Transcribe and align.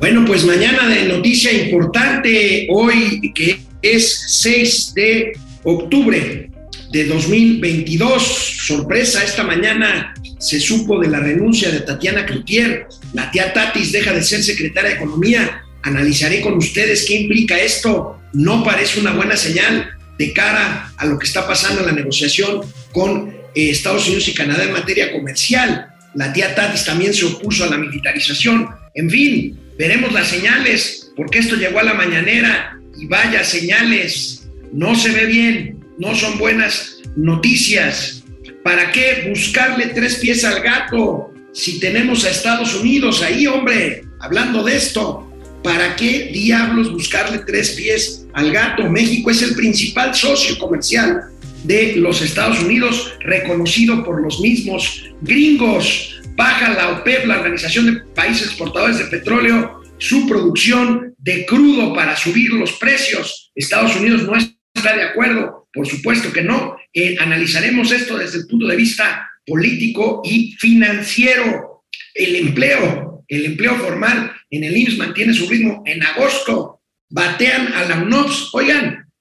Bueno, 0.00 0.24
pues 0.24 0.46
mañana 0.46 0.88
de 0.88 1.04
noticia 1.04 1.52
importante, 1.52 2.66
hoy 2.70 3.32
que 3.34 3.60
es 3.82 4.24
6 4.28 4.94
de 4.94 5.32
octubre 5.62 6.50
de 6.90 7.04
2022. 7.04 8.22
Sorpresa, 8.66 9.22
esta 9.22 9.44
mañana 9.44 10.14
se 10.38 10.58
supo 10.58 10.98
de 10.98 11.08
la 11.08 11.20
renuncia 11.20 11.70
de 11.70 11.80
Tatiana 11.80 12.24
Cloutier. 12.24 12.86
La 13.12 13.30
tía 13.30 13.52
Tatis 13.52 13.92
deja 13.92 14.14
de 14.14 14.22
ser 14.22 14.42
secretaria 14.42 14.88
de 14.88 14.96
Economía. 14.96 15.64
Analizaré 15.82 16.40
con 16.40 16.54
ustedes 16.54 17.04
qué 17.06 17.20
implica 17.20 17.60
esto. 17.60 18.18
No 18.32 18.64
parece 18.64 19.00
una 19.00 19.12
buena 19.12 19.36
señal 19.36 19.90
de 20.18 20.32
cara 20.32 20.94
a 20.96 21.04
lo 21.04 21.18
que 21.18 21.26
está 21.26 21.46
pasando 21.46 21.80
en 21.80 21.86
la 21.88 21.92
negociación 21.92 22.62
con 22.92 23.28
eh, 23.54 23.68
Estados 23.68 24.06
Unidos 24.06 24.28
y 24.28 24.32
Canadá 24.32 24.64
en 24.64 24.72
materia 24.72 25.12
comercial. 25.12 25.88
La 26.14 26.32
tía 26.32 26.54
Tatis 26.54 26.86
también 26.86 27.12
se 27.12 27.26
opuso 27.26 27.64
a 27.64 27.66
la 27.68 27.76
militarización. 27.76 28.66
En 28.94 29.10
fin, 29.10 29.58
veremos 29.80 30.12
las 30.12 30.28
señales, 30.28 31.10
porque 31.16 31.38
esto 31.38 31.56
llegó 31.56 31.78
a 31.80 31.82
la 31.82 31.94
mañanera 31.94 32.78
y 32.98 33.06
vaya 33.06 33.42
señales, 33.42 34.46
no 34.74 34.94
se 34.94 35.10
ve 35.10 35.24
bien, 35.24 35.82
no 35.96 36.14
son 36.14 36.36
buenas 36.36 36.98
noticias. 37.16 38.22
¿Para 38.62 38.92
qué 38.92 39.24
buscarle 39.30 39.86
tres 39.86 40.16
pies 40.16 40.44
al 40.44 40.60
gato 40.60 41.32
si 41.54 41.80
tenemos 41.80 42.26
a 42.26 42.30
Estados 42.30 42.74
Unidos 42.74 43.22
ahí, 43.22 43.46
hombre? 43.46 44.04
Hablando 44.20 44.62
de 44.62 44.76
esto, 44.76 45.26
¿para 45.62 45.96
qué 45.96 46.28
diablos 46.30 46.92
buscarle 46.92 47.38
tres 47.46 47.70
pies 47.70 48.26
al 48.34 48.52
gato? 48.52 48.82
México 48.90 49.30
es 49.30 49.40
el 49.40 49.54
principal 49.54 50.14
socio 50.14 50.58
comercial 50.58 51.30
de 51.64 51.96
los 51.96 52.20
Estados 52.20 52.60
Unidos, 52.62 53.14
reconocido 53.20 54.04
por 54.04 54.20
los 54.20 54.40
mismos 54.40 55.06
gringos. 55.22 56.19
Baja 56.40 56.72
la 56.72 56.92
OPEP, 56.92 57.26
la 57.26 57.36
Organización 57.36 57.84
de 57.84 58.00
Países 58.14 58.46
Exportadores 58.46 58.96
de 58.96 59.04
Petróleo, 59.04 59.82
su 59.98 60.26
producción 60.26 61.14
de 61.18 61.44
crudo 61.44 61.92
para 61.92 62.16
subir 62.16 62.50
los 62.54 62.72
precios. 62.78 63.52
Estados 63.54 63.94
Unidos 63.96 64.22
no 64.22 64.34
está 64.38 64.96
de 64.96 65.02
acuerdo, 65.02 65.68
por 65.70 65.86
supuesto 65.86 66.32
que 66.32 66.40
no. 66.40 66.78
Eh, 66.94 67.14
analizaremos 67.20 67.92
esto 67.92 68.16
desde 68.16 68.38
el 68.38 68.46
punto 68.46 68.66
de 68.68 68.76
vista 68.76 69.30
político 69.44 70.22
y 70.24 70.52
financiero. 70.52 71.84
El 72.14 72.34
empleo, 72.36 73.22
el 73.28 73.44
empleo 73.44 73.76
formal 73.76 74.32
en 74.48 74.64
el 74.64 74.74
IMSS 74.74 74.96
mantiene 74.96 75.34
su 75.34 75.46
ritmo. 75.46 75.82
En 75.84 76.02
agosto 76.02 76.80
batean 77.10 77.74
a 77.74 77.84
la 77.84 77.96
UNOPS. 77.96 78.48
Oigan, 78.54 79.12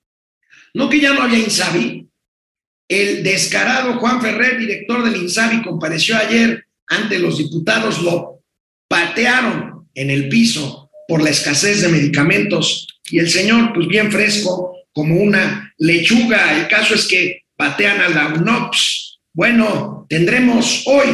no 0.73 0.89
que 0.89 1.01
ya 1.01 1.11
no 1.11 1.23
había 1.23 1.39
INSABI. 1.39 2.07
El 2.87 3.23
descarado 3.23 3.99
Juan 3.99 4.21
Ferrer, 4.21 4.57
director 4.57 5.03
del 5.03 5.21
INSABI, 5.21 5.63
compareció 5.63 6.15
ayer 6.15 6.68
ante 6.89 7.19
los 7.19 7.37
diputados, 7.37 8.01
lo 8.01 8.43
patearon 8.89 9.87
en 9.93 10.09
el 10.09 10.27
piso 10.27 10.89
por 11.07 11.23
la 11.23 11.29
escasez 11.29 11.81
de 11.81 11.89
medicamentos 11.89 12.87
y 13.09 13.19
el 13.19 13.29
señor, 13.29 13.73
pues 13.73 13.87
bien 13.87 14.11
fresco, 14.11 14.75
como 14.93 15.15
una 15.15 15.73
lechuga. 15.77 16.59
El 16.59 16.67
caso 16.67 16.93
es 16.93 17.07
que 17.07 17.43
patean 17.55 18.01
a 18.01 18.09
la 18.09 18.27
UNOPS. 18.33 19.19
Bueno, 19.33 20.05
tendremos 20.09 20.83
hoy 20.85 21.07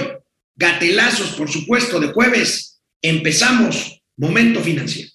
gatelazos, 0.56 1.32
por 1.32 1.50
supuesto, 1.50 2.00
de 2.00 2.08
jueves. 2.08 2.82
Empezamos 3.02 4.02
Momento 4.17 4.62
Financiero. 4.62 5.14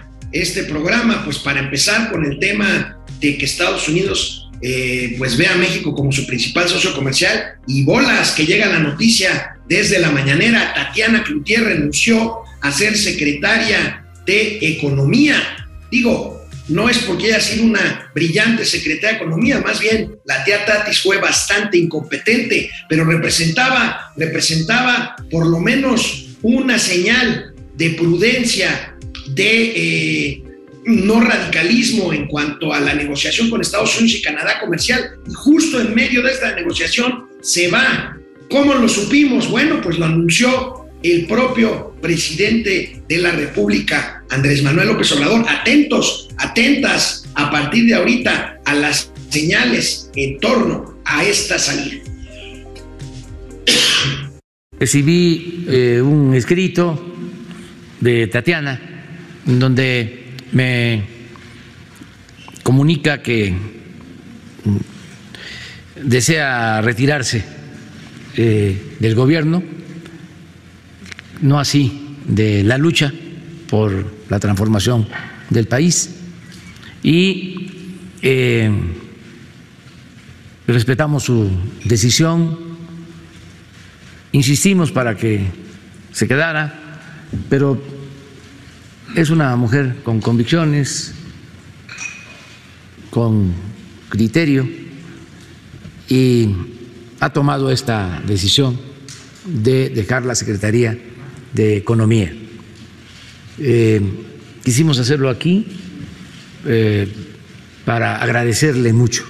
este 0.31 0.63
programa, 0.63 1.23
pues 1.23 1.37
para 1.39 1.59
empezar 1.59 2.11
con 2.11 2.25
el 2.25 2.39
tema 2.39 2.97
de 3.19 3.37
que 3.37 3.45
Estados 3.45 3.87
Unidos 3.87 4.49
eh, 4.61 5.15
pues 5.17 5.37
ve 5.37 5.47
a 5.47 5.55
México 5.55 5.95
como 5.95 6.11
su 6.11 6.27
principal 6.27 6.69
socio 6.69 6.93
comercial 6.93 7.55
y 7.67 7.83
bolas 7.83 8.31
que 8.31 8.45
llega 8.45 8.67
la 8.67 8.79
noticia 8.79 9.57
desde 9.67 9.99
la 9.99 10.11
mañanera, 10.11 10.73
Tatiana 10.75 11.23
Cloutier 11.23 11.63
renunció 11.63 12.39
a 12.61 12.71
ser 12.71 12.95
secretaria 12.95 14.05
de 14.25 14.59
Economía. 14.61 15.35
Digo, 15.89 16.41
no 16.67 16.89
es 16.89 16.99
porque 16.99 17.27
haya 17.27 17.41
sido 17.41 17.65
una 17.65 18.11
brillante 18.13 18.65
secretaria 18.65 19.17
de 19.17 19.23
Economía, 19.23 19.59
más 19.61 19.79
bien 19.79 20.15
la 20.25 20.43
tía 20.43 20.63
Tatis 20.65 21.01
fue 21.01 21.17
bastante 21.17 21.77
incompetente, 21.77 22.69
pero 22.87 23.03
representaba, 23.03 24.13
representaba 24.15 25.15
por 25.31 25.47
lo 25.47 25.59
menos 25.59 26.27
una 26.43 26.77
señal 26.77 27.53
de 27.75 27.89
prudencia, 27.91 28.90
de 29.35 29.73
eh, 29.75 30.43
no 30.85 31.21
radicalismo 31.21 32.13
en 32.13 32.27
cuanto 32.27 32.73
a 32.73 32.79
la 32.79 32.93
negociación 32.93 33.49
con 33.49 33.61
Estados 33.61 33.97
Unidos 33.99 34.19
y 34.19 34.21
Canadá 34.21 34.59
comercial. 34.59 35.11
Y 35.29 35.33
justo 35.33 35.79
en 35.79 35.93
medio 35.93 36.21
de 36.21 36.31
esta 36.31 36.55
negociación 36.55 37.27
se 37.41 37.67
va. 37.69 38.17
¿Cómo 38.49 38.73
lo 38.73 38.89
supimos? 38.89 39.49
Bueno, 39.49 39.79
pues 39.81 39.97
lo 39.97 40.05
anunció 40.05 40.85
el 41.03 41.25
propio 41.25 41.95
presidente 42.01 43.01
de 43.07 43.17
la 43.17 43.31
República, 43.31 44.23
Andrés 44.29 44.61
Manuel 44.63 44.89
López 44.89 45.11
Obrador. 45.13 45.45
Atentos, 45.47 46.29
atentas 46.37 47.27
a 47.35 47.49
partir 47.49 47.85
de 47.85 47.95
ahorita 47.95 48.59
a 48.65 48.73
las 48.75 49.11
señales 49.29 50.11
en 50.15 50.37
torno 50.39 50.97
a 51.05 51.23
esta 51.23 51.57
salida. 51.57 52.03
Recibí 54.79 55.65
eh, 55.69 56.01
un 56.01 56.33
escrito 56.33 56.99
de 57.99 58.27
Tatiana 58.27 58.90
donde 59.45 60.35
me 60.51 61.03
comunica 62.63 63.21
que 63.21 63.53
desea 66.03 66.81
retirarse 66.81 67.43
eh, 68.35 68.95
del 68.99 69.15
gobierno 69.15 69.63
no 71.41 71.59
así 71.59 72.15
de 72.25 72.63
la 72.63 72.77
lucha 72.77 73.11
por 73.69 74.13
la 74.29 74.39
transformación 74.39 75.07
del 75.49 75.67
país. 75.67 76.15
Y 77.03 77.69
eh, 78.21 78.71
respetamos 80.67 81.23
su 81.23 81.49
decisión, 81.83 82.57
insistimos 84.31 84.91
para 84.91 85.15
que 85.15 85.45
se 86.11 86.27
quedara, 86.27 86.99
pero 87.49 87.81
es 89.15 89.29
una 89.29 89.55
mujer 89.55 89.97
con 90.03 90.21
convicciones, 90.21 91.13
con 93.09 93.53
criterio 94.09 94.67
y 96.07 96.49
ha 97.19 97.31
tomado 97.31 97.71
esta 97.71 98.21
decisión 98.25 98.79
de 99.45 99.89
dejar 99.89 100.25
la 100.25 100.35
Secretaría 100.35 100.97
de 101.53 101.77
Economía. 101.77 102.33
Eh, 103.59 104.01
quisimos 104.63 104.97
hacerlo 104.97 105.29
aquí 105.29 105.67
eh, 106.65 107.11
para 107.85 108.21
agradecerle 108.21 108.93
mucho 108.93 109.25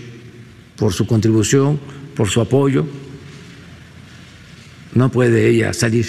por 0.76 0.94
su 0.94 1.08
contribución, 1.08 1.80
por 2.16 2.30
su 2.30 2.42
apoyo. 2.42 2.86
No 4.94 5.12
puede 5.12 5.50
ella 5.50 5.74
salir 5.74 6.06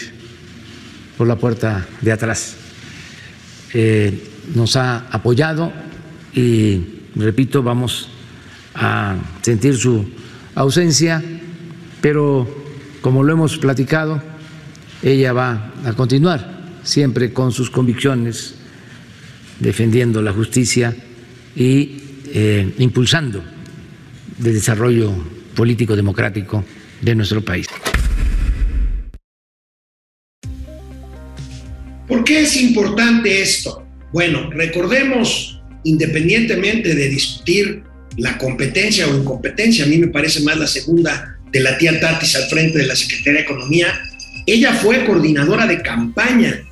por 1.17 1.27
la 1.27 1.37
puerta 1.37 1.87
de 2.01 2.13
atrás. 2.13 2.57
Eh, 3.75 4.29
nos 4.55 4.77
ha 4.77 5.07
apoyado 5.11 5.73
y, 6.35 6.81
repito, 7.15 7.63
vamos 7.63 8.09
a 8.75 9.17
sentir 9.41 9.77
su 9.77 10.05
ausencia, 10.55 11.23
pero 12.01 12.49
como 13.01 13.23
lo 13.23 13.33
hemos 13.33 13.59
platicado, 13.59 14.23
ella 15.03 15.33
va 15.33 15.73
a 15.85 15.93
continuar 15.95 16.63
siempre 16.83 17.33
con 17.33 17.53
sus 17.53 17.71
convicciones, 17.71 18.55
defendiendo 19.59 20.23
la 20.23 20.33
justicia 20.33 20.95
y 21.55 22.03
eh, 22.27 22.75
impulsando 22.79 23.43
el 24.39 24.53
desarrollo 24.53 25.13
político 25.55 25.95
democrático 25.95 26.65
de 27.01 27.15
nuestro 27.15 27.43
país. 27.43 27.69
Es 32.53 32.63
importante 32.63 33.43
esto? 33.43 33.87
Bueno, 34.13 34.51
recordemos, 34.51 35.61
independientemente 35.85 36.95
de 36.95 37.09
discutir 37.09 37.83
la 38.19 38.37
competencia 38.37 39.07
o 39.09 39.17
incompetencia, 39.17 39.85
a 39.85 39.89
mí 39.89 39.97
me 39.99 40.09
parece 40.09 40.41
más 40.41 40.59
la 40.59 40.67
segunda 40.67 41.39
de 41.51 41.61
la 41.61 41.79
tía 41.79 41.99
Tatis 41.99 42.37
al 42.37 42.45
frente 42.45 42.79
de 42.79 42.87
la 42.87 42.97
Secretaría 42.97 43.41
de 43.41 43.47
Economía, 43.47 43.89
ella 44.47 44.75
fue 44.75 45.05
coordinadora 45.05 45.67
de 45.67 45.83
campaña 45.83 46.63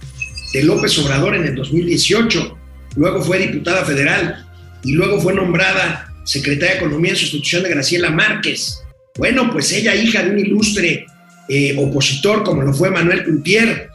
de 0.53 0.63
López 0.65 0.99
Obrador 0.99 1.37
en 1.37 1.45
el 1.45 1.55
2018 1.55 2.59
luego 2.97 3.23
fue 3.23 3.39
diputada 3.39 3.85
federal 3.85 4.47
y 4.83 4.93
luego 4.93 5.21
fue 5.21 5.35
nombrada 5.35 6.13
secretaria 6.25 6.75
de 6.75 6.81
Economía 6.81 7.11
en 7.11 7.17
sustitución 7.17 7.63
de 7.63 7.71
Graciela 7.71 8.11
Márquez. 8.11 8.81
Bueno, 9.17 9.51
pues 9.53 9.73
ella, 9.73 9.95
hija 9.95 10.23
de 10.23 10.31
un 10.31 10.39
ilustre 10.39 11.07
eh, 11.49 11.77
opositor 11.79 12.43
como 12.43 12.63
lo 12.63 12.73
fue 12.73 12.91
Manuel 12.91 13.25
Cloutier, 13.25 13.90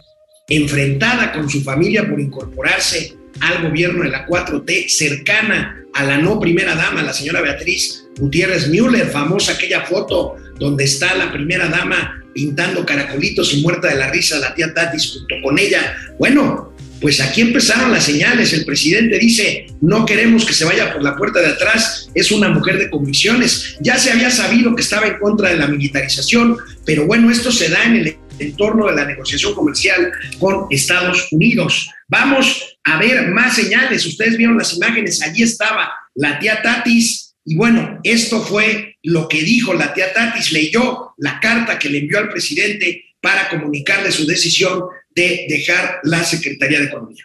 enfrentada 0.48 1.32
con 1.32 1.50
su 1.50 1.64
familia 1.64 2.08
por 2.08 2.20
incorporarse 2.20 3.16
al 3.42 3.64
gobierno 3.64 4.04
de 4.04 4.10
la 4.10 4.26
4T, 4.28 4.88
cercana 4.90 5.82
a 5.94 6.04
la 6.04 6.18
no 6.18 6.40
primera 6.40 6.76
dama, 6.76 7.04
la 7.04 7.14
señora 7.14 7.42
Beatriz 7.42 8.06
Gutiérrez 8.18 8.70
Müller, 8.70 9.10
famosa 9.10 9.54
aquella 9.54 9.82
foto 9.82 10.36
donde 10.60 10.86
está 10.86 11.16
la 11.16 11.32
primera 11.32 11.68
dama 11.68 12.22
pintando 12.34 12.86
caracolitos 12.86 13.54
y 13.54 13.62
muerta 13.62 13.90
de 13.90 13.96
la 13.96 14.12
risa 14.12 14.40
la 14.40 14.54
tía 14.54 14.74
Tatis 14.74 15.14
junto 15.14 15.36
con 15.42 15.58
ella. 15.58 15.96
Bueno, 16.20 16.74
pues 17.02 17.20
aquí 17.22 17.42
empezaron 17.42 17.92
las 17.92 18.06
señales. 18.06 18.54
El 18.54 18.66
presidente 18.66 19.18
dice, 19.20 19.68
no 19.82 20.06
queremos 20.06 20.46
que 20.46 20.54
se 20.54 20.66
vaya 20.66 20.94
por 20.94 21.04
la 21.04 21.16
puerta 21.16 21.40
de 21.40 21.48
atrás, 21.48 22.10
es 22.14 22.32
una 22.32 22.50
mujer 22.50 22.78
de 22.78 22.90
convicciones. 22.90 23.78
Ya 23.82 23.98
se 23.98 24.12
había 24.12 24.30
sabido 24.30 24.76
que 24.76 24.82
estaba 24.82 25.08
en 25.08 25.18
contra 25.18 25.50
de 25.50 25.58
la 25.58 25.68
militarización, 25.68 26.58
pero 26.86 27.06
bueno, 27.06 27.32
esto 27.32 27.52
se 27.52 27.70
da 27.70 27.84
en 27.84 27.96
el 27.98 28.08
entorno 28.40 28.88
de 28.88 28.96
la 28.96 29.06
negociación 29.06 29.54
comercial 29.54 30.12
con 30.40 30.68
Estados 30.70 31.28
Unidos. 31.32 31.90
Vamos 32.08 32.78
a 32.84 32.98
ver 33.00 33.28
más 33.30 33.56
señales. 33.56 34.06
Ustedes 34.06 34.38
vieron 34.38 34.58
las 34.58 34.76
imágenes, 34.76 35.22
allí 35.22 35.44
estaba 35.44 35.94
la 36.14 36.40
tía 36.40 36.62
Tatis. 36.62 37.36
Y 37.46 37.56
bueno, 37.56 38.00
esto 38.04 38.42
fue 38.42 38.96
lo 39.04 39.28
que 39.28 39.44
dijo 39.44 39.74
la 39.74 39.94
tía 39.94 40.14
Tatis, 40.14 40.52
leyó 40.52 41.14
la 41.18 41.40
carta 41.40 41.78
que 41.78 41.90
le 41.90 42.00
envió 42.00 42.20
al 42.20 42.30
presidente 42.30 43.04
para 43.22 43.50
comunicarle 43.50 44.12
su 44.12 44.26
decisión 44.26 44.84
de 45.10 45.46
dejar 45.50 46.00
la 46.04 46.24
Secretaría 46.24 46.80
de 46.80 46.86
Economía. 46.86 47.24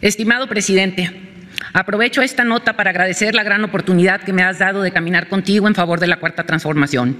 Estimado 0.00 0.48
presidente, 0.48 1.10
aprovecho 1.72 2.22
esta 2.22 2.44
nota 2.44 2.74
para 2.74 2.90
agradecer 2.90 3.34
la 3.34 3.42
gran 3.42 3.64
oportunidad 3.64 4.22
que 4.22 4.32
me 4.32 4.42
has 4.42 4.58
dado 4.58 4.82
de 4.82 4.92
caminar 4.92 5.28
contigo 5.28 5.68
en 5.68 5.74
favor 5.74 6.00
de 6.00 6.06
la 6.06 6.18
cuarta 6.18 6.44
transformación. 6.44 7.16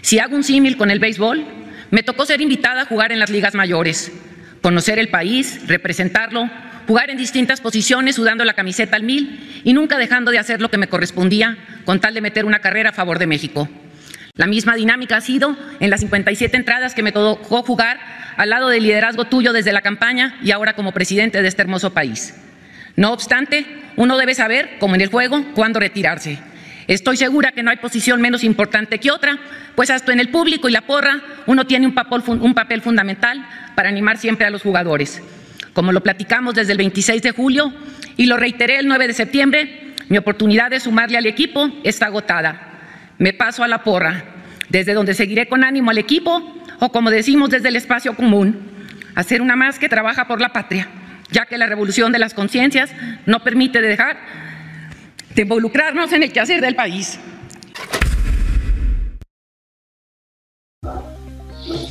Si 0.00 0.18
hago 0.18 0.36
un 0.36 0.44
símil 0.44 0.76
con 0.76 0.90
el 0.90 1.00
béisbol, 1.00 1.44
me 1.90 2.02
tocó 2.02 2.26
ser 2.26 2.40
invitada 2.40 2.82
a 2.82 2.86
jugar 2.86 3.12
en 3.12 3.18
las 3.18 3.30
ligas 3.30 3.54
mayores, 3.54 4.12
conocer 4.62 4.98
el 4.98 5.08
país, 5.08 5.66
representarlo, 5.66 6.50
jugar 6.86 7.10
en 7.10 7.18
distintas 7.18 7.60
posiciones 7.60 8.16
sudando 8.16 8.44
la 8.44 8.54
camiseta 8.54 8.96
al 8.96 9.02
mil 9.02 9.60
y 9.64 9.72
nunca 9.72 9.98
dejando 9.98 10.30
de 10.30 10.38
hacer 10.38 10.60
lo 10.60 10.70
que 10.70 10.78
me 10.78 10.88
correspondía 10.88 11.58
con 11.84 12.00
tal 12.00 12.14
de 12.14 12.20
meter 12.20 12.44
una 12.44 12.60
carrera 12.60 12.90
a 12.90 12.94
favor 12.94 13.18
de 13.18 13.26
México. 13.26 13.68
La 14.34 14.46
misma 14.46 14.76
dinámica 14.76 15.16
ha 15.16 15.20
sido 15.20 15.56
en 15.80 15.90
las 15.90 16.00
57 16.00 16.56
entradas 16.56 16.94
que 16.94 17.02
me 17.02 17.12
tocó 17.12 17.62
jugar 17.62 17.98
al 18.36 18.50
lado 18.50 18.68
del 18.68 18.84
liderazgo 18.84 19.24
tuyo 19.24 19.52
desde 19.52 19.72
la 19.72 19.82
campaña 19.82 20.38
y 20.42 20.52
ahora 20.52 20.74
como 20.74 20.92
presidente 20.92 21.42
de 21.42 21.48
este 21.48 21.62
hermoso 21.62 21.92
país. 21.92 22.34
No 22.98 23.12
obstante, 23.12 23.64
uno 23.94 24.16
debe 24.18 24.34
saber, 24.34 24.70
como 24.80 24.96
en 24.96 25.00
el 25.00 25.08
juego, 25.08 25.44
cuándo 25.54 25.78
retirarse. 25.78 26.40
Estoy 26.88 27.16
segura 27.16 27.52
que 27.52 27.62
no 27.62 27.70
hay 27.70 27.76
posición 27.76 28.20
menos 28.20 28.42
importante 28.42 28.98
que 28.98 29.12
otra, 29.12 29.38
pues 29.76 29.88
hasta 29.88 30.12
en 30.12 30.18
el 30.18 30.30
público 30.30 30.68
y 30.68 30.72
la 30.72 30.80
porra 30.80 31.22
uno 31.46 31.64
tiene 31.64 31.86
un 31.86 31.94
papel, 31.94 32.24
un 32.26 32.54
papel 32.54 32.82
fundamental 32.82 33.46
para 33.76 33.88
animar 33.88 34.18
siempre 34.18 34.48
a 34.48 34.50
los 34.50 34.62
jugadores. 34.62 35.22
Como 35.74 35.92
lo 35.92 36.02
platicamos 36.02 36.56
desde 36.56 36.72
el 36.72 36.78
26 36.78 37.22
de 37.22 37.30
julio 37.30 37.72
y 38.16 38.26
lo 38.26 38.36
reiteré 38.36 38.80
el 38.80 38.88
9 38.88 39.06
de 39.06 39.14
septiembre, 39.14 39.94
mi 40.08 40.18
oportunidad 40.18 40.68
de 40.68 40.80
sumarle 40.80 41.18
al 41.18 41.26
equipo 41.26 41.70
está 41.84 42.06
agotada. 42.06 42.80
Me 43.18 43.32
paso 43.32 43.62
a 43.62 43.68
la 43.68 43.84
porra, 43.84 44.24
desde 44.70 44.94
donde 44.94 45.14
seguiré 45.14 45.46
con 45.46 45.62
ánimo 45.62 45.92
al 45.92 45.98
equipo 45.98 46.64
o 46.80 46.90
como 46.90 47.12
decimos 47.12 47.50
desde 47.50 47.68
el 47.68 47.76
espacio 47.76 48.16
común, 48.16 48.58
hacer 49.14 49.40
una 49.40 49.54
más 49.54 49.78
que 49.78 49.88
trabaja 49.88 50.26
por 50.26 50.40
la 50.40 50.52
patria, 50.52 50.88
ya 51.30 51.46
que 51.46 51.58
la 51.58 51.66
revolución 51.66 52.12
de 52.12 52.18
las 52.18 52.34
conciencias 52.34 52.90
no 53.26 53.42
permite 53.42 53.80
dejar 53.80 54.18
de 55.34 55.42
involucrarnos 55.42 56.12
en 56.12 56.22
el 56.22 56.32
quehacer 56.32 56.60
del 56.60 56.74
país. 56.74 57.18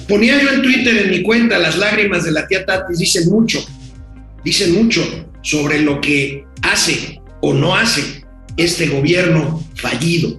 Ponía 0.08 0.42
yo 0.42 0.52
en 0.52 0.62
Twitter 0.62 0.98
en 0.98 1.12
mi 1.12 1.22
cuenta 1.22 1.60
las 1.60 1.78
lágrimas 1.78 2.24
de 2.24 2.32
la 2.32 2.48
tía 2.48 2.66
Tatis, 2.66 2.98
dicen 2.98 3.30
mucho, 3.30 3.66
dicen 4.44 4.74
mucho 4.74 5.30
sobre 5.42 5.82
lo 5.82 6.00
que 6.02 6.46
hace 6.62 7.22
o 7.42 7.54
no 7.54 7.76
hace 7.76 8.24
este 8.56 8.88
gobierno 8.88 9.64
fallido. 9.76 10.38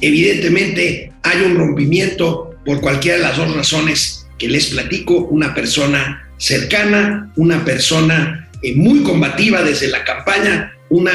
Evidentemente 0.00 1.12
hay 1.22 1.42
un 1.42 1.56
rompimiento 1.56 2.54
por 2.64 2.80
cualquiera 2.80 3.16
de 3.18 3.24
las 3.24 3.36
dos 3.36 3.54
razones 3.54 4.26
que 4.38 4.48
les 4.48 4.66
platico, 4.66 5.24
una 5.24 5.54
persona 5.54 6.29
cercana, 6.40 7.30
una 7.36 7.64
persona 7.64 8.48
eh, 8.62 8.74
muy 8.74 9.02
combativa 9.02 9.62
desde 9.62 9.88
la 9.88 10.02
campaña, 10.04 10.72
una 10.88 11.12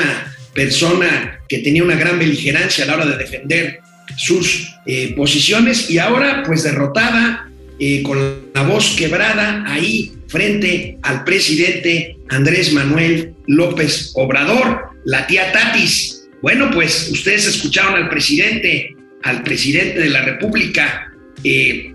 persona 0.54 1.42
que 1.50 1.60
tenía 1.60 1.84
una 1.84 1.96
gran 1.96 2.18
beligerancia 2.18 2.86
a 2.86 2.88
la 2.88 2.96
hora 2.96 3.06
de 3.08 3.18
defender 3.18 3.80
sus 4.16 4.74
eh, 4.86 5.14
posiciones 5.16 5.90
y 5.90 5.98
ahora 5.98 6.44
pues 6.46 6.64
derrotada 6.64 7.50
eh, 7.80 8.04
con 8.04 8.52
la 8.54 8.62
voz 8.62 8.96
quebrada 8.96 9.64
ahí 9.68 10.14
frente 10.28 10.98
al 11.02 11.24
presidente 11.24 12.18
Andrés 12.30 12.72
Manuel 12.72 13.34
López 13.48 14.12
Obrador, 14.16 14.90
la 15.06 15.28
tía 15.28 15.52
Tatis. 15.52 16.28
Bueno, 16.42 16.70
pues 16.72 17.10
ustedes 17.12 17.48
escucharon 17.48 17.96
al 17.96 18.10
presidente, 18.10 18.96
al 19.24 19.44
presidente 19.44 20.00
de 20.00 20.10
la 20.10 20.22
República, 20.22 21.12
eh, 21.44 21.95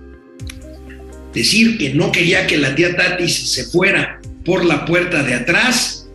decir 1.34 1.78
que 1.78 1.94
no 1.94 2.12
quería 2.12 2.46
que 2.46 2.58
la 2.58 2.74
tía 2.74 2.96
Tatis 2.96 3.52
se 3.52 3.64
fuera 3.64 4.20
por 4.44 4.64
la 4.64 4.84
puerta 4.84 5.22
de 5.22 5.34
atrás, 5.34 6.08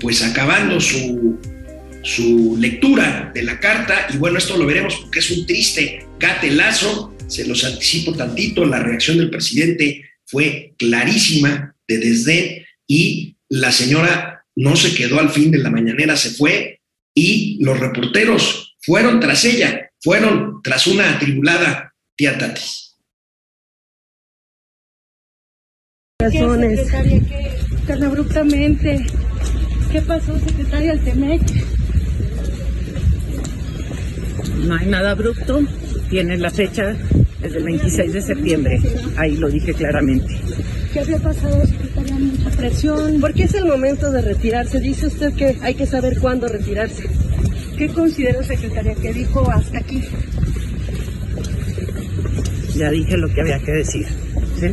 pues 0.00 0.22
acabando 0.22 0.80
su 0.80 1.38
su 2.06 2.56
lectura 2.56 3.32
de 3.34 3.42
la 3.42 3.58
carta 3.58 4.06
y 4.14 4.16
bueno, 4.16 4.38
esto 4.38 4.56
lo 4.56 4.64
veremos 4.64 4.94
porque 4.94 5.18
es 5.18 5.30
un 5.32 5.44
triste 5.44 6.06
gatelazo, 6.20 7.16
se 7.26 7.44
los 7.46 7.64
anticipo 7.64 8.14
tantito, 8.14 8.64
la 8.64 8.78
reacción 8.78 9.18
del 9.18 9.28
presidente 9.28 10.04
fue 10.24 10.74
clarísima 10.78 11.74
de 11.88 11.98
desdén 11.98 12.64
y 12.86 13.36
la 13.48 13.72
señora 13.72 14.44
no 14.54 14.76
se 14.76 14.94
quedó 14.94 15.18
al 15.18 15.30
fin 15.30 15.50
de 15.50 15.58
la 15.58 15.68
mañanera, 15.68 16.16
se 16.16 16.30
fue 16.30 16.80
y 17.12 17.58
los 17.60 17.78
reporteros 17.80 18.76
fueron 18.82 19.18
tras 19.18 19.44
ella, 19.44 19.90
fueron 20.00 20.60
tras 20.62 20.86
una 20.86 21.10
atribulada 21.12 21.92
tía 22.14 22.38
Tatis. 22.38 22.85
Razones. 26.18 26.80
Tan 27.86 28.02
abruptamente. 28.02 29.04
¿Qué 29.92 30.00
pasó, 30.00 30.38
secretaria 30.38 30.92
del 30.92 31.00
TEMEC? 31.04 31.42
No 34.64 34.76
hay 34.76 34.86
nada 34.86 35.10
abrupto, 35.10 35.60
tiene 36.08 36.38
la 36.38 36.50
fecha 36.50 36.96
desde 37.42 37.58
el 37.58 37.64
26 37.64 38.12
de 38.14 38.22
septiembre, 38.22 38.80
ahí 39.18 39.36
lo 39.36 39.50
dije 39.50 39.74
claramente. 39.74 40.40
¿Qué 40.94 41.00
había 41.00 41.18
pasado, 41.18 41.66
secretaria? 41.66 42.14
Mucha 42.14 42.50
presión. 42.50 43.20
¿Por 43.20 43.34
qué 43.34 43.42
es 43.42 43.54
el 43.54 43.66
momento 43.66 44.10
de 44.10 44.22
retirarse? 44.22 44.80
Dice 44.80 45.08
usted 45.08 45.34
que 45.34 45.58
hay 45.60 45.74
que 45.74 45.84
saber 45.84 46.18
cuándo 46.18 46.48
retirarse. 46.48 47.10
¿Qué 47.76 47.88
considera, 47.88 48.42
secretaria, 48.42 48.94
que 48.94 49.12
dijo 49.12 49.50
hasta 49.50 49.80
aquí? 49.80 50.02
Ya 52.74 52.90
dije 52.90 53.18
lo 53.18 53.28
que 53.28 53.42
había 53.42 53.58
que 53.58 53.72
decir. 53.72 54.06
¿sí? 54.58 54.68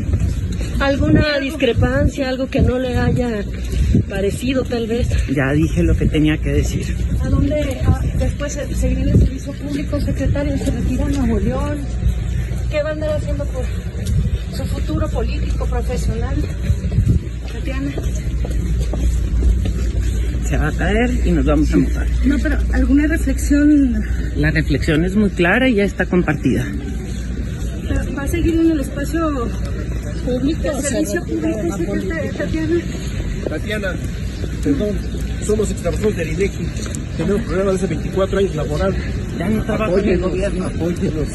¿Alguna 0.80 1.40
discrepancia, 1.40 2.30
algo 2.30 2.48
que 2.48 2.62
no 2.62 2.78
le 2.80 2.98
haya 2.98 3.44
parecido 4.10 4.64
tal 4.64 4.88
vez? 4.88 5.10
Ya 5.34 5.52
dije 5.54 5.84
lo 5.84 5.96
que 5.96 6.06
tenía 6.06 6.38
que 6.38 6.52
decir. 6.52 6.96
¿A 7.22 7.30
dónde 7.30 7.82
después 8.18 8.54
se, 8.54 8.76
se 8.76 8.90
viene 8.90 9.12
el 9.12 9.20
servicio 9.20 9.54
público, 9.54 10.02
secretaria? 10.02 10.58
¿Se 10.58 10.72
retira 10.72 11.06
a 11.06 11.10
Nuevo 11.10 11.40
León? 11.40 11.78
¿Qué 12.70 12.82
va 12.84 12.90
a 12.90 12.94
andar 12.94 13.10
haciendo 13.12 13.46
por 13.46 13.64
su 14.56 14.66
futuro 14.66 15.08
político, 15.10 15.66
profesional? 15.66 16.36
Tatiana. 17.52 17.92
Se 20.48 20.58
va 20.58 20.68
a 20.68 20.72
caer 20.72 21.10
y 21.26 21.32
nos 21.32 21.46
vamos 21.46 21.74
a 21.74 21.78
mojar. 21.78 22.08
No, 22.26 22.38
pero 22.40 22.58
¿alguna 22.74 23.08
reflexión? 23.08 24.04
La 24.36 24.52
reflexión 24.52 25.06
es 25.06 25.16
muy 25.16 25.30
clara 25.30 25.70
y 25.70 25.76
ya 25.76 25.84
está 25.84 26.06
compartida. 26.06 26.66
¿Va 28.18 28.24
a 28.24 28.28
seguir 28.28 28.60
en 28.60 28.72
el 28.72 28.80
espacio 28.80 29.50
público, 30.26 30.62
el 30.70 30.82
servicio 30.84 31.24
público, 31.24 31.78
secretaria 31.78 32.32
Tatiana? 32.34 32.76
Tatiana, 33.50 33.94
perdón, 34.64 34.98
somos 35.46 35.72
extrabajadores 35.72 36.18
del 36.18 36.30
INEGI. 36.32 36.68
Tenemos 37.18 37.42
problemas 37.44 37.74
de 37.74 37.86
hace 37.86 37.88
24 37.96 38.40
años 38.40 38.56
laboral. 38.56 38.96
Ya 39.38 39.50
no 39.50 39.64
trabajo 39.64 39.98
en 40.00 40.10
el 40.10 40.20
gobierno. 40.20 40.66
Apóyenos. 40.66 41.28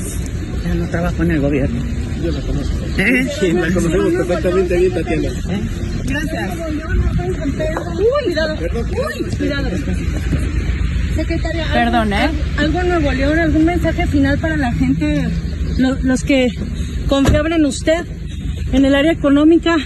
Ya 0.64 0.74
no 0.74 0.88
trabajo 0.88 1.22
en 1.22 1.30
el 1.30 1.40
gobierno. 1.40 1.80
Yo 2.24 2.32
la 2.32 2.40
conozco. 2.40 2.74
¿Eh? 2.98 3.28
Sí, 3.38 3.52
la 3.52 3.70
conocemos 3.72 4.12
perfectamente 4.12 4.76
bien, 4.76 4.92
Tatiana. 4.92 5.30
Gracias. 6.04 6.50
Uy, 7.98 8.24
cuidado. 8.24 8.54
Uy, 8.54 9.36
cuidado. 9.36 9.68
Secretaria, 11.14 11.64
¿algo- 11.64 11.74
Perdón, 11.74 12.12
¿eh? 12.12 12.30
¿Algo 12.56 12.80
en 12.80 12.88
Nuevo 12.88 13.12
León, 13.12 13.38
algún 13.38 13.64
mensaje 13.64 14.06
final 14.06 14.38
para 14.38 14.56
la 14.56 14.72
gente, 14.72 15.28
lo- 15.78 15.96
los 16.02 16.22
que 16.22 16.48
confiaban 17.08 17.52
en 17.52 17.64
usted, 17.66 18.04
en 18.72 18.84
el 18.84 18.94
área 18.94 19.12
económica? 19.12 19.76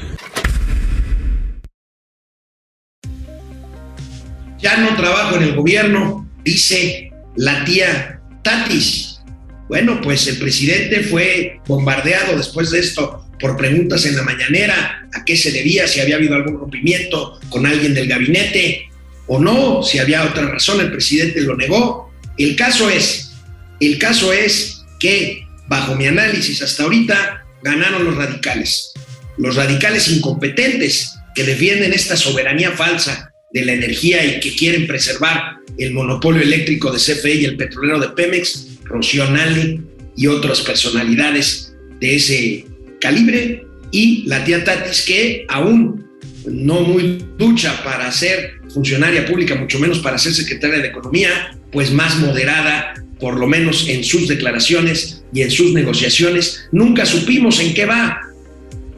Ya 4.58 4.76
no 4.78 4.96
trabajo 4.96 5.36
en 5.36 5.42
el 5.42 5.54
gobierno, 5.54 6.28
dice 6.44 7.10
la 7.36 7.64
tía 7.64 8.20
Tatis. 8.42 9.20
Bueno, 9.68 10.00
pues 10.02 10.26
el 10.28 10.38
presidente 10.38 11.02
fue 11.02 11.60
bombardeado 11.66 12.36
después 12.36 12.70
de 12.70 12.80
esto 12.80 13.26
por 13.40 13.56
preguntas 13.56 14.06
en 14.06 14.16
la 14.16 14.22
mañanera, 14.22 15.08
a 15.12 15.24
qué 15.24 15.36
se 15.36 15.50
debía, 15.50 15.88
si 15.88 16.00
había 16.00 16.16
habido 16.16 16.36
algún 16.36 16.58
rompimiento 16.58 17.40
con 17.48 17.66
alguien 17.66 17.92
del 17.92 18.06
gabinete 18.06 18.88
o 19.26 19.40
no, 19.40 19.82
si 19.82 19.98
había 19.98 20.24
otra 20.24 20.46
razón, 20.46 20.80
el 20.80 20.92
presidente 20.92 21.40
lo 21.40 21.56
negó. 21.56 22.12
El 22.38 22.54
caso 22.54 22.88
es, 22.88 23.32
el 23.80 23.98
caso 23.98 24.32
es 24.32 24.84
que, 25.00 25.44
bajo 25.66 25.96
mi 25.96 26.06
análisis 26.06 26.62
hasta 26.62 26.84
ahorita, 26.84 27.41
ganaron 27.62 28.04
los 28.04 28.16
radicales. 28.16 28.92
Los 29.38 29.56
radicales 29.56 30.08
incompetentes 30.08 31.14
que 31.34 31.44
defienden 31.44 31.92
esta 31.92 32.16
soberanía 32.16 32.72
falsa 32.72 33.32
de 33.52 33.64
la 33.64 33.72
energía 33.72 34.24
y 34.24 34.40
que 34.40 34.54
quieren 34.54 34.86
preservar 34.86 35.56
el 35.78 35.92
monopolio 35.92 36.42
eléctrico 36.42 36.90
de 36.90 36.98
CFE 36.98 37.34
y 37.34 37.44
el 37.44 37.56
petrolero 37.56 37.98
de 37.98 38.08
Pemex, 38.10 38.78
Rocío 38.84 39.28
Nale 39.30 39.80
y 40.16 40.26
otras 40.26 40.60
personalidades 40.60 41.74
de 42.00 42.16
ese 42.16 42.66
calibre, 43.00 43.66
y 43.90 44.24
la 44.26 44.44
tía 44.44 44.64
Tatis 44.64 45.02
que 45.02 45.44
aún 45.48 46.06
no 46.46 46.80
muy 46.80 47.24
ducha 47.38 47.82
para 47.84 48.10
ser 48.10 48.54
funcionaria 48.72 49.26
pública, 49.26 49.54
mucho 49.54 49.78
menos 49.78 49.98
para 50.00 50.18
ser 50.18 50.32
secretaria 50.32 50.78
de 50.78 50.88
Economía, 50.88 51.56
pues 51.70 51.92
más 51.92 52.18
moderada, 52.18 52.94
por 53.22 53.38
lo 53.38 53.46
menos 53.46 53.88
en 53.88 54.02
sus 54.02 54.26
declaraciones 54.26 55.22
y 55.32 55.42
en 55.42 55.50
sus 55.52 55.72
negociaciones. 55.72 56.68
Nunca 56.72 57.06
supimos 57.06 57.60
en 57.60 57.72
qué 57.72 57.86
va. 57.86 58.20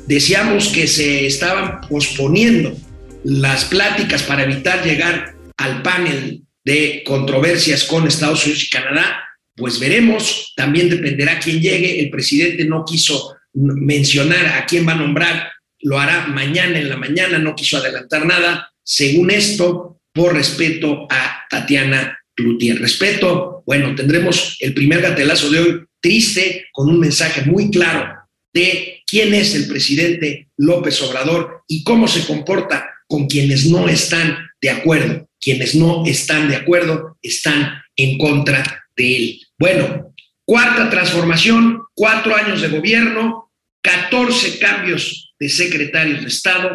Decíamos 0.06 0.68
que 0.68 0.86
se 0.86 1.26
estaban 1.26 1.82
posponiendo 1.82 2.74
las 3.22 3.66
pláticas 3.66 4.22
para 4.22 4.44
evitar 4.44 4.82
llegar 4.82 5.34
al 5.58 5.82
panel 5.82 6.40
de 6.64 7.02
controversias 7.04 7.84
con 7.84 8.08
Estados 8.08 8.46
Unidos 8.46 8.64
y 8.64 8.70
Canadá, 8.70 9.22
pues 9.54 9.78
veremos, 9.78 10.54
también 10.56 10.88
dependerá 10.88 11.38
quién 11.38 11.60
llegue. 11.60 12.00
El 12.00 12.08
presidente 12.08 12.64
no 12.64 12.82
quiso 12.86 13.36
mencionar 13.52 14.46
a 14.46 14.64
quién 14.64 14.88
va 14.88 14.92
a 14.92 14.96
nombrar, 14.96 15.52
lo 15.80 16.00
hará 16.00 16.28
mañana 16.28 16.78
en 16.78 16.88
la 16.88 16.96
mañana, 16.96 17.38
no 17.38 17.54
quiso 17.54 17.76
adelantar 17.76 18.24
nada, 18.24 18.70
según 18.82 19.30
esto, 19.30 20.00
por 20.14 20.32
respeto 20.32 21.06
a 21.10 21.44
Tatiana 21.50 22.18
Cloutier. 22.34 22.78
Respeto, 22.78 23.62
bueno, 23.66 23.94
tendremos 23.94 24.56
el 24.60 24.74
primer 24.74 25.00
gatelazo 25.00 25.50
de 25.50 25.58
hoy 25.58 25.84
triste, 26.00 26.66
con 26.72 26.88
un 26.88 27.00
mensaje 27.00 27.42
muy 27.42 27.70
claro 27.70 28.14
de 28.52 29.02
quién 29.06 29.34
es 29.34 29.54
el 29.54 29.66
presidente 29.66 30.48
López 30.56 31.00
Obrador 31.02 31.62
y 31.66 31.82
cómo 31.82 32.06
se 32.06 32.26
comporta 32.26 32.88
con 33.08 33.26
quienes 33.26 33.66
no 33.66 33.88
están 33.88 34.38
de 34.60 34.70
acuerdo. 34.70 35.28
Quienes 35.40 35.74
no 35.74 36.04
están 36.06 36.48
de 36.48 36.56
acuerdo 36.56 37.18
están 37.20 37.82
en 37.96 38.16
contra 38.18 38.86
de 38.96 39.16
él. 39.16 39.40
Bueno, 39.58 40.14
cuarta 40.46 40.88
transformación, 40.88 41.82
cuatro 41.94 42.34
años 42.34 42.62
de 42.62 42.68
gobierno, 42.68 43.52
14 43.82 44.58
cambios 44.58 45.34
de 45.38 45.48
secretarios 45.48 46.22
de 46.22 46.28
Estado, 46.28 46.70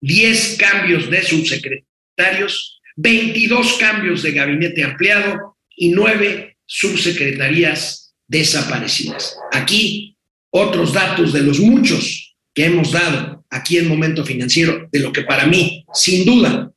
10 0.00 0.58
cambios 0.58 1.10
de 1.10 1.22
subsecretarios, 1.22 2.73
22 2.96 3.74
cambios 3.74 4.22
de 4.22 4.32
gabinete 4.32 4.84
ampliado 4.84 5.56
y 5.76 5.90
9 5.90 6.56
subsecretarías 6.66 8.14
desaparecidas. 8.26 9.36
Aquí 9.52 10.16
otros 10.50 10.92
datos 10.92 11.32
de 11.32 11.42
los 11.42 11.58
muchos 11.60 12.36
que 12.54 12.66
hemos 12.66 12.92
dado 12.92 13.44
aquí 13.50 13.78
en 13.78 13.88
Momento 13.88 14.24
Financiero, 14.24 14.88
de 14.90 15.00
lo 15.00 15.12
que 15.12 15.22
para 15.22 15.46
mí, 15.46 15.84
sin 15.92 16.24
duda 16.24 16.72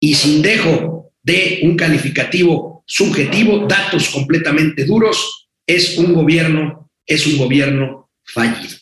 y 0.00 0.14
sin 0.14 0.42
dejo 0.42 1.12
de 1.22 1.60
un 1.62 1.76
calificativo 1.76 2.84
subjetivo, 2.86 3.66
datos 3.66 4.08
completamente 4.10 4.84
duros, 4.84 5.48
es 5.66 5.98
un 5.98 6.12
gobierno, 6.12 6.90
es 7.06 7.26
un 7.26 7.38
gobierno 7.38 8.10
fallido. 8.22 8.76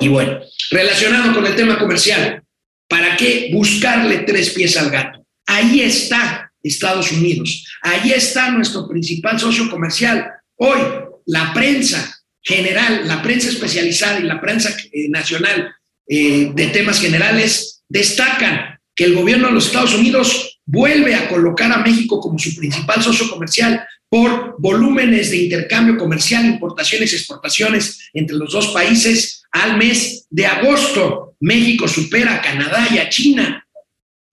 Y 0.00 0.08
bueno, 0.08 0.40
relacionado 0.70 1.34
con 1.34 1.46
el 1.46 1.56
tema 1.56 1.78
comercial, 1.78 2.42
¿para 2.88 3.16
qué 3.16 3.50
buscarle 3.52 4.18
tres 4.18 4.50
pies 4.50 4.76
al 4.76 4.90
gato? 4.90 5.17
Ahí 5.48 5.80
está 5.80 6.52
Estados 6.62 7.10
Unidos, 7.10 7.64
ahí 7.82 8.12
está 8.12 8.50
nuestro 8.50 8.86
principal 8.86 9.40
socio 9.40 9.70
comercial. 9.70 10.30
Hoy, 10.56 10.78
la 11.24 11.54
prensa 11.54 12.22
general, 12.42 13.08
la 13.08 13.22
prensa 13.22 13.48
especializada 13.48 14.20
y 14.20 14.24
la 14.24 14.40
prensa 14.40 14.76
eh, 14.92 15.08
nacional 15.08 15.74
eh, 16.06 16.52
de 16.54 16.66
temas 16.66 17.00
generales 17.00 17.82
destacan 17.88 18.78
que 18.94 19.04
el 19.04 19.14
gobierno 19.14 19.48
de 19.48 19.54
los 19.54 19.66
Estados 19.66 19.94
Unidos 19.94 20.60
vuelve 20.66 21.14
a 21.14 21.28
colocar 21.28 21.72
a 21.72 21.78
México 21.78 22.20
como 22.20 22.38
su 22.38 22.54
principal 22.54 23.02
socio 23.02 23.30
comercial 23.30 23.82
por 24.10 24.56
volúmenes 24.58 25.30
de 25.30 25.38
intercambio 25.38 25.96
comercial, 25.96 26.44
importaciones 26.44 27.12
y 27.12 27.16
exportaciones 27.16 28.10
entre 28.12 28.36
los 28.36 28.52
dos 28.52 28.68
países 28.68 29.44
al 29.50 29.78
mes 29.78 30.26
de 30.28 30.44
agosto. 30.44 31.36
México 31.40 31.88
supera 31.88 32.34
a 32.34 32.42
Canadá 32.42 32.86
y 32.92 32.98
a 32.98 33.08
China. 33.08 33.66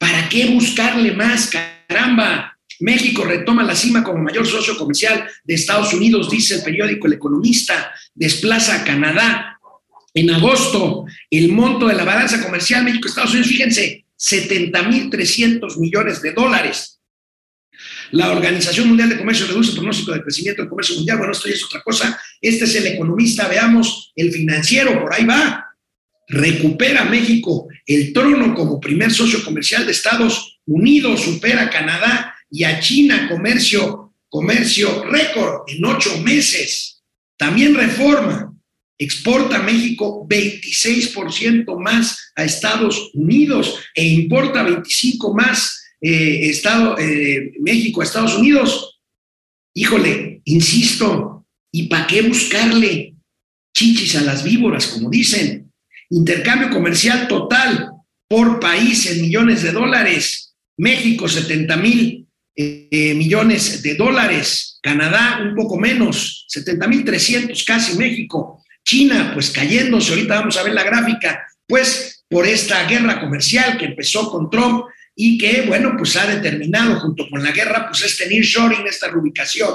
¿Para 0.05 0.29
qué 0.29 0.45
buscarle 0.45 1.13
más? 1.13 1.49
Caramba. 1.49 2.55
México 2.79 3.23
retoma 3.23 3.63
la 3.63 3.75
cima 3.75 4.03
como 4.03 4.21
mayor 4.21 4.45
socio 4.45 4.77
comercial 4.77 5.27
de 5.43 5.55
Estados 5.55 5.95
Unidos, 5.95 6.29
dice 6.29 6.55
el 6.55 6.61
periódico 6.63 7.07
El 7.07 7.13
Economista, 7.13 7.91
desplaza 8.13 8.75
a 8.75 8.83
Canadá. 8.83 9.59
En 10.13 10.29
agosto, 10.29 11.05
el 11.31 11.51
monto 11.51 11.87
de 11.87 11.95
la 11.95 12.03
balanza 12.03 12.43
comercial 12.43 12.83
México-Estados 12.83 13.31
Unidos, 13.31 13.47
fíjense, 13.47 14.05
70.300 14.19 15.79
millones 15.79 16.21
de 16.21 16.33
dólares. 16.33 16.99
La 18.11 18.31
Organización 18.31 18.89
Mundial 18.89 19.09
de 19.09 19.17
Comercio 19.17 19.47
reduce 19.47 19.71
el 19.71 19.77
pronóstico 19.77 20.11
de 20.11 20.21
crecimiento 20.21 20.61
del 20.61 20.69
comercio 20.69 20.97
mundial. 20.97 21.17
Bueno, 21.17 21.33
esto 21.33 21.49
ya 21.49 21.55
es 21.55 21.65
otra 21.65 21.81
cosa. 21.81 22.21
Este 22.39 22.65
es 22.65 22.75
el 22.75 22.85
economista, 22.85 23.47
veamos 23.47 24.13
el 24.15 24.31
financiero, 24.31 25.01
por 25.01 25.15
ahí 25.15 25.25
va. 25.25 25.65
Recupera 26.27 27.05
México 27.05 27.67
el 27.85 28.13
trono 28.13 28.53
como 28.55 28.79
primer 28.79 29.11
socio 29.11 29.43
comercial 29.43 29.85
de 29.85 29.91
Estados 29.91 30.59
Unidos, 30.65 31.21
supera 31.21 31.63
a 31.63 31.69
Canadá 31.69 32.35
y 32.49 32.63
a 32.63 32.79
China, 32.79 33.27
comercio, 33.29 34.13
comercio 34.29 35.03
récord 35.05 35.63
en 35.67 35.85
ocho 35.85 36.21
meses. 36.21 37.03
También 37.37 37.75
reforma, 37.75 38.53
exporta 38.97 39.61
México 39.61 40.25
26% 40.27 41.79
más 41.79 42.31
a 42.35 42.43
Estados 42.43 43.11
Unidos 43.13 43.79
e 43.93 44.05
importa 44.05 44.63
25 44.63 45.33
más 45.33 45.83
eh, 46.01 46.49
Estado, 46.49 46.97
eh, 46.97 47.51
México 47.59 48.01
a 48.01 48.03
Estados 48.03 48.35
Unidos. 48.35 48.99
Híjole, 49.73 50.41
insisto, 50.45 51.45
¿y 51.71 51.87
para 51.87 52.07
qué 52.07 52.21
buscarle 52.21 53.15
chichis 53.75 54.15
a 54.15 54.21
las 54.21 54.43
víboras, 54.43 54.87
como 54.87 55.09
dicen? 55.09 55.64
Intercambio 56.09 56.69
comercial 56.69 57.27
total 57.27 57.91
por 58.27 58.59
país 58.59 59.09
en 59.11 59.21
millones 59.21 59.63
de 59.63 59.71
dólares. 59.71 60.55
México 60.77 61.27
70 61.27 61.77
mil 61.77 62.27
eh, 62.55 63.13
millones 63.15 63.81
de 63.83 63.95
dólares. 63.95 64.79
Canadá 64.81 65.39
un 65.41 65.55
poco 65.55 65.77
menos, 65.77 66.45
70 66.47 66.87
mil 66.87 67.03
300 67.03 67.63
casi 67.63 67.97
México. 67.97 68.63
China, 68.83 69.31
pues 69.33 69.49
cayéndose, 69.49 70.11
ahorita 70.11 70.35
vamos 70.35 70.57
a 70.57 70.63
ver 70.63 70.73
la 70.73 70.83
gráfica, 70.83 71.43
pues 71.67 72.23
por 72.29 72.45
esta 72.45 72.85
guerra 72.87 73.19
comercial 73.19 73.77
que 73.77 73.85
empezó 73.85 74.29
con 74.31 74.49
Trump 74.49 74.85
y 75.15 75.37
que, 75.37 75.63
bueno, 75.63 75.95
pues 75.97 76.15
ha 76.17 76.27
determinado 76.27 76.99
junto 76.99 77.27
con 77.29 77.41
la 77.43 77.51
guerra, 77.51 77.87
pues 77.87 78.03
este 78.03 78.27
nearshoring, 78.27 78.85
esta 78.85 79.09
reubicación, 79.09 79.73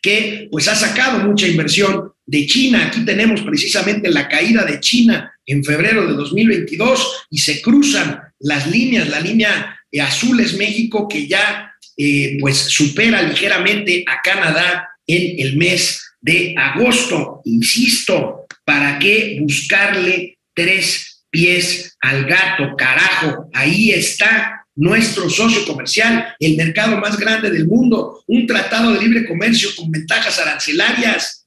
que 0.00 0.48
pues 0.50 0.68
ha 0.68 0.76
sacado 0.76 1.20
mucha 1.20 1.48
inversión 1.48 2.12
de 2.26 2.46
China. 2.46 2.86
Aquí 2.86 3.04
tenemos 3.04 3.40
precisamente 3.42 4.10
la 4.10 4.28
caída 4.28 4.64
de 4.64 4.80
China 4.80 5.32
en 5.46 5.64
febrero 5.64 6.06
de 6.06 6.14
2022 6.14 7.26
y 7.30 7.38
se 7.38 7.60
cruzan 7.60 8.20
las 8.38 8.70
líneas, 8.70 9.08
la 9.08 9.20
línea 9.20 9.78
azul 10.00 10.40
es 10.40 10.54
México 10.56 11.08
que 11.08 11.26
ya 11.26 11.72
eh, 11.96 12.38
pues 12.40 12.56
supera 12.56 13.22
ligeramente 13.22 14.04
a 14.08 14.22
Canadá 14.22 14.88
en 15.06 15.46
el 15.46 15.56
mes 15.56 16.02
de 16.20 16.54
agosto. 16.56 17.42
Insisto, 17.44 18.46
¿para 18.64 18.98
qué 18.98 19.38
buscarle 19.40 20.38
tres 20.54 21.24
pies 21.30 21.96
al 22.00 22.24
gato? 22.24 22.74
Carajo, 22.76 23.50
ahí 23.52 23.90
está 23.90 24.66
nuestro 24.74 25.28
socio 25.28 25.66
comercial, 25.66 26.34
el 26.40 26.56
mercado 26.56 26.96
más 26.96 27.18
grande 27.18 27.50
del 27.50 27.66
mundo, 27.66 28.24
un 28.26 28.46
tratado 28.46 28.92
de 28.92 29.00
libre 29.00 29.26
comercio 29.26 29.68
con 29.76 29.90
ventajas 29.90 30.38
arancelarias, 30.38 31.41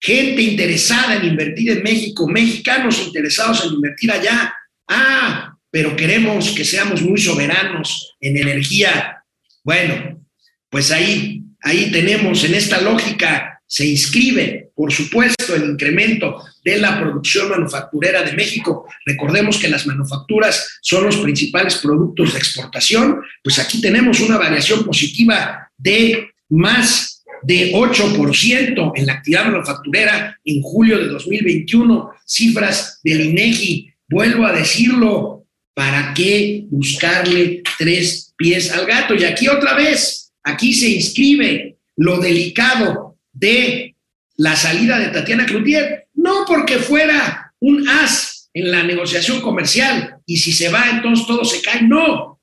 gente 0.00 0.42
interesada 0.42 1.16
en 1.16 1.26
invertir 1.26 1.70
en 1.70 1.82
México, 1.82 2.28
mexicanos 2.28 3.00
interesados 3.06 3.64
en 3.64 3.74
invertir 3.74 4.12
allá. 4.12 4.54
Ah, 4.86 5.56
pero 5.70 5.96
queremos 5.96 6.50
que 6.50 6.64
seamos 6.64 7.02
muy 7.02 7.20
soberanos 7.20 8.16
en 8.20 8.36
energía. 8.36 9.24
Bueno, 9.62 10.24
pues 10.70 10.90
ahí, 10.90 11.42
ahí 11.62 11.90
tenemos 11.90 12.42
en 12.44 12.54
esta 12.54 12.80
lógica 12.80 13.58
se 13.68 13.86
inscribe, 13.86 14.70
por 14.74 14.90
supuesto, 14.90 15.54
el 15.54 15.64
incremento 15.64 16.42
de 16.64 16.78
la 16.78 16.98
producción 16.98 17.50
manufacturera 17.50 18.22
de 18.22 18.32
México. 18.32 18.88
Recordemos 19.04 19.58
que 19.58 19.68
las 19.68 19.86
manufacturas 19.86 20.78
son 20.80 21.04
los 21.04 21.18
principales 21.18 21.76
productos 21.76 22.32
de 22.32 22.38
exportación, 22.38 23.20
pues 23.44 23.58
aquí 23.58 23.82
tenemos 23.82 24.20
una 24.20 24.38
variación 24.38 24.84
positiva 24.84 25.70
de 25.76 26.30
más 26.48 27.17
de 27.42 27.72
8% 27.72 28.92
en 28.94 29.06
la 29.06 29.12
actividad 29.14 29.46
manufacturera 29.46 30.38
en 30.44 30.62
julio 30.62 30.98
de 30.98 31.06
2021, 31.06 32.10
cifras 32.26 33.00
del 33.02 33.26
INEGI. 33.26 33.92
Vuelvo 34.08 34.46
a 34.46 34.52
decirlo, 34.52 35.46
¿para 35.74 36.12
qué 36.14 36.64
buscarle 36.70 37.62
tres 37.78 38.34
pies 38.36 38.72
al 38.72 38.86
gato? 38.86 39.14
Y 39.14 39.24
aquí 39.24 39.48
otra 39.48 39.74
vez, 39.74 40.32
aquí 40.42 40.72
se 40.72 40.88
inscribe 40.88 41.76
lo 41.96 42.18
delicado 42.18 43.16
de 43.32 43.94
la 44.36 44.56
salida 44.56 44.98
de 44.98 45.08
Tatiana 45.08 45.46
Cloutier, 45.46 46.06
no 46.14 46.44
porque 46.46 46.78
fuera 46.78 47.52
un 47.60 47.88
as 47.88 48.50
en 48.54 48.70
la 48.70 48.82
negociación 48.82 49.40
comercial 49.40 50.16
y 50.26 50.36
si 50.36 50.52
se 50.52 50.68
va 50.68 50.90
entonces 50.90 51.26
todo 51.26 51.44
se 51.44 51.60
cae, 51.60 51.82
no. 51.82 52.40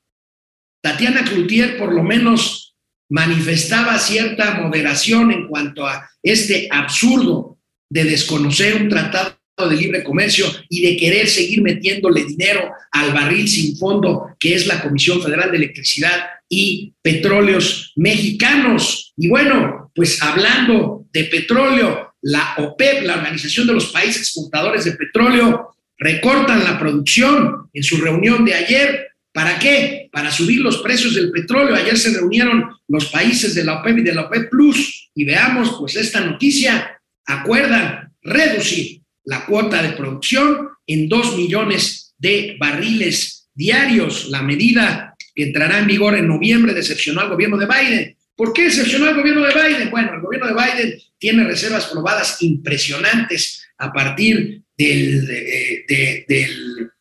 Tatiana 0.81 1.23
Cloutier 1.23 1.77
por 1.77 1.93
lo 1.93 2.03
menos 2.03 2.64
manifestaba 3.09 3.97
cierta 3.99 4.55
moderación 4.55 5.31
en 5.31 5.47
cuanto 5.47 5.85
a 5.85 6.09
este 6.23 6.67
absurdo 6.71 7.59
de 7.89 8.03
desconocer 8.03 8.81
un 8.81 8.89
tratado 8.89 9.37
de 9.57 9.75
libre 9.75 10.03
comercio 10.03 10.45
y 10.69 10.81
de 10.81 10.97
querer 10.97 11.27
seguir 11.27 11.61
metiéndole 11.61 12.25
dinero 12.25 12.71
al 12.91 13.13
barril 13.13 13.47
sin 13.47 13.77
fondo 13.77 14.35
que 14.39 14.53
es 14.53 14.67
la 14.67 14.81
Comisión 14.81 15.21
Federal 15.21 15.51
de 15.51 15.57
Electricidad 15.57 16.25
y 16.49 16.93
Petróleos 17.01 17.93
Mexicanos. 17.95 19.13
Y 19.15 19.29
bueno, 19.29 19.91
pues 19.95 20.21
hablando 20.21 21.05
de 21.13 21.23
petróleo, 21.25 22.13
la 22.21 22.55
OPEP, 22.57 23.03
la 23.03 23.15
Organización 23.15 23.67
de 23.67 23.73
los 23.73 23.87
Países 23.87 24.23
Exportadores 24.23 24.83
de 24.83 24.93
Petróleo, 24.93 25.75
recortan 25.97 26.63
la 26.63 26.77
producción 26.77 27.69
en 27.73 27.83
su 27.83 27.97
reunión 27.97 28.43
de 28.43 28.55
ayer. 28.55 29.07
¿Para 29.35 29.59
qué? 29.59 30.07
Para 30.13 30.31
subir 30.31 30.61
los 30.61 30.77
precios 30.77 31.13
del 31.13 31.29
petróleo. 31.29 31.75
Ayer 31.75 31.97
se 31.97 32.13
reunieron 32.13 32.69
los 32.87 33.07
países 33.07 33.53
de 33.53 33.65
la 33.65 33.81
OPEP 33.81 33.97
y 33.97 34.03
de 34.03 34.15
la 34.15 34.21
OPEP 34.21 34.49
Plus 34.49 35.09
y 35.13 35.25
veamos 35.25 35.75
pues 35.77 35.97
esta 35.97 36.21
noticia. 36.21 37.01
Acuerdan 37.25 38.13
reducir 38.21 39.01
la 39.25 39.45
cuota 39.45 39.83
de 39.83 39.89
producción 39.89 40.69
en 40.87 41.09
dos 41.09 41.35
millones 41.35 42.15
de 42.17 42.55
barriles 42.57 43.49
diarios. 43.53 44.29
La 44.29 44.41
medida 44.41 45.13
que 45.35 45.43
entrará 45.43 45.79
en 45.79 45.87
vigor 45.87 46.15
en 46.15 46.29
noviembre 46.29 46.73
decepcionó 46.73 47.19
al 47.19 47.29
gobierno 47.29 47.57
de 47.57 47.67
Biden. 47.67 48.17
¿Por 48.37 48.53
qué 48.53 48.63
decepcionó 48.63 49.07
al 49.07 49.15
gobierno 49.15 49.41
de 49.41 49.53
Biden? 49.53 49.91
Bueno, 49.91 50.13
el 50.13 50.21
gobierno 50.21 50.47
de 50.47 50.53
Biden 50.53 50.97
tiene 51.17 51.43
reservas 51.43 51.87
probadas 51.87 52.41
impresionantes 52.41 53.67
a 53.79 53.91
partir 53.91 54.61
del, 54.77 55.27
de, 55.27 56.25
del, 56.25 56.91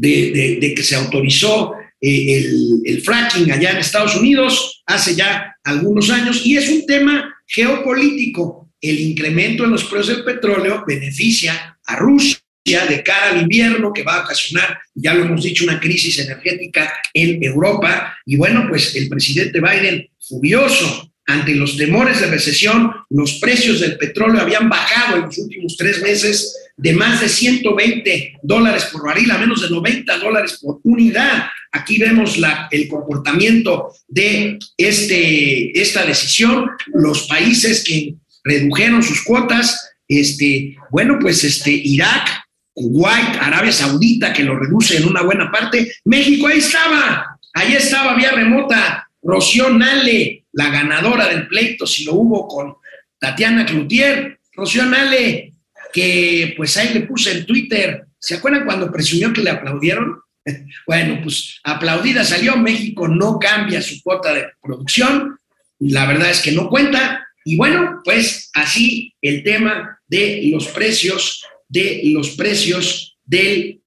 de, 0.00 0.72
que 0.74 0.82
se 0.82 0.96
autorizó 0.96 1.74
eh, 2.00 2.36
el, 2.36 2.80
el, 2.84 3.02
fracking 3.02 3.50
allá 3.52 3.70
en 3.70 3.76
Estados 3.78 4.16
Unidos 4.16 4.82
hace 4.86 5.14
ya 5.14 5.56
algunos 5.64 6.10
años 6.10 6.42
y 6.44 6.56
es 6.56 6.68
un 6.68 6.86
tema 6.86 7.34
geopolítico 7.46 8.60
el 8.80 8.98
incremento 9.00 9.64
en 9.64 9.72
los 9.72 9.84
precios 9.84 10.16
del 10.16 10.24
petróleo 10.24 10.84
beneficia 10.86 11.78
a 11.84 11.96
Rusia 11.96 12.38
de 12.64 13.02
cara 13.02 13.30
al 13.30 13.42
invierno 13.42 13.92
que 13.92 14.02
va 14.02 14.16
a 14.16 14.24
ocasionar, 14.24 14.78
ya 14.94 15.14
lo 15.14 15.24
hemos 15.24 15.42
dicho, 15.42 15.64
una 15.64 15.80
crisis 15.80 16.18
energética 16.18 16.92
en 17.12 17.42
Europa. 17.42 18.16
Y 18.24 18.36
bueno, 18.36 18.66
pues 18.68 18.94
el 18.94 19.08
presidente 19.08 19.60
Biden, 19.60 20.06
furioso 20.18 21.12
ante 21.32 21.54
los 21.54 21.76
temores 21.76 22.20
de 22.20 22.26
recesión, 22.26 22.90
los 23.10 23.34
precios 23.34 23.80
del 23.80 23.96
petróleo 23.96 24.40
habían 24.40 24.68
bajado 24.68 25.16
en 25.16 25.22
los 25.26 25.38
últimos 25.38 25.76
tres 25.76 26.02
meses 26.02 26.56
de 26.76 26.92
más 26.94 27.20
de 27.20 27.28
120 27.28 28.38
dólares 28.42 28.88
por 28.90 29.04
barril 29.04 29.30
a 29.30 29.38
menos 29.38 29.62
de 29.62 29.70
90 29.70 30.18
dólares 30.18 30.58
por 30.60 30.80
unidad. 30.82 31.44
Aquí 31.72 31.98
vemos 31.98 32.38
el 32.70 32.88
comportamiento 32.88 33.92
de 34.08 34.58
este, 34.76 35.78
esta 35.80 36.04
decisión. 36.04 36.66
Los 36.94 37.28
países 37.28 37.84
que 37.84 38.14
redujeron 38.44 39.02
sus 39.02 39.22
cuotas, 39.22 39.90
este, 40.08 40.76
bueno, 40.90 41.18
pues 41.20 41.44
este, 41.44 41.70
Irak, 41.70 42.28
Kuwait, 42.72 43.36
Arabia 43.40 43.72
Saudita, 43.72 44.32
que 44.32 44.42
lo 44.42 44.58
reduce 44.58 44.96
en 44.96 45.06
una 45.06 45.22
buena 45.22 45.50
parte, 45.50 45.92
México 46.04 46.46
ahí 46.46 46.58
estaba, 46.58 47.38
ahí 47.52 47.74
estaba 47.74 48.14
vía 48.14 48.32
remota, 48.32 49.08
Rocío 49.22 49.70
Nale, 49.70 50.39
la 50.52 50.70
ganadora 50.70 51.28
del 51.28 51.46
pleito, 51.48 51.86
si 51.86 52.04
lo 52.04 52.14
hubo 52.14 52.48
con 52.48 52.74
Tatiana 53.18 53.66
Cloutier, 53.66 54.38
Rocío 54.52 54.84
Nale, 54.84 55.52
que 55.92 56.54
pues 56.56 56.76
ahí 56.76 56.94
le 56.94 57.00
puse 57.02 57.32
en 57.32 57.46
Twitter, 57.46 58.04
¿se 58.18 58.36
acuerdan 58.36 58.64
cuando 58.64 58.90
presumió 58.90 59.32
que 59.32 59.42
le 59.42 59.50
aplaudieron? 59.50 60.20
Bueno, 60.86 61.20
pues 61.22 61.60
aplaudida 61.62 62.24
salió, 62.24 62.56
México 62.56 63.06
no 63.06 63.38
cambia 63.38 63.82
su 63.82 64.02
cuota 64.02 64.32
de 64.32 64.46
producción, 64.60 65.38
la 65.78 66.06
verdad 66.06 66.30
es 66.30 66.40
que 66.40 66.52
no 66.52 66.68
cuenta, 66.68 67.26
y 67.44 67.56
bueno, 67.56 68.00
pues 68.04 68.50
así 68.54 69.14
el 69.22 69.42
tema 69.42 69.98
de 70.06 70.42
los 70.52 70.68
precios, 70.68 71.44
de 71.68 72.02
los 72.04 72.30
precios 72.30 73.18
del 73.24 73.80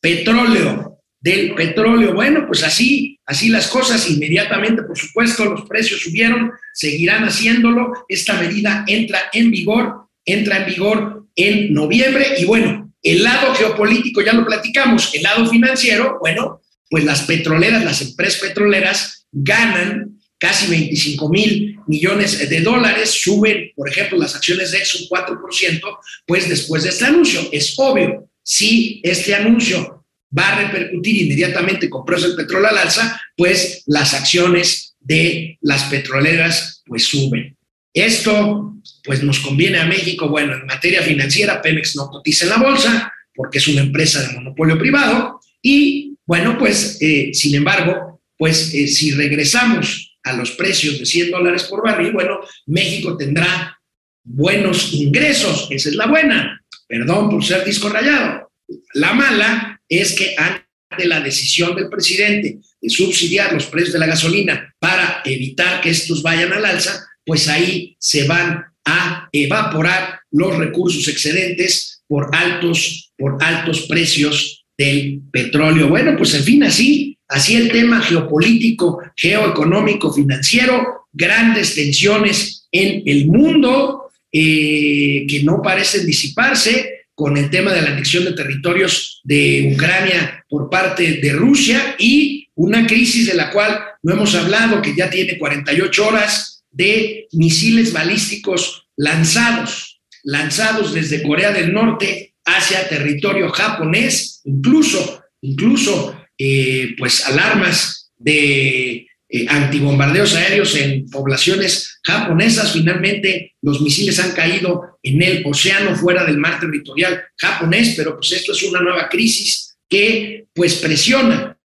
petróleo, 0.00 0.98
del 1.20 1.54
petróleo. 1.54 2.14
Bueno, 2.14 2.46
pues 2.46 2.64
así, 2.64 3.17
así 3.28 3.50
las 3.50 3.68
cosas. 3.68 4.10
Inmediatamente, 4.10 4.82
por 4.82 4.98
supuesto, 4.98 5.44
los 5.44 5.68
precios 5.68 6.00
subieron, 6.00 6.50
seguirán 6.74 7.24
haciéndolo. 7.24 7.92
Esta 8.08 8.40
medida 8.40 8.84
entra 8.88 9.30
en 9.32 9.52
vigor, 9.52 10.08
entra 10.24 10.58
en 10.58 10.66
vigor 10.66 11.26
en 11.36 11.72
noviembre. 11.72 12.34
Y 12.38 12.44
bueno, 12.46 12.92
el 13.02 13.22
lado 13.22 13.54
geopolítico 13.54 14.22
ya 14.22 14.32
lo 14.32 14.44
platicamos, 14.44 15.14
el 15.14 15.22
lado 15.22 15.48
financiero, 15.48 16.18
bueno, 16.20 16.60
pues 16.90 17.04
las 17.04 17.22
petroleras, 17.22 17.84
las 17.84 18.00
empresas 18.02 18.40
petroleras 18.40 19.26
ganan 19.30 20.18
casi 20.38 20.70
25 20.70 21.28
mil 21.28 21.78
millones 21.86 22.48
de 22.48 22.60
dólares, 22.60 23.10
suben, 23.10 23.72
por 23.76 23.88
ejemplo, 23.88 24.18
las 24.18 24.34
acciones 24.34 24.70
de 24.70 24.78
Exxon 24.78 25.02
4%, 25.08 25.80
pues 26.26 26.48
después 26.48 26.82
de 26.82 26.90
este 26.90 27.04
anuncio. 27.04 27.40
Es 27.52 27.74
obvio, 27.76 28.28
si 28.42 29.00
este 29.04 29.34
anuncio 29.34 29.97
va 30.36 30.48
a 30.48 30.62
repercutir 30.62 31.22
inmediatamente 31.22 31.88
con 31.88 32.04
precios 32.04 32.36
del 32.36 32.44
petróleo 32.44 32.68
al 32.68 32.78
alza, 32.78 33.20
pues 33.36 33.82
las 33.86 34.14
acciones 34.14 34.96
de 35.00 35.58
las 35.60 35.84
petroleras 35.84 36.82
pues 36.86 37.04
suben. 37.04 37.56
Esto 37.94 38.74
pues 39.04 39.22
nos 39.22 39.40
conviene 39.40 39.78
a 39.78 39.86
México, 39.86 40.28
bueno, 40.28 40.54
en 40.54 40.66
materia 40.66 41.02
financiera, 41.02 41.62
Pemex 41.62 41.96
no 41.96 42.08
cotiza 42.08 42.44
en 42.44 42.50
la 42.50 42.58
bolsa 42.58 43.12
porque 43.34 43.58
es 43.58 43.68
una 43.68 43.80
empresa 43.80 44.22
de 44.22 44.34
monopolio 44.34 44.78
privado 44.78 45.40
y 45.62 46.16
bueno, 46.26 46.58
pues 46.58 46.98
eh, 47.00 47.30
sin 47.32 47.54
embargo, 47.54 48.20
pues 48.36 48.72
eh, 48.74 48.86
si 48.86 49.12
regresamos 49.12 50.16
a 50.22 50.34
los 50.34 50.50
precios 50.52 50.98
de 50.98 51.06
100 51.06 51.30
dólares 51.30 51.64
por 51.64 51.82
barril, 51.82 52.12
bueno, 52.12 52.40
México 52.66 53.16
tendrá 53.16 53.80
buenos 54.22 54.92
ingresos, 54.92 55.68
esa 55.70 55.88
es 55.88 55.94
la 55.94 56.06
buena, 56.06 56.62
perdón 56.86 57.30
por 57.30 57.44
ser 57.44 57.64
disco 57.64 57.88
rayado. 57.88 58.50
La 58.92 59.14
mala 59.14 59.67
es 59.88 60.12
que 60.12 60.34
ante 60.36 61.06
la 61.06 61.20
decisión 61.20 61.74
del 61.76 61.88
presidente 61.88 62.58
de 62.80 62.90
subsidiar 62.90 63.52
los 63.52 63.66
precios 63.66 63.92
de 63.92 63.98
la 63.98 64.06
gasolina 64.06 64.74
para 64.78 65.22
evitar 65.24 65.80
que 65.80 65.90
estos 65.90 66.22
vayan 66.22 66.52
al 66.52 66.64
alza, 66.64 67.06
pues 67.24 67.48
ahí 67.48 67.96
se 67.98 68.26
van 68.26 68.64
a 68.84 69.28
evaporar 69.32 70.20
los 70.30 70.56
recursos 70.56 71.06
excedentes 71.08 72.02
por 72.06 72.30
altos, 72.32 73.12
por 73.18 73.42
altos 73.42 73.82
precios 73.82 74.64
del 74.76 75.20
petróleo. 75.30 75.88
Bueno, 75.88 76.16
pues 76.16 76.34
en 76.34 76.44
fin, 76.44 76.62
así 76.62 77.18
Así 77.28 77.56
el 77.56 77.70
tema 77.70 78.00
geopolítico, 78.00 79.02
geoeconómico, 79.14 80.12
financiero, 80.12 81.08
grandes 81.12 81.74
tensiones 81.74 82.66
en 82.72 83.02
el 83.04 83.26
mundo 83.26 84.10
eh, 84.32 85.26
que 85.28 85.42
no 85.42 85.60
parecen 85.62 86.06
disiparse 86.06 86.97
con 87.18 87.36
el 87.36 87.50
tema 87.50 87.72
de 87.72 87.82
la 87.82 87.90
anexión 87.90 88.24
de 88.24 88.32
territorios 88.32 89.20
de 89.24 89.72
Ucrania 89.74 90.44
por 90.48 90.70
parte 90.70 91.14
de 91.14 91.32
Rusia 91.32 91.96
y 91.98 92.48
una 92.54 92.86
crisis 92.86 93.26
de 93.26 93.34
la 93.34 93.50
cual 93.50 93.76
no 94.04 94.12
hemos 94.12 94.36
hablado, 94.36 94.80
que 94.80 94.94
ya 94.94 95.10
tiene 95.10 95.36
48 95.36 96.06
horas 96.06 96.62
de 96.70 97.26
misiles 97.32 97.92
balísticos 97.92 98.86
lanzados, 98.94 100.00
lanzados 100.22 100.94
desde 100.94 101.24
Corea 101.24 101.50
del 101.50 101.72
Norte 101.72 102.34
hacia 102.44 102.88
territorio 102.88 103.48
japonés, 103.48 104.40
incluso, 104.44 105.20
incluso 105.40 106.16
eh, 106.38 106.94
pues 106.96 107.26
alarmas 107.26 108.12
de 108.16 109.07
eh, 109.28 109.46
antibombardeos 109.48 110.34
aéreos 110.34 110.74
en 110.76 111.08
poblaciones 111.10 112.00
japonesas. 112.02 112.72
Finalmente, 112.72 113.54
los 113.62 113.80
misiles 113.80 114.18
han 114.18 114.32
caído 114.32 114.98
en 115.02 115.22
el 115.22 115.42
océano 115.46 115.94
fuera 115.96 116.24
del 116.24 116.38
mar 116.38 116.58
territorial 116.60 117.22
japonés, 117.36 117.94
pero 117.96 118.14
pues 118.16 118.32
esto 118.32 118.52
es 118.52 118.62
una 118.62 118.80
nueva 118.80 119.08
crisis 119.08 119.76
que 119.88 120.46
pues 120.54 120.74
presiona, 120.76 121.58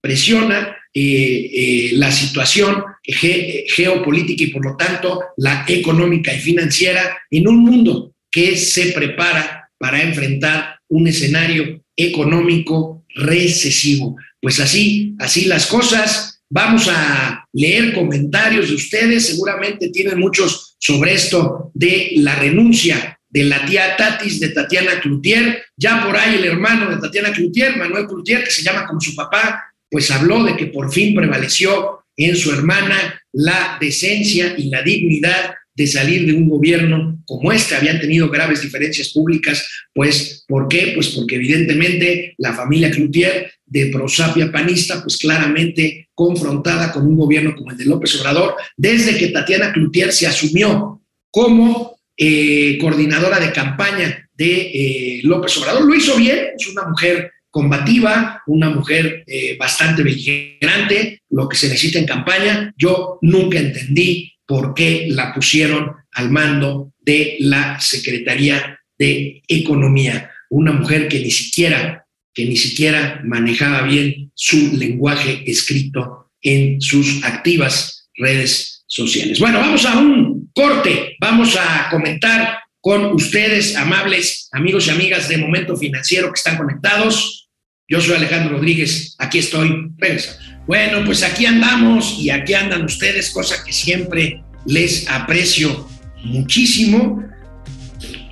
presiona 0.00 0.76
eh, 0.92 1.90
la 1.94 2.12
situación 2.12 2.84
ge- 3.02 3.64
geopolítica 3.68 4.44
y 4.44 4.48
por 4.48 4.64
lo 4.64 4.76
tanto 4.76 5.20
la 5.36 5.64
económica 5.68 6.32
y 6.32 6.38
financiera 6.40 7.18
en 7.30 7.48
un 7.48 7.58
mundo 7.58 8.14
que 8.30 8.56
se 8.56 8.92
prepara 8.92 9.70
para 9.78 10.02
enfrentar 10.02 10.78
un 10.88 11.08
escenario 11.08 11.82
económico 11.96 13.04
recesivo. 13.14 14.16
Pues 14.40 14.60
así, 14.60 15.14
así 15.18 15.46
las 15.46 15.66
cosas. 15.66 16.33
Vamos 16.54 16.86
a 16.88 17.48
leer 17.52 17.92
comentarios 17.92 18.68
de 18.68 18.76
ustedes, 18.76 19.26
seguramente 19.26 19.88
tienen 19.88 20.20
muchos 20.20 20.76
sobre 20.78 21.14
esto 21.14 21.72
de 21.74 22.12
la 22.18 22.36
renuncia 22.36 23.18
de 23.28 23.42
la 23.42 23.66
tía 23.66 23.96
Tatis, 23.96 24.38
de 24.38 24.50
Tatiana 24.50 25.00
Cloutier. 25.00 25.64
Ya 25.76 26.04
por 26.04 26.16
ahí 26.16 26.36
el 26.36 26.44
hermano 26.44 26.88
de 26.88 27.00
Tatiana 27.00 27.32
Cloutier, 27.32 27.76
Manuel 27.76 28.06
Cloutier, 28.06 28.44
que 28.44 28.52
se 28.52 28.62
llama 28.62 28.86
como 28.86 29.00
su 29.00 29.16
papá, 29.16 29.64
pues 29.90 30.12
habló 30.12 30.44
de 30.44 30.54
que 30.56 30.66
por 30.66 30.92
fin 30.92 31.12
prevaleció 31.12 32.04
en 32.16 32.36
su 32.36 32.52
hermana 32.52 33.20
la 33.32 33.76
decencia 33.80 34.54
y 34.56 34.70
la 34.70 34.82
dignidad 34.82 35.54
de 35.74 35.88
salir 35.88 36.24
de 36.24 36.34
un 36.34 36.48
gobierno 36.48 37.20
como 37.24 37.50
este. 37.50 37.74
Habían 37.74 38.00
tenido 38.00 38.30
graves 38.30 38.62
diferencias 38.62 39.08
públicas, 39.08 39.68
pues, 39.92 40.44
¿por 40.46 40.68
qué? 40.68 40.92
Pues 40.94 41.08
porque 41.08 41.34
evidentemente 41.34 42.36
la 42.38 42.52
familia 42.52 42.92
Cloutier 42.92 43.50
de 43.74 43.86
prosapia 43.86 44.52
panista, 44.52 45.02
pues 45.02 45.18
claramente 45.18 46.08
confrontada 46.14 46.92
con 46.92 47.04
un 47.08 47.16
gobierno 47.16 47.56
como 47.56 47.72
el 47.72 47.76
de 47.76 47.86
López 47.86 48.14
Obrador, 48.20 48.54
desde 48.76 49.18
que 49.18 49.28
Tatiana 49.28 49.72
Cloutier 49.72 50.12
se 50.12 50.28
asumió 50.28 51.02
como 51.32 51.98
eh, 52.16 52.78
coordinadora 52.80 53.40
de 53.40 53.50
campaña 53.50 54.30
de 54.32 54.60
eh, 54.60 55.20
López 55.24 55.56
Obrador. 55.58 55.84
Lo 55.84 55.92
hizo 55.92 56.16
bien, 56.16 56.50
es 56.56 56.68
una 56.68 56.84
mujer 56.84 57.32
combativa, 57.50 58.42
una 58.46 58.70
mujer 58.70 59.24
eh, 59.26 59.56
bastante 59.58 60.04
beligerante, 60.04 61.22
lo 61.30 61.48
que 61.48 61.56
se 61.56 61.68
necesita 61.68 61.98
en 61.98 62.06
campaña. 62.06 62.72
Yo 62.78 63.18
nunca 63.22 63.58
entendí 63.58 64.34
por 64.46 64.72
qué 64.72 65.06
la 65.08 65.34
pusieron 65.34 65.96
al 66.12 66.30
mando 66.30 66.92
de 67.00 67.38
la 67.40 67.80
Secretaría 67.80 68.78
de 68.96 69.42
Economía. 69.48 70.30
Una 70.50 70.70
mujer 70.70 71.08
que 71.08 71.18
ni 71.18 71.32
siquiera, 71.32 72.03
que 72.34 72.44
ni 72.44 72.56
siquiera 72.56 73.20
manejaba 73.24 73.82
bien 73.82 74.30
su 74.34 74.76
lenguaje 74.76 75.42
escrito 75.46 76.30
en 76.42 76.80
sus 76.80 77.24
activas 77.24 78.08
redes 78.16 78.84
sociales. 78.86 79.38
Bueno, 79.38 79.60
vamos 79.60 79.86
a 79.86 79.98
un 79.98 80.50
corte, 80.54 81.16
vamos 81.20 81.56
a 81.56 81.88
comentar 81.90 82.58
con 82.80 83.06
ustedes, 83.14 83.76
amables 83.76 84.48
amigos 84.52 84.86
y 84.86 84.90
amigas 84.90 85.28
de 85.28 85.38
Momento 85.38 85.76
Financiero 85.76 86.28
que 86.28 86.38
están 86.38 86.56
conectados. 86.56 87.48
Yo 87.88 88.00
soy 88.00 88.16
Alejandro 88.16 88.56
Rodríguez, 88.56 89.16
aquí 89.18 89.38
estoy, 89.38 89.90
regresamos. 89.96 90.40
Bueno, 90.66 91.04
pues 91.04 91.22
aquí 91.22 91.46
andamos 91.46 92.18
y 92.18 92.30
aquí 92.30 92.54
andan 92.54 92.84
ustedes, 92.84 93.30
cosa 93.30 93.62
que 93.64 93.72
siempre 93.72 94.42
les 94.66 95.08
aprecio 95.08 95.88
muchísimo. 96.22 97.22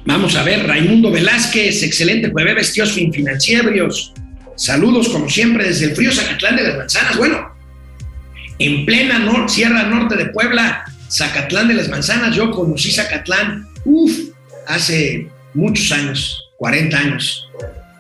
Vamos 0.05 0.35
a 0.35 0.43
ver, 0.43 0.67
Raimundo 0.67 1.11
Velázquez, 1.13 1.83
excelente 1.83 2.31
jueves, 2.31 2.55
vestidos 2.55 2.93
fin 2.93 3.13
financieros. 3.13 4.13
Saludos 4.57 5.09
como 5.09 5.29
siempre 5.31 5.67
desde 5.67 5.87
el 5.87 5.97
frío 5.97 6.13
Zacatlán 6.13 6.57
de 6.57 6.65
las 6.65 6.77
Manzanas. 6.77 7.17
Bueno, 7.17 7.55
en 8.59 8.85
plena 8.85 9.49
Sierra 9.49 9.85
Norte 9.85 10.17
de 10.17 10.27
Puebla, 10.27 10.85
Zacatlán 11.11 11.69
de 11.69 11.75
las 11.75 11.89
Manzanas, 11.89 12.35
yo 12.35 12.51
conocí 12.51 12.91
Zacatlán, 12.91 13.67
uff, 13.85 14.13
hace 14.67 15.29
muchos 15.55 15.93
años, 15.93 16.51
40 16.59 16.99
años 16.99 17.49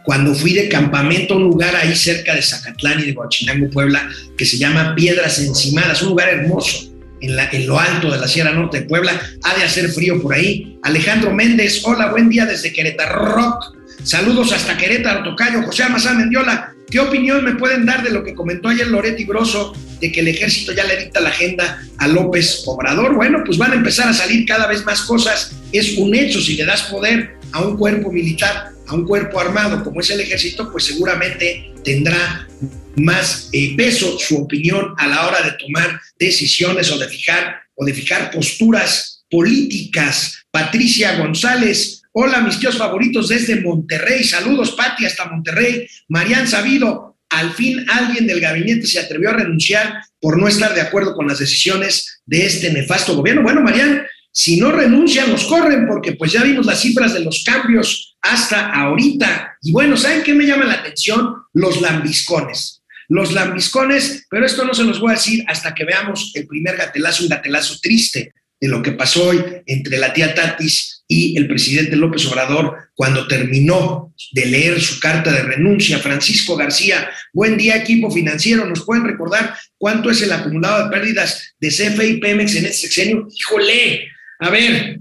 cuando 0.05 0.35
fui 0.35 0.53
de 0.53 0.69
campamento 0.69 1.35
a 1.35 1.37
un 1.37 1.45
lugar 1.45 1.77
ahí 1.77 1.95
cerca 1.95 2.35
de 2.35 2.43
Zacatlán 2.43 3.01
y 3.01 3.05
de 3.05 3.13
Huachinango, 3.13 3.71
Puebla, 3.71 4.09
que 4.37 4.45
se 4.45 4.59
llama 4.59 4.95
Piedras 4.97 5.39
Encimadas, 5.39 6.03
un 6.03 6.11
lugar 6.11 6.29
hermoso 6.29 6.92
en, 7.23 7.67
lo 7.67 7.79
alto 7.79 8.11
de 8.11 8.19
la 8.19 8.29
Sierra 8.29 8.53
Norte 8.53 8.81
de 8.81 8.87
Puebla. 8.87 9.21
Ha 9.43 9.57
de 9.57 9.65
hacer 9.65 9.89
frío 9.91 10.21
por 10.21 10.35
ahí. 10.35 10.79
Alejandro 10.83 11.33
Méndez, 11.33 11.83
hola, 11.85 12.11
buen 12.11 12.29
día 12.29 12.47
desde 12.47 12.73
Querétaro 12.73 13.25
Rock. 13.27 13.77
Saludos 14.03 14.53
hasta 14.53 14.77
Querétaro, 14.77 15.23
Tocayo. 15.23 15.63
José 15.63 15.85
Amazán 15.85 16.19
Mendiola, 16.19 16.75
¿qué 16.91 16.99
opinión 16.99 17.45
me 17.45 17.55
pueden 17.55 17.87
dar 17.87 18.03
de 18.03 18.11
lo 18.11 18.25
que 18.25 18.35
comentó 18.35 18.69
ayer 18.69 18.89
Loretti 18.89 19.25
Grosso 19.25 19.73
de 20.01 20.11
que 20.11 20.21
el 20.21 20.29
ejército 20.29 20.73
ya 20.73 20.85
le 20.85 20.97
dicta 20.97 21.21
la 21.21 21.29
agenda 21.29 21.81
a 21.99 22.09
López 22.09 22.65
Obrador? 22.67 23.15
Bueno, 23.15 23.43
pues 23.47 23.59
van 23.59 23.73
a 23.73 23.77
empezar 23.77 24.09
a 24.09 24.13
salir 24.13 24.45
cada 24.45 24.67
vez 24.67 24.85
más 24.85 25.03
cosas. 25.03 25.53
Es 25.71 25.97
un 25.97 26.15
hecho, 26.15 26.41
si 26.41 26.57
le 26.57 26.65
das 26.65 26.83
poder 26.83 27.42
a 27.53 27.63
un 27.63 27.77
cuerpo 27.77 28.11
militar, 28.11 28.71
a 28.87 28.95
un 28.95 29.07
cuerpo 29.07 29.41
armado 29.41 29.83
como 29.85 30.01
es 30.01 30.11
el 30.11 30.21
ejército, 30.21 30.71
pues 30.71 30.85
seguramente 30.85 31.73
tendrá 31.85 32.49
más 32.97 33.49
eh, 33.53 33.75
peso 33.77 34.19
su 34.19 34.39
opinión 34.39 34.95
a 34.99 35.07
la 35.07 35.27
hora 35.27 35.43
de 35.43 35.53
tomar 35.53 36.01
decisiones 36.19 36.91
o 36.91 36.99
de 36.99 37.09
fijar 37.09 37.63
o 37.75 37.85
de 37.85 37.95
fijar 37.95 38.31
posturas 38.31 39.25
políticas. 39.31 40.45
Patricia 40.51 41.17
González, 41.17 42.03
hola 42.13 42.41
mis 42.41 42.59
tíos 42.59 42.77
favoritos 42.77 43.29
desde 43.29 43.61
Monterrey, 43.61 44.25
saludos 44.25 44.73
Pati 44.73 45.07
hasta 45.07 45.27
Monterrey. 45.27 45.87
Marian 46.09 46.47
Sabido, 46.47 47.17
al 47.31 47.53
fin 47.55 47.85
alguien 47.89 48.27
del 48.27 48.41
gabinete 48.41 48.87
se 48.87 49.01
atrevió 49.01 49.31
a 49.31 49.35
renunciar 49.35 50.03
por 50.21 50.39
no 50.39 50.47
estar 50.49 50.75
de 50.75 50.83
acuerdo 50.83 51.15
con 51.15 51.27
las 51.27 51.39
decisiones 51.39 52.21
de 52.27 52.47
este 52.47 52.71
nefasto 52.73 53.17
gobierno. 53.17 53.43
Bueno, 53.43 53.63
Marian, 53.63 54.03
si 54.33 54.59
no 54.59 54.73
renuncian, 54.73 55.31
los 55.31 55.45
corren, 55.45 55.87
porque 55.87 56.13
pues 56.13 56.33
ya 56.33 56.43
vimos 56.43 56.65
las 56.65 56.81
cifras 56.81 57.13
de 57.13 57.21
los 57.21 57.45
cambios 57.45 58.17
hasta 58.23 58.73
ahorita. 58.73 59.59
Y 59.61 59.73
bueno, 59.73 59.97
¿saben 59.97 60.23
qué 60.23 60.33
me 60.33 60.47
llama 60.47 60.65
la 60.65 60.75
atención? 60.75 61.35
Los 61.53 61.81
lambiscones. 61.83 62.83
Los 63.09 63.33
lambiscones, 63.33 64.27
pero 64.31 64.47
esto 64.47 64.65
no 64.65 64.73
se 64.73 64.85
los 64.85 64.99
voy 65.01 65.11
a 65.11 65.17
decir 65.17 65.45
hasta 65.47 65.75
que 65.75 65.85
veamos 65.85 66.33
el 66.35 66.47
primer 66.47 66.79
gatelazo, 66.79 67.25
un 67.25 67.29
gatelazo 67.29 67.79
triste 67.83 68.33
de 68.59 68.69
lo 68.69 68.81
que 68.81 68.93
pasó 68.93 69.29
hoy 69.29 69.45
entre 69.67 69.99
la 69.99 70.13
tía 70.15 70.35
Tatis 70.35 71.03
y 71.09 71.37
el 71.37 71.47
presidente 71.47 71.97
López 71.97 72.25
Obrador 72.27 72.77
cuando 72.95 73.27
terminó 73.27 74.15
de 74.31 74.47
leer 74.47 74.81
su 74.81 74.99
carta 74.99 75.31
de 75.31 75.43
renuncia. 75.43 75.99
Francisco 75.99 76.57
García, 76.57 77.11
buen 77.35 77.59
día 77.59 77.77
equipo 77.77 78.11
financiero, 78.11 78.65
¿nos 78.65 78.87
pueden 78.87 79.05
recordar 79.05 79.55
cuánto 79.77 80.11
es 80.11 80.23
el 80.23 80.33
acumulado 80.33 80.85
de 80.85 80.91
pérdidas 80.91 81.55
de 81.59 81.69
CFE 81.69 82.07
y 82.07 82.17
Pemex 82.19 82.55
en 82.55 82.65
este 82.65 82.87
sexenio? 82.87 83.29
Híjole, 83.31 84.09
a 84.43 84.51
ver, 84.51 84.99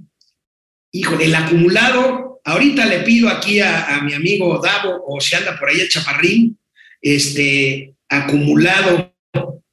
híjole, 0.91 1.25
el 1.25 1.34
acumulado, 1.34 2.41
ahorita 2.45 2.86
le 2.86 2.99
pido 2.99 3.27
aquí 3.27 3.60
a, 3.60 3.99
mi 4.04 4.13
amigo 4.13 4.62
Davo, 4.63 5.04
o 5.08 5.19
si 5.19 5.36
anda 5.36 5.58
por 5.58 5.67
ahí 5.67 5.80
el 5.80 5.89
chaparrín, 5.89 6.60
este, 7.01 7.95
acumulado, 8.08 9.15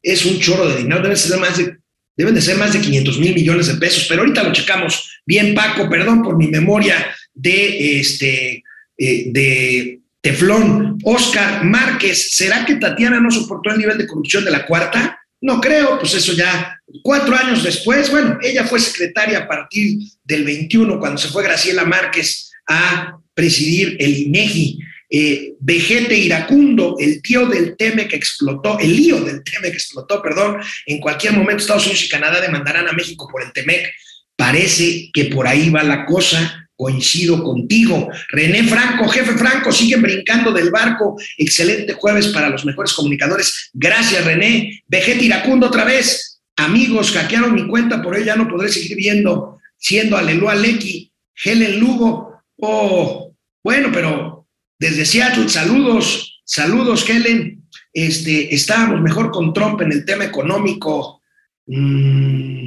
es 0.02 0.24
un 0.24 0.40
chorro 0.40 0.68
de 0.68 0.78
dinero, 0.78 1.02
debe 1.02 1.16
ser 1.16 1.38
más 1.38 1.58
de, 1.58 1.76
deben 2.16 2.34
de 2.34 2.40
ser 2.40 2.56
más 2.56 2.72
de 2.72 2.80
500 2.80 3.18
mil 3.18 3.34
millones 3.34 3.66
de 3.66 3.74
pesos, 3.74 4.06
pero 4.08 4.22
ahorita 4.22 4.42
lo 4.42 4.52
checamos. 4.52 5.20
Bien, 5.26 5.54
Paco, 5.54 5.86
perdón 5.90 6.22
por 6.22 6.38
mi 6.38 6.46
memoria 6.46 7.14
de, 7.34 8.00
este, 8.00 8.64
eh, 8.96 9.24
de 9.26 10.00
Teflón. 10.22 10.96
Oscar 11.04 11.62
Márquez, 11.62 12.30
¿será 12.30 12.64
que 12.64 12.76
Tatiana 12.76 13.20
no 13.20 13.30
soportó 13.30 13.70
el 13.70 13.78
nivel 13.78 13.98
de 13.98 14.06
corrupción 14.06 14.46
de 14.46 14.50
la 14.50 14.64
cuarta? 14.64 15.20
No 15.40 15.60
creo, 15.60 15.98
pues 15.98 16.14
eso 16.14 16.32
ya 16.32 16.80
cuatro 17.02 17.36
años 17.36 17.62
después, 17.62 18.10
bueno, 18.10 18.38
ella 18.42 18.64
fue 18.64 18.80
secretaria 18.80 19.40
a 19.40 19.48
partir 19.48 19.98
del 20.24 20.44
21, 20.44 20.98
cuando 20.98 21.18
se 21.18 21.28
fue 21.28 21.44
Graciela 21.44 21.84
Márquez 21.84 22.50
a 22.68 23.18
presidir 23.34 23.96
el 24.00 24.16
INEGI. 24.16 24.78
Eh, 25.10 25.54
Vejete 25.60 26.18
Iracundo, 26.18 26.96
el 26.98 27.22
tío 27.22 27.46
del 27.46 27.76
Teme 27.76 28.08
que 28.08 28.16
explotó, 28.16 28.78
el 28.78 28.94
lío 28.94 29.20
del 29.20 29.42
Teme 29.42 29.70
que 29.70 29.76
explotó, 29.76 30.20
perdón, 30.20 30.58
en 30.86 30.98
cualquier 30.98 31.32
momento 31.32 31.62
Estados 31.62 31.86
Unidos 31.86 32.04
y 32.04 32.08
Canadá 32.10 32.40
demandarán 32.40 32.88
a 32.88 32.92
México 32.92 33.26
por 33.30 33.42
el 33.42 33.52
Temec. 33.52 33.90
Parece 34.36 35.10
que 35.12 35.26
por 35.26 35.48
ahí 35.48 35.70
va 35.70 35.82
la 35.82 36.04
cosa. 36.04 36.57
Coincido 36.78 37.42
contigo. 37.42 38.08
René 38.28 38.62
Franco, 38.62 39.08
jefe 39.08 39.32
Franco, 39.32 39.72
siguen 39.72 40.00
brincando 40.00 40.52
del 40.52 40.70
barco. 40.70 41.16
Excelente 41.36 41.94
jueves 41.94 42.28
para 42.28 42.48
los 42.48 42.64
mejores 42.64 42.92
comunicadores. 42.92 43.70
Gracias, 43.74 44.24
René. 44.24 44.84
Vejete 44.86 45.24
Iracundo 45.24 45.66
otra 45.66 45.84
vez. 45.84 46.40
Amigos, 46.54 47.10
hackearon 47.10 47.52
mi 47.52 47.66
cuenta, 47.66 48.00
por 48.00 48.14
ello 48.14 48.26
ya 48.26 48.36
no 48.36 48.46
podré 48.46 48.68
seguir 48.68 48.96
viendo, 48.96 49.58
siendo 49.76 50.16
Aleluya 50.16 50.54
Lecky, 50.54 51.12
Helen 51.44 51.80
Lugo. 51.80 52.42
Oh, 52.58 53.34
bueno, 53.64 53.90
pero 53.92 54.46
desde 54.78 55.04
Seattle, 55.04 55.48
saludos, 55.48 56.40
saludos, 56.44 57.10
Helen. 57.10 57.64
Este, 57.92 58.54
estábamos 58.54 59.00
mejor 59.00 59.32
con 59.32 59.52
Trump 59.52 59.80
en 59.82 59.90
el 59.90 60.04
tema 60.04 60.26
económico. 60.26 61.22
Mm, 61.66 62.66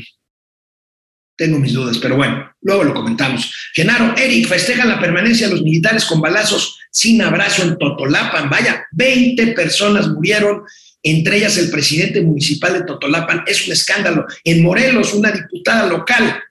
tengo 1.41 1.57
mis 1.57 1.73
dudas, 1.73 1.97
pero 1.97 2.17
bueno, 2.17 2.53
luego 2.61 2.83
lo 2.83 2.93
comentamos. 2.93 3.51
Genaro, 3.73 4.13
Eric, 4.15 4.47
festejan 4.47 4.87
la 4.87 4.99
permanencia 4.99 5.47
de 5.47 5.53
los 5.53 5.63
militares 5.63 6.05
con 6.05 6.21
balazos 6.21 6.77
sin 6.91 7.19
abrazo 7.19 7.63
en 7.63 7.79
Totolapan. 7.79 8.47
Vaya, 8.47 8.85
20 8.91 9.47
personas 9.53 10.07
murieron, 10.09 10.61
entre 11.01 11.37
ellas 11.37 11.57
el 11.57 11.71
presidente 11.71 12.21
municipal 12.21 12.73
de 12.73 12.83
Totolapan. 12.83 13.43
Es 13.47 13.65
un 13.65 13.73
escándalo. 13.73 14.27
En 14.43 14.61
Morelos, 14.61 15.15
una 15.15 15.31
diputada 15.31 15.87
local 15.87 16.43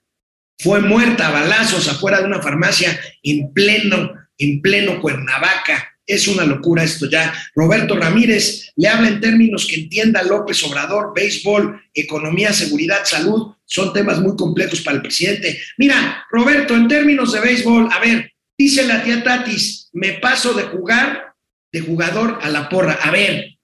fue 0.59 0.81
muerta 0.81 1.29
a 1.29 1.31
balazos 1.31 1.87
afuera 1.87 2.19
de 2.19 2.25
una 2.25 2.41
farmacia 2.41 2.99
en 3.23 3.53
pleno 3.53 4.11
en 4.37 4.61
pleno 4.61 4.99
Cuernavaca. 4.99 5.90
Es 6.05 6.27
una 6.27 6.45
locura 6.45 6.83
esto 6.83 7.09
ya. 7.09 7.33
Roberto 7.55 7.95
Ramírez 7.97 8.71
le 8.75 8.87
habla 8.87 9.07
en 9.07 9.21
términos 9.21 9.67
que 9.67 9.75
entienda 9.75 10.23
López 10.23 10.63
Obrador, 10.63 11.13
béisbol, 11.15 11.81
economía, 11.93 12.53
seguridad, 12.53 13.05
salud, 13.05 13.53
son 13.65 13.93
temas 13.93 14.19
muy 14.19 14.35
complejos 14.35 14.81
para 14.81 14.97
el 14.97 15.03
presidente. 15.03 15.61
Mira, 15.77 16.25
Roberto, 16.31 16.75
en 16.75 16.87
términos 16.87 17.31
de 17.31 17.39
béisbol, 17.39 17.89
a 17.91 17.99
ver, 17.99 18.33
dice 18.57 18.85
la 18.85 19.03
tía 19.03 19.23
Tatis, 19.23 19.89
me 19.93 20.13
paso 20.13 20.53
de 20.53 20.63
jugar 20.63 21.35
de 21.71 21.79
jugador 21.79 22.39
a 22.41 22.49
la 22.49 22.67
porra. 22.67 22.93
A 23.01 23.11
ver, 23.11 23.57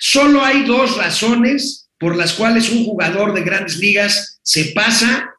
solo 0.00 0.44
hay 0.44 0.64
dos 0.64 0.96
razones 0.96 1.90
por 1.98 2.16
las 2.16 2.32
cuales 2.32 2.70
un 2.70 2.84
jugador 2.84 3.32
de 3.32 3.42
grandes 3.42 3.76
ligas 3.78 4.40
se 4.42 4.66
pasa 4.74 5.32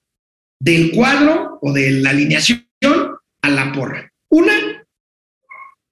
del 0.60 0.92
cuadro 0.92 1.60
o 1.62 1.74
de 1.74 1.92
la 1.92 2.12
alineación 2.12 2.66
a 3.42 3.50
la 3.50 3.74
porra. 3.74 4.14
Una, 4.30 4.83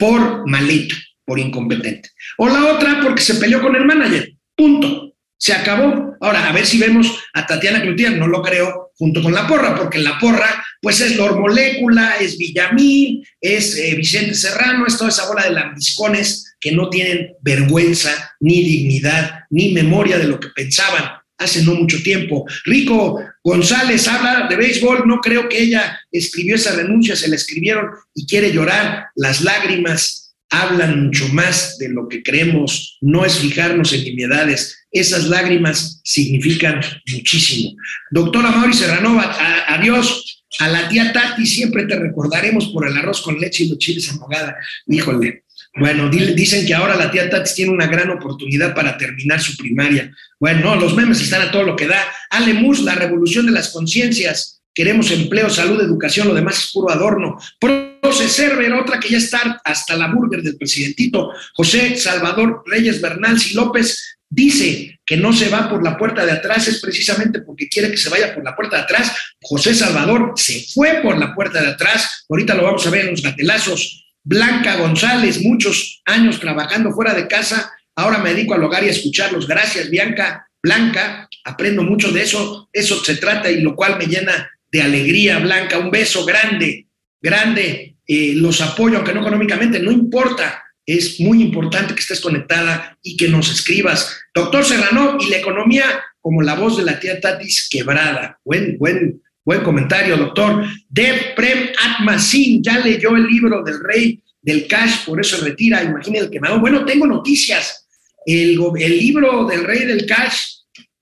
por 0.02 0.50
malito, 0.50 0.96
por 1.24 1.40
incompetente. 1.40 2.10
O 2.40 2.50
la 2.50 2.74
otra, 2.74 3.02
porque 3.04 3.22
se 3.22 3.36
peleó 3.36 3.62
con 3.62 3.76
el 3.76 3.86
manager. 3.86 4.34
Punto. 4.56 5.14
Se 5.38 5.54
acabó. 5.54 6.16
Ahora, 6.20 6.50
a 6.50 6.52
ver 6.52 6.66
si 6.66 6.80
vemos 6.80 7.20
a 7.34 7.46
Tatiana 7.46 7.82
Cloutier, 7.82 8.18
no 8.18 8.28
lo 8.28 8.42
creo, 8.42 8.92
junto 8.96 9.22
con 9.22 9.32
la 9.32 9.48
porra, 9.48 9.76
porque 9.76 10.00
la 10.00 10.18
porra, 10.18 10.64
pues 10.82 11.02
es 11.02 11.16
Lor 11.16 11.40
Molécula, 11.40 12.16
es 12.20 12.38
Villamil, 12.38 13.28
es 13.40 13.78
eh, 13.78 13.94
Vicente 13.96 14.34
Serrano, 14.34 14.88
es 14.88 14.98
toda 14.98 15.12
esa 15.12 15.28
bola 15.28 15.44
de 15.44 15.52
lambiscones 15.52 16.56
que 16.60 16.72
no 16.72 16.90
tienen 16.90 17.34
vergüenza, 17.42 18.36
ni 18.40 18.64
dignidad, 18.64 19.42
ni 19.52 19.72
memoria 19.72 20.18
de 20.18 20.28
lo 20.28 20.40
que 20.40 20.50
pensaban 20.50 21.21
hace 21.42 21.64
no 21.64 21.76
mucho 21.76 22.02
tiempo. 22.04 22.46
Rico 22.66 23.20
González 23.44 24.08
habla 24.08 24.48
de 24.48 24.56
béisbol, 24.56 25.08
no 25.08 25.20
creo 25.20 25.50
que 25.50 25.62
ella 25.62 26.00
escribió 26.12 26.56
esa 26.56 26.76
renuncia, 26.76 27.16
se 27.16 27.28
la 27.28 27.36
escribieron 27.36 27.88
y 28.16 28.26
quiere 28.26 28.52
llorar. 28.52 29.08
Las 29.16 29.42
lágrimas 29.42 30.36
hablan 30.50 31.06
mucho 31.06 31.28
más 31.30 31.78
de 31.78 31.90
lo 31.90 32.08
que 32.08 32.22
creemos, 32.22 32.98
no 33.02 33.26
es 33.26 33.40
fijarnos 33.40 33.94
en 33.94 34.04
nimiedades. 34.04 34.86
Esas 34.92 35.26
lágrimas 35.26 36.02
significan 36.04 36.82
muchísimo. 37.12 37.72
Doctora 38.12 38.52
Mauri 38.52 38.74
Serranova, 38.74 39.36
adiós. 39.68 40.28
A 40.60 40.68
la 40.68 40.90
tía 40.90 41.14
Tati 41.14 41.46
siempre 41.46 41.86
te 41.86 41.98
recordaremos 41.98 42.68
por 42.68 42.86
el 42.86 42.96
arroz 42.98 43.22
con 43.22 43.40
leche 43.40 43.64
y 43.64 43.70
los 43.70 43.78
chiles 43.78 44.10
en 44.10 44.18
nogada. 44.18 44.54
Híjole, 44.86 45.46
bueno, 45.74 46.10
dicen 46.10 46.66
que 46.66 46.74
ahora 46.74 46.96
la 46.96 47.10
tía 47.10 47.30
Tati 47.30 47.54
tiene 47.56 47.72
una 47.72 47.88
gran 47.88 48.10
oportunidad 48.10 48.76
para 48.76 48.98
terminar 48.98 49.40
su 49.40 49.56
primaria. 49.56 50.14
Bueno, 50.40 50.76
los 50.76 50.96
memes 50.96 51.22
están 51.22 51.42
a 51.44 51.52
todo 51.52 51.64
lo 51.64 51.76
que 51.76 51.88
da. 51.88 52.04
Ale 52.30 52.54
Mus, 52.54 52.82
la 52.82 52.96
revolución 52.96 53.46
de 53.46 53.54
las 53.54 53.70
conciencias. 53.70 54.62
Queremos 54.74 55.12
empleo, 55.12 55.50
salud, 55.50 55.82
educación, 55.82 56.28
lo 56.28 56.34
demás 56.34 56.58
es 56.58 56.72
puro 56.72 56.90
adorno. 56.90 57.38
Proce 57.60 58.28
Server, 58.28 58.72
otra 58.74 59.00
que 59.00 59.10
ya 59.10 59.18
está 59.18 59.62
hasta 59.64 59.96
la 59.96 60.08
burger 60.08 60.42
del 60.42 60.58
presidentito. 60.58 61.30
José 61.54 61.98
Salvador 61.98 62.64
Reyes 62.66 63.02
Bernal 63.02 63.38
y 63.38 63.54
López 63.54 64.20
dice 64.30 65.00
que 65.06 65.18
no 65.18 65.34
se 65.34 65.50
va 65.50 65.70
por 65.70 65.84
la 65.84 65.98
puerta 65.98 66.26
de 66.26 66.32
atrás 66.32 66.68
es 66.70 66.80
precisamente 66.80 67.42
porque 67.42 67.68
quiere 67.68 67.92
que 67.92 67.98
se 67.98 68.10
vaya 68.10 68.34
por 68.34 68.44
la 68.44 68.56
puerta 68.56 68.78
de 68.78 68.84
atrás. 68.84 69.14
José 69.42 69.74
Salvador 69.74 70.34
se 70.36 70.66
fue 70.74 71.02
por 71.02 71.18
la 71.18 71.34
puerta 71.34 71.62
de 71.62 71.70
atrás. 71.70 72.26
Ahorita 72.30 72.56
lo 72.56 72.64
vamos 72.64 72.86
a 72.88 72.90
ver 72.90 73.06
en 73.06 73.12
los 73.12 73.22
gatelazos. 73.22 74.11
Blanca 74.24 74.78
González, 74.78 75.42
muchos 75.42 76.02
años 76.06 76.40
trabajando 76.40 76.92
fuera 76.92 77.14
de 77.14 77.28
casa, 77.28 77.72
ahora 77.96 78.20
me 78.20 78.34
dedico 78.34 78.54
al 78.54 78.64
hogar 78.64 78.84
y 78.84 78.88
a 78.88 78.92
escucharlos. 78.92 79.48
Gracias, 79.48 79.90
Bianca. 79.90 80.48
Blanca, 80.64 81.28
aprendo 81.44 81.84
mucho 81.84 82.12
de 82.12 82.22
eso, 82.22 82.70
eso 82.72 83.04
se 83.04 83.16
trata 83.16 83.50
y 83.50 83.62
lo 83.62 83.76
cual 83.76 83.98
me 83.98 84.06
llena 84.06 84.50
de 84.72 84.82
alegría, 84.82 85.40
Blanca. 85.40 85.80
Un 85.80 85.92
beso 85.92 86.24
grande, 86.26 86.88
grande. 87.22 87.96
Eh, 88.08 88.34
los 88.36 88.62
apoyo, 88.62 88.98
aunque 88.98 89.14
no 89.14 89.22
económicamente, 89.22 89.80
no 89.80 89.92
importa. 89.92 90.64
Es 90.86 91.20
muy 91.20 91.42
importante 91.42 91.94
que 91.94 92.02
estés 92.02 92.20
conectada 92.20 92.98
y 93.02 93.16
que 93.16 93.28
nos 93.28 93.52
escribas. 93.52 94.20
Doctor 94.34 94.66
Serrano, 94.66 95.18
y 95.20 95.30
la 95.30 95.38
economía 95.38 95.86
como 96.20 96.42
la 96.42 96.56
voz 96.56 96.78
de 96.78 96.84
la 96.84 97.00
tía 97.00 97.20
Tatis 97.20 97.68
quebrada. 97.70 98.40
Buen, 98.44 98.78
buen, 98.78 99.22
Buen 99.44 99.64
comentario, 99.64 100.18
doctor. 100.18 100.66
Dev 100.90 101.36
Prem 101.36 101.70
Atmasin 101.84 102.62
ya 102.62 102.80
leyó 102.80 103.16
el 103.16 103.26
libro 103.26 103.64
del 103.64 103.80
rey 103.84 104.22
del 104.42 104.68
cash, 104.68 105.06
por 105.06 105.20
eso 105.20 105.44
retira. 105.44 105.84
Imagine 105.84 106.20
el 106.20 106.30
quemado. 106.30 106.60
Bueno, 106.60 106.86
tengo 106.86 107.08
noticias. 107.08 107.88
El, 108.26 108.60
el 108.78 108.98
libro 108.98 109.46
del 109.46 109.64
rey 109.64 109.86
del 109.86 110.06
cash 110.06 110.42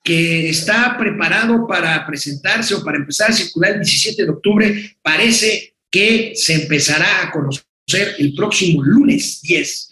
que 0.03 0.49
está 0.49 0.97
preparado 0.97 1.67
para 1.67 2.07
presentarse 2.07 2.73
o 2.73 2.83
para 2.83 2.97
empezar 2.97 3.31
a 3.31 3.33
circular 3.33 3.73
el 3.73 3.81
17 3.81 4.23
de 4.23 4.29
octubre, 4.29 4.95
parece 5.01 5.75
que 5.91 6.31
se 6.35 6.53
empezará 6.53 7.23
a 7.23 7.31
conocer 7.31 8.15
el 8.17 8.33
próximo 8.33 8.81
lunes 8.83 9.41
10 9.41 9.88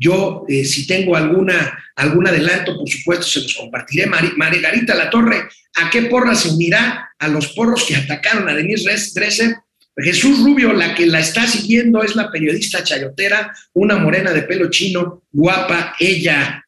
yo, 0.00 0.46
eh, 0.48 0.64
si 0.64 0.86
tengo 0.86 1.14
alguna, 1.14 1.78
algún 1.94 2.26
adelanto, 2.26 2.74
por 2.74 2.88
supuesto, 2.88 3.26
se 3.26 3.42
los 3.42 3.54
compartiré. 3.54 4.06
Margarita 4.06 4.94
La 4.94 5.10
Torre, 5.10 5.46
¿a 5.76 5.90
qué 5.90 6.02
porra 6.04 6.34
se 6.34 6.48
unirá? 6.48 7.10
A 7.18 7.28
los 7.28 7.48
porros 7.48 7.84
que 7.84 7.96
atacaron 7.96 8.48
a 8.48 8.54
Denise 8.54 9.10
Dresser. 9.14 9.56
Jesús 9.94 10.42
Rubio, 10.42 10.72
la 10.72 10.94
que 10.94 11.04
la 11.04 11.20
está 11.20 11.46
siguiendo 11.46 12.02
es 12.02 12.16
la 12.16 12.30
periodista 12.30 12.82
chayotera, 12.82 13.54
una 13.74 13.98
morena 13.98 14.32
de 14.32 14.42
pelo 14.42 14.70
chino, 14.70 15.24
guapa, 15.30 15.94
ella. 16.00 16.64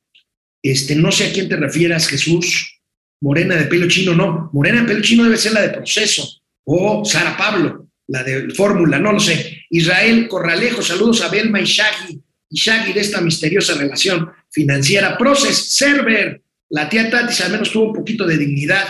Este, 0.62 0.94
no 0.94 1.10
sé 1.10 1.28
a 1.28 1.32
quién 1.32 1.48
te 1.48 1.56
refieras, 1.56 2.06
Jesús. 2.06 2.80
Morena 3.22 3.56
de 3.56 3.64
pelo 3.64 3.88
chino, 3.88 4.14
no. 4.14 4.50
Morena 4.52 4.82
de 4.82 4.88
pelo 4.88 5.00
chino 5.00 5.24
debe 5.24 5.38
ser 5.38 5.52
la 5.52 5.62
de 5.62 5.70
proceso. 5.70 6.42
O 6.64 7.02
Sara 7.06 7.34
Pablo, 7.38 7.88
la 8.08 8.22
de 8.22 8.50
fórmula, 8.50 8.98
no 8.98 9.12
lo 9.12 9.20
sé. 9.20 9.64
Israel 9.70 10.28
Corralejo, 10.28 10.82
saludos 10.82 11.22
a 11.22 11.28
Belma 11.28 11.58
y 11.58 11.64
Shaggy 11.64 12.20
y 12.52 12.58
Shaggy 12.58 12.92
de 12.92 13.00
esta 13.00 13.20
misteriosa 13.20 13.74
relación 13.74 14.30
financiera. 14.50 15.16
Process 15.16 15.74
Server, 15.74 16.42
la 16.68 16.88
tía 16.88 17.08
Tatis 17.10 17.40
al 17.40 17.52
menos 17.52 17.72
tuvo 17.72 17.86
un 17.86 17.94
poquito 17.94 18.26
de 18.26 18.36
dignidad 18.36 18.84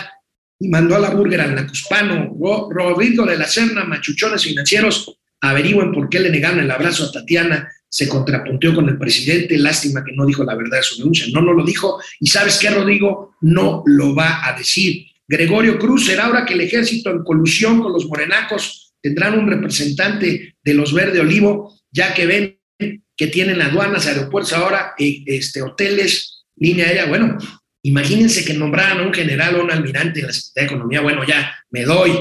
y 0.59 0.67
mandó 0.67 0.95
a 0.95 0.99
la 0.99 1.11
burger 1.11 1.41
al 1.41 1.55
Nacuspano. 1.55 2.35
Rodrigo 2.69 3.25
de 3.25 3.37
la 3.37 3.47
Serna, 3.47 3.85
machuchones 3.85 4.43
financieros, 4.43 5.17
averigüen 5.41 5.91
por 5.93 6.09
qué 6.09 6.19
le 6.19 6.29
negaron 6.29 6.59
el 6.59 6.71
abrazo 6.71 7.05
a 7.05 7.11
Tatiana. 7.11 7.69
Se 7.87 8.09
contrapunteó 8.09 8.73
con 8.75 8.89
el 8.89 8.97
presidente. 8.97 9.57
Lástima 9.57 10.03
que 10.03 10.13
no 10.13 10.25
dijo 10.25 10.43
la 10.43 10.55
verdad 10.55 10.77
de 10.77 10.83
su 10.83 10.97
denuncia. 10.97 11.27
No, 11.31 11.41
no 11.41 11.53
lo 11.53 11.63
dijo. 11.63 12.01
Y 12.19 12.27
sabes 12.27 12.57
qué, 12.57 12.69
Rodrigo, 12.69 13.35
no 13.41 13.83
lo 13.85 14.13
va 14.13 14.45
a 14.45 14.57
decir. 14.57 15.05
Gregorio 15.27 15.77
Cruz, 15.79 16.05
será 16.05 16.25
ahora 16.25 16.45
que 16.45 16.53
el 16.53 16.61
ejército 16.61 17.11
en 17.11 17.23
colusión 17.23 17.81
con 17.81 17.93
los 17.93 18.07
morenacos 18.07 18.93
tendrán 19.01 19.37
un 19.37 19.49
representante 19.49 20.55
de 20.63 20.73
los 20.73 20.93
verde 20.93 21.19
olivo, 21.19 21.79
ya 21.91 22.13
que 22.13 22.25
ven 22.25 22.57
que 23.15 23.27
tienen 23.27 23.61
aduanas, 23.61 24.07
aeropuertos 24.07 24.53
ahora, 24.53 24.93
este, 24.97 25.61
hoteles, 25.61 26.45
línea 26.55 26.87
aérea. 26.87 27.05
Bueno, 27.05 27.37
imagínense 27.83 28.43
que 28.43 28.53
nombraran 28.53 28.99
a 28.99 29.03
un 29.03 29.13
general 29.13 29.55
o 29.55 29.63
un 29.63 29.71
almirante 29.71 30.19
en 30.19 30.27
la 30.27 30.33
Secretaría 30.33 30.67
de 30.67 30.73
Economía. 30.75 31.01
Bueno, 31.01 31.23
ya 31.25 31.55
me 31.69 31.83
doy. 31.83 32.11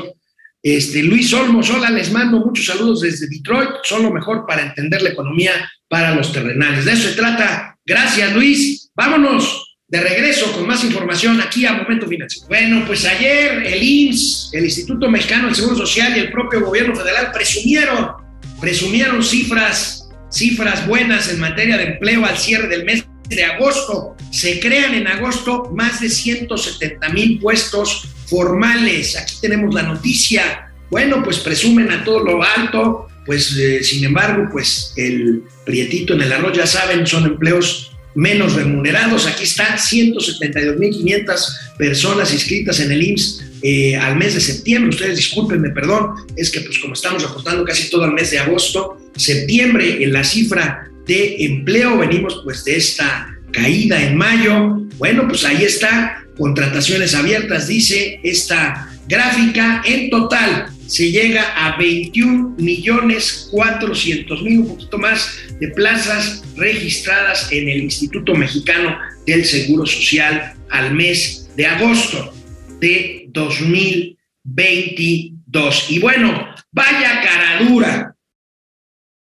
Este, 0.62 1.02
Luis 1.02 1.32
Olmos, 1.32 1.70
hola, 1.70 1.90
les 1.90 2.12
mando 2.12 2.38
muchos 2.38 2.66
saludos 2.66 3.00
desde 3.00 3.26
Detroit. 3.28 3.70
Son 3.82 4.02
lo 4.02 4.12
mejor 4.12 4.46
para 4.46 4.62
entender 4.62 5.02
la 5.02 5.10
economía 5.10 5.52
para 5.88 6.14
los 6.14 6.32
terrenales. 6.32 6.84
De 6.84 6.92
eso 6.92 7.08
se 7.08 7.16
trata. 7.16 7.76
Gracias, 7.84 8.32
Luis. 8.32 8.90
Vámonos 8.94 9.76
de 9.88 10.00
regreso 10.00 10.52
con 10.52 10.66
más 10.66 10.84
información 10.84 11.40
aquí 11.40 11.66
a 11.66 11.74
Momento 11.74 12.06
Financiero. 12.06 12.48
Bueno, 12.48 12.84
pues 12.86 13.04
ayer 13.04 13.62
el 13.66 13.82
INSS, 13.82 14.50
el 14.54 14.64
Instituto 14.64 15.10
Mexicano 15.10 15.46
del 15.46 15.54
Seguro 15.54 15.76
Social 15.76 16.16
y 16.16 16.20
el 16.20 16.30
propio 16.30 16.64
gobierno 16.64 16.94
federal 16.94 17.30
presumieron, 17.30 18.12
presumieron 18.58 19.22
cifras 19.22 20.01
cifras 20.32 20.86
buenas 20.86 21.28
en 21.28 21.38
materia 21.38 21.76
de 21.76 21.84
empleo 21.84 22.24
al 22.24 22.38
cierre 22.38 22.68
del 22.68 22.84
mes 22.84 23.04
de 23.28 23.44
agosto. 23.44 24.16
Se 24.30 24.60
crean 24.60 24.94
en 24.94 25.06
agosto 25.06 25.70
más 25.74 26.00
de 26.00 26.08
170 26.08 27.08
mil 27.10 27.38
puestos 27.38 28.08
formales. 28.26 29.16
Aquí 29.16 29.34
tenemos 29.40 29.74
la 29.74 29.82
noticia. 29.82 30.72
Bueno, 30.90 31.22
pues 31.22 31.38
presumen 31.38 31.90
a 31.90 32.04
todo 32.04 32.24
lo 32.24 32.42
alto, 32.42 33.08
pues 33.24 33.56
eh, 33.56 33.82
sin 33.82 34.04
embargo, 34.04 34.48
pues 34.50 34.92
el 34.96 35.42
prietito 35.64 36.14
en 36.14 36.22
el 36.22 36.32
arroz, 36.32 36.56
ya 36.56 36.66
saben, 36.66 37.06
son 37.06 37.24
empleos 37.24 37.92
menos 38.14 38.54
remunerados. 38.54 39.26
Aquí 39.26 39.44
están 39.44 39.78
172.500 39.78 41.76
personas 41.78 42.32
inscritas 42.32 42.80
en 42.80 42.92
el 42.92 43.02
IMSS 43.02 43.44
eh, 43.62 43.96
al 43.96 44.16
mes 44.16 44.34
de 44.34 44.40
septiembre. 44.40 44.90
Ustedes 44.90 45.16
discúlpenme, 45.16 45.70
perdón, 45.70 46.14
es 46.36 46.50
que 46.50 46.60
pues 46.60 46.78
como 46.78 46.94
estamos 46.94 47.24
aportando 47.24 47.64
casi 47.64 47.88
todo 47.88 48.04
el 48.04 48.12
mes 48.12 48.30
de 48.30 48.38
agosto, 48.38 48.98
septiembre 49.16 50.02
en 50.02 50.12
la 50.12 50.24
cifra 50.24 50.88
de 51.06 51.44
empleo, 51.44 51.98
venimos 51.98 52.40
pues 52.44 52.64
de 52.64 52.76
esta 52.76 53.32
caída 53.52 54.02
en 54.02 54.16
mayo. 54.16 54.80
Bueno, 54.98 55.28
pues 55.28 55.44
ahí 55.44 55.62
está, 55.64 56.24
contrataciones 56.36 57.14
abiertas, 57.14 57.68
dice 57.68 58.18
esta 58.22 58.88
gráfica. 59.08 59.82
En 59.84 60.10
total 60.10 60.66
se 60.86 61.10
llega 61.10 61.52
a 61.54 61.76
21 61.76 62.56
millones 62.58 63.48
400 63.50 64.42
mil, 64.42 64.60
un 64.60 64.68
poquito 64.68 64.98
más 64.98 65.38
de 65.60 65.68
plazas 65.68 66.42
registradas 66.56 67.50
en 67.50 67.68
el 67.68 67.82
Instituto 67.82 68.34
Mexicano 68.34 68.96
del 69.26 69.44
Seguro 69.44 69.84
Social 69.86 70.54
al 70.70 70.94
mes 70.94 71.50
de 71.56 71.66
agosto 71.66 72.32
de 72.80 73.26
2022. 73.30 75.86
Y 75.90 75.98
bueno, 75.98 76.48
vaya 76.72 77.20
caradura 77.22 78.01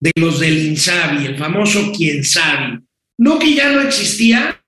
de 0.06 0.12
los 0.20 0.38
del 0.38 0.66
INSABI, 0.66 1.26
el 1.26 1.36
famoso 1.36 1.92
quién 1.92 2.22
sabe. 2.22 2.80
No 3.18 3.40
que 3.40 3.54
ya 3.54 3.72
no 3.72 3.80
existía, 3.80 4.62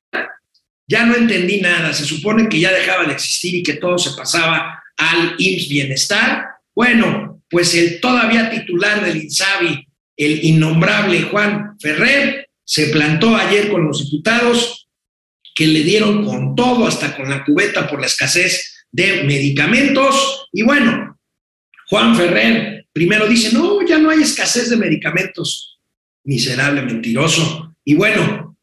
ya 0.89 1.07
no 1.07 1.15
entendí 1.15 1.61
nada, 1.61 1.93
se 1.93 2.05
supone 2.05 2.49
que 2.49 2.59
ya 2.59 2.73
dejaba 2.73 3.05
de 3.05 3.13
existir 3.13 3.55
y 3.55 3.63
que 3.63 3.75
todo 3.75 3.99
se 3.99 4.17
pasaba 4.17 4.83
al 4.97 5.37
IMSS 5.39 5.69
Bienestar. 5.69 6.45
Bueno, 6.75 7.41
pues 7.49 7.73
el 7.75 8.01
todavía 8.01 8.51
titular 8.51 9.05
del 9.05 9.23
INSABI, 9.23 9.87
el 10.17 10.45
innombrable 10.45 11.23
Juan 11.23 11.79
Ferrer, 11.81 12.49
se 12.65 12.89
plantó 12.89 13.37
ayer 13.37 13.71
con 13.71 13.87
los 13.87 14.11
diputados 14.11 14.89
que 15.55 15.69
le 15.69 15.85
dieron 15.85 16.25
con 16.25 16.57
todo, 16.57 16.87
hasta 16.87 17.17
con 17.17 17.31
la 17.31 17.45
cubeta 17.45 17.89
por 17.89 18.01
la 18.01 18.07
escasez 18.07 18.87
de 18.91 19.23
medicamentos. 19.23 20.49
Y 20.53 20.63
bueno, 20.63 21.17
Juan 21.89 22.17
Ferrer 22.17 22.78
primero 22.99 23.29
dice, 23.29 23.53
no, 23.53 23.87
ya 23.87 23.97
no 23.97 24.11
hay 24.11 24.23
escasez 24.23 24.71
de 24.71 24.77
medicamentos. 24.77 25.79
Miserable, 26.25 26.83
mentiroso. 26.83 27.77
Y 27.85 27.95
bueno, 27.95 28.59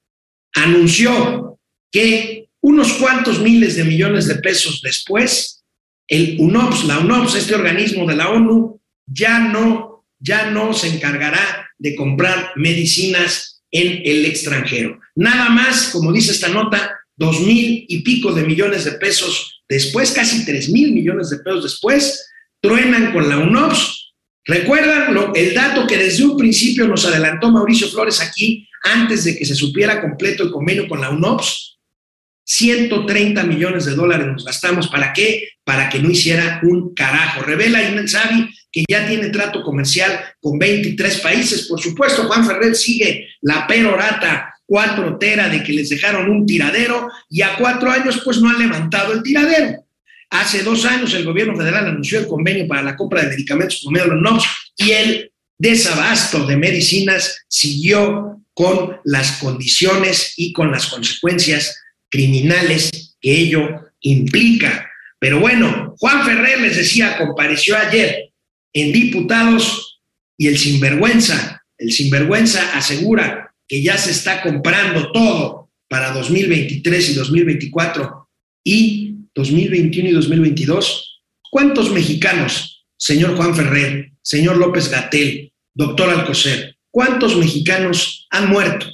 anunció 0.54 1.58
que 1.90 2.50
unos 2.62 2.94
cuantos 2.94 3.40
miles 3.40 3.78
de 3.78 3.86
millones 3.86 4.28
de 4.28 4.36
pesos 4.36 4.82
después, 4.84 5.64
el 6.10 6.36
UNOPS, 6.38 6.84
la 6.84 7.00
UNOPS, 7.00 7.36
este 7.36 7.56
organismo 7.56 8.06
de 8.06 8.18
la 8.18 8.30
ONU, 8.30 8.82
ya 9.08 9.40
no, 9.40 10.06
ya 10.20 10.52
no 10.52 10.74
se 10.74 10.90
encargará 10.90 11.70
de 11.78 11.96
comprar 11.96 12.52
medicinas 12.58 13.64
en 13.72 14.02
el 14.04 14.26
extranjero. 14.26 15.00
Nada 15.16 15.48
más, 15.50 15.92
como 15.94 16.12
dice 16.12 16.34
esta 16.34 16.50
nota, 16.50 16.94
dos 17.16 17.40
mil 17.40 17.86
y 17.88 18.02
pico 18.02 18.34
de 18.34 18.44
millones 18.44 18.84
de 18.84 18.94
pesos 18.94 19.64
después, 19.70 20.12
casi 20.12 20.44
tres 20.44 20.70
mil 20.70 20.92
millones 20.92 21.30
de 21.30 21.38
pesos 21.38 21.64
después, 21.64 22.30
truenan 22.62 23.14
con 23.14 23.30
la 23.30 23.38
UNOPS. 23.38 24.05
¿Recuerdan 24.46 25.14
lo, 25.14 25.34
el 25.34 25.54
dato 25.54 25.88
que 25.88 25.98
desde 25.98 26.24
un 26.24 26.38
principio 26.38 26.88
nos 26.88 27.06
adelantó 27.06 27.52
Mauricio 27.52 27.88
Flores 27.88 28.22
aquí, 28.22 28.68
antes 28.84 29.24
de 29.24 29.36
que 29.38 29.46
se 29.46 29.56
supiera 29.56 30.02
completo 30.02 30.44
el 30.44 30.52
convenio 30.52 30.88
con 30.88 31.02
la 31.02 31.10
UNOPS? 31.10 31.80
130 32.48 33.44
millones 33.44 33.86
de 33.86 33.96
dólares 33.96 34.28
nos 34.28 34.46
gastamos. 34.46 34.88
¿Para 34.88 35.14
qué? 35.14 35.50
Para 35.64 35.90
que 35.90 36.00
no 36.00 36.12
hiciera 36.12 36.60
un 36.64 36.94
carajo. 36.94 37.42
Revela 37.42 37.82
Insabi 37.82 38.50
que 38.72 38.84
ya 38.88 39.08
tiene 39.08 39.30
trato 39.30 39.64
comercial 39.64 40.20
con 40.40 40.60
23 40.60 41.22
países. 41.22 41.68
Por 41.68 41.82
supuesto, 41.82 42.26
Juan 42.26 42.46
Ferrer 42.46 42.76
sigue 42.76 43.30
la 43.42 43.66
perorata 43.66 44.54
cuatro 44.66 45.18
tera 45.18 45.48
de 45.48 45.64
que 45.64 45.74
les 45.74 45.90
dejaron 45.90 46.30
un 46.30 46.46
tiradero 46.46 47.10
y 47.30 47.42
a 47.42 47.56
cuatro 47.56 47.90
años 47.90 48.22
pues 48.24 48.40
no 48.42 48.50
han 48.50 48.60
levantado 48.60 49.14
el 49.14 49.24
tiradero. 49.24 49.85
Hace 50.30 50.64
dos 50.64 50.86
años 50.86 51.14
el 51.14 51.24
gobierno 51.24 51.56
federal 51.56 51.88
anunció 51.88 52.20
el 52.20 52.28
convenio 52.28 52.68
para 52.68 52.82
la 52.82 52.96
compra 52.96 53.22
de 53.22 53.30
medicamentos 53.30 53.82
por 53.84 53.94
medio 53.94 54.08
de 54.08 54.16
los 54.16 54.22
NOPS 54.22 54.46
y 54.78 54.92
el 54.92 55.32
desabasto 55.58 56.46
de 56.46 56.58
medicinas 56.58 57.46
siguió 57.48 58.42
con 58.54 58.98
las 59.04 59.34
condiciones 59.34 60.34
y 60.38 60.54
con 60.54 60.72
las 60.72 60.88
consecuencias 60.88 61.76
criminales 62.10 63.16
que 63.20 63.32
ello 63.32 63.68
implica. 64.02 64.90
Pero 65.20 65.40
bueno, 65.40 65.96
Juan 66.00 66.26
Ferrer 66.26 66.62
les 66.62 66.78
decía, 66.78 67.18
compareció 67.18 67.78
ayer 67.78 68.32
en 68.74 68.92
diputados 68.92 70.02
y 70.38 70.48
el 70.48 70.58
sinvergüenza, 70.58 71.64
el 71.78 71.92
sinvergüenza 71.92 72.78
asegura 72.78 73.54
que 73.68 73.82
ya 73.82 73.98
se 73.98 74.12
está 74.12 74.42
comprando 74.42 75.12
todo 75.12 75.72
para 75.88 76.12
2023 76.12 77.10
y 77.10 77.14
2024 77.14 78.30
y 78.64 79.05
2021 79.36 80.10
y 80.10 80.14
2022. 80.14 81.22
¿Cuántos 81.52 81.92
mexicanos, 81.92 82.86
señor 82.98 83.36
Juan 83.36 83.56
Ferrer, 83.56 84.12
señor 84.22 84.58
López 84.58 84.90
Gatel, 84.90 85.54
doctor 85.74 86.10
Alcocer, 86.10 86.78
cuántos 86.90 87.38
mexicanos 87.38 88.28
han 88.32 88.50
muerto 88.50 88.88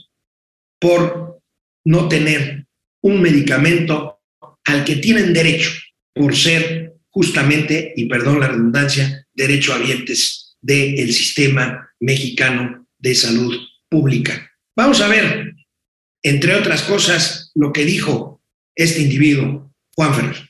por 0.79 1.39
no 1.85 2.07
tener 2.07 2.65
un 3.01 3.21
medicamento 3.21 4.19
al 4.65 4.83
que 4.83 4.97
tienen 4.97 5.33
derecho 5.33 5.71
por 6.13 6.35
ser 6.35 6.95
justamente, 7.09 7.93
y 7.95 8.05
perdón 8.05 8.39
la 8.39 8.47
redundancia, 8.47 9.27
derechohabientes 9.33 10.57
del 10.61 11.11
sistema 11.13 11.89
mexicano 11.99 12.87
de 12.97 13.15
salud 13.15 13.55
pública. 13.89 14.51
Vamos 14.75 15.01
a 15.01 15.07
ver, 15.07 15.53
entre 16.23 16.55
otras 16.55 16.83
cosas, 16.83 17.51
lo 17.55 17.73
que 17.73 17.83
dijo 17.83 18.41
este 18.75 19.01
individuo, 19.01 19.70
Juan 19.95 20.13
Ferrer. 20.13 20.49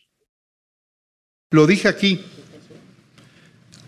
Lo 1.52 1.68
dije 1.68 1.88
aquí. 1.88 2.22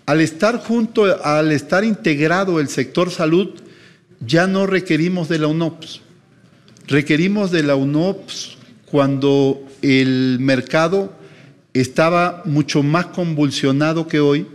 Al 0.06 0.20
estar 0.20 0.58
junto, 0.58 1.24
al 1.24 1.52
estar 1.54 1.86
integrado 1.86 2.60
el 2.60 2.68
sector 2.68 3.10
salud, 3.10 3.52
ya 4.20 4.48
no 4.48 4.68
requerimos 4.68 5.30
de 5.30 5.39
la 5.39 5.48
UNOPS. 5.48 6.02
Requerimos 6.88 7.52
de 7.52 7.63
la 7.63 7.76
UNOPS 7.76 8.58
cuando 8.86 9.66
el 9.82 10.38
mercado 10.42 11.13
estaba 11.74 12.42
mucho 12.46 12.84
más 12.84 13.08
convulsionado 13.08 14.08
que 14.08 14.20
hoy 14.20 14.46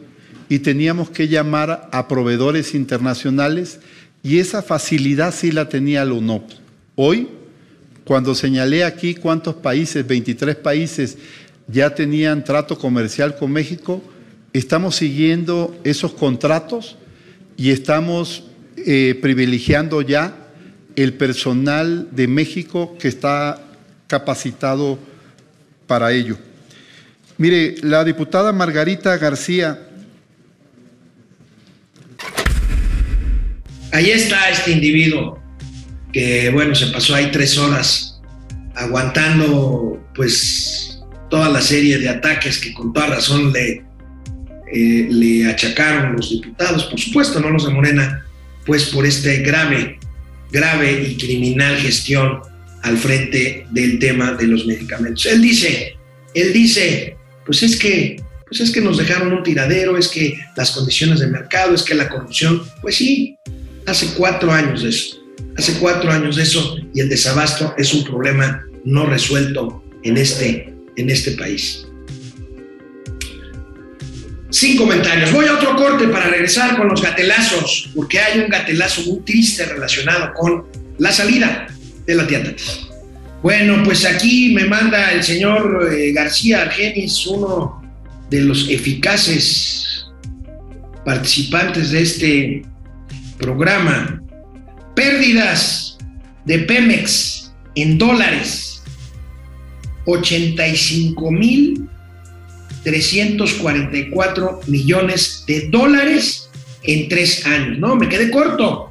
y 0.49 0.61
teníamos 0.61 1.11
que 1.11 1.29
llamar 1.29 1.89
a 1.93 2.09
proveedores 2.09 2.75
internacionales 2.75 3.81
y 4.23 4.39
esa 4.39 4.63
facilidad 4.63 5.35
sí 5.35 5.51
la 5.51 5.69
tenía 5.69 6.05
la 6.05 6.15
UNOPS. 6.15 6.61
Hoy, 6.95 7.29
cuando 8.09 8.35
señalé 8.35 8.85
aquí 8.85 9.15
cuántos 9.15 9.57
países, 9.57 10.07
23 10.07 10.57
países, 10.57 11.19
ya 11.67 11.95
tenían 11.95 12.43
trato 12.43 12.79
comercial 12.79 13.37
con 13.37 13.53
México, 13.53 14.03
estamos 14.55 14.97
siguiendo 14.97 15.79
esos 15.85 16.15
contratos 16.15 16.97
y 17.59 17.71
estamos 17.71 18.45
eh, 18.79 19.15
privilegiando 19.21 20.01
ya 20.01 20.35
el 20.97 21.13
personal 21.13 22.09
de 22.11 22.29
México 22.29 22.97
que 22.99 23.09
está 23.09 23.63
capacitado 24.07 24.99
para 25.87 26.11
ello. 26.11 26.39
Mire, 27.37 27.75
la 27.83 28.05
diputada 28.05 28.55
Margarita 28.55 29.19
García. 29.19 29.87
Ahí 33.93 34.09
está 34.13 34.49
este 34.49 34.71
individuo 34.71 35.47
que, 36.13 36.51
bueno, 36.51 36.75
se 36.75 36.87
pasó 36.89 37.15
ahí 37.15 37.31
tres 37.31 37.59
horas 37.59 38.21
aguantando, 38.75 40.03
pues, 40.15 41.01
toda 41.31 41.49
la 41.49 41.61
serie 41.61 41.99
de 41.99 42.09
ataques 42.09 42.59
que 42.59 42.73
con 42.73 42.93
toda 42.93 43.09
razón 43.09 43.53
le, 43.53 43.85
eh, 44.73 45.09
le 45.11 45.51
achacaron 45.51 46.17
los 46.17 46.31
diputados, 46.31 46.85
por 46.85 46.99
supuesto, 46.99 47.41
no 47.41 47.51
los 47.51 47.67
de 47.67 47.73
Morena, 47.73 48.25
pues 48.65 48.87
por 48.87 49.05
este 49.07 49.39
grave 49.39 49.99
grave 50.51 51.09
y 51.09 51.17
criminal 51.17 51.77
gestión 51.77 52.41
al 52.83 52.97
frente 52.97 53.67
del 53.71 53.99
tema 53.99 54.33
de 54.33 54.47
los 54.47 54.67
medicamentos. 54.67 55.27
Él 55.27 55.43
dice, 55.43 55.97
él 56.35 56.53
dice, 56.53 57.17
pues 57.45 57.63
es 57.63 57.77
que, 57.77 58.23
pues 58.47 58.61
es 58.61 58.71
que 58.71 58.81
nos 58.81 58.99
dejaron 58.99 59.33
un 59.33 59.43
tiradero, 59.43 59.99
es 59.99 60.09
que 60.09 60.39
las 60.57 60.71
condiciones 60.71 61.21
de 61.21 61.27
mercado, 61.27 61.75
es 61.75 61.83
que 61.83 61.95
la 61.95 62.09
corrupción, 62.09 62.63
pues 62.81 62.97
sí, 62.97 63.37
hace 63.87 64.15
cuatro 64.17 64.53
años 64.53 64.83
de 64.83 64.91
eso, 64.91 65.19
hace 65.57 65.75
cuatro 65.75 66.11
años 66.11 66.37
de 66.37 66.43
eso 66.43 66.79
y 66.95 67.01
el 67.01 67.09
desabasto 67.09 67.75
es 67.77 67.93
un 67.95 68.05
problema 68.05 68.65
no 68.85 69.07
resuelto 69.07 69.83
en 70.03 70.17
este, 70.17 70.75
en 70.97 71.11
este 71.11 71.33
país. 71.33 71.85
Sin 74.51 74.79
comentarios. 74.79 75.31
Voy 75.33 75.47
a 75.47 75.55
otro 75.55 75.77
corte 75.77 76.09
para 76.09 76.29
regresar 76.29 76.77
con 76.77 76.89
los 76.89 77.03
gatelazos, 77.03 77.91
porque 77.95 78.19
hay 78.19 78.41
un 78.41 78.49
gatelazo 78.49 79.03
muy 79.03 79.21
triste 79.21 79.67
relacionado 79.67 80.33
con 80.33 80.65
la 80.99 81.13
salida 81.13 81.67
de 82.07 82.15
la 82.15 82.27
tía 82.27 82.43
Bueno, 83.43 83.83
pues 83.85 84.07
aquí 84.07 84.55
me 84.55 84.65
manda 84.65 85.13
el 85.13 85.23
señor 85.23 85.91
eh, 85.93 86.13
García 86.13 86.63
Argenis, 86.63 87.27
uno 87.27 87.83
de 88.31 88.41
los 88.41 88.69
eficaces 88.71 90.07
participantes 91.05 91.91
de 91.91 92.03
este 92.03 92.63
programa. 93.39 94.18
Pérdidas 94.99 95.97
de 96.45 96.59
Pemex 96.59 97.53
en 97.77 97.99
dólares. 97.99 98.83
85 100.07 101.31
mil 101.31 101.89
344 102.83 104.61
millones 104.67 105.45
de 105.47 105.69
dólares 105.69 106.51
en 106.83 107.09
tres 107.09 107.47
años. 107.47 107.79
No, 107.79 107.95
me 107.95 108.09
quedé 108.09 108.29
corto, 108.29 108.91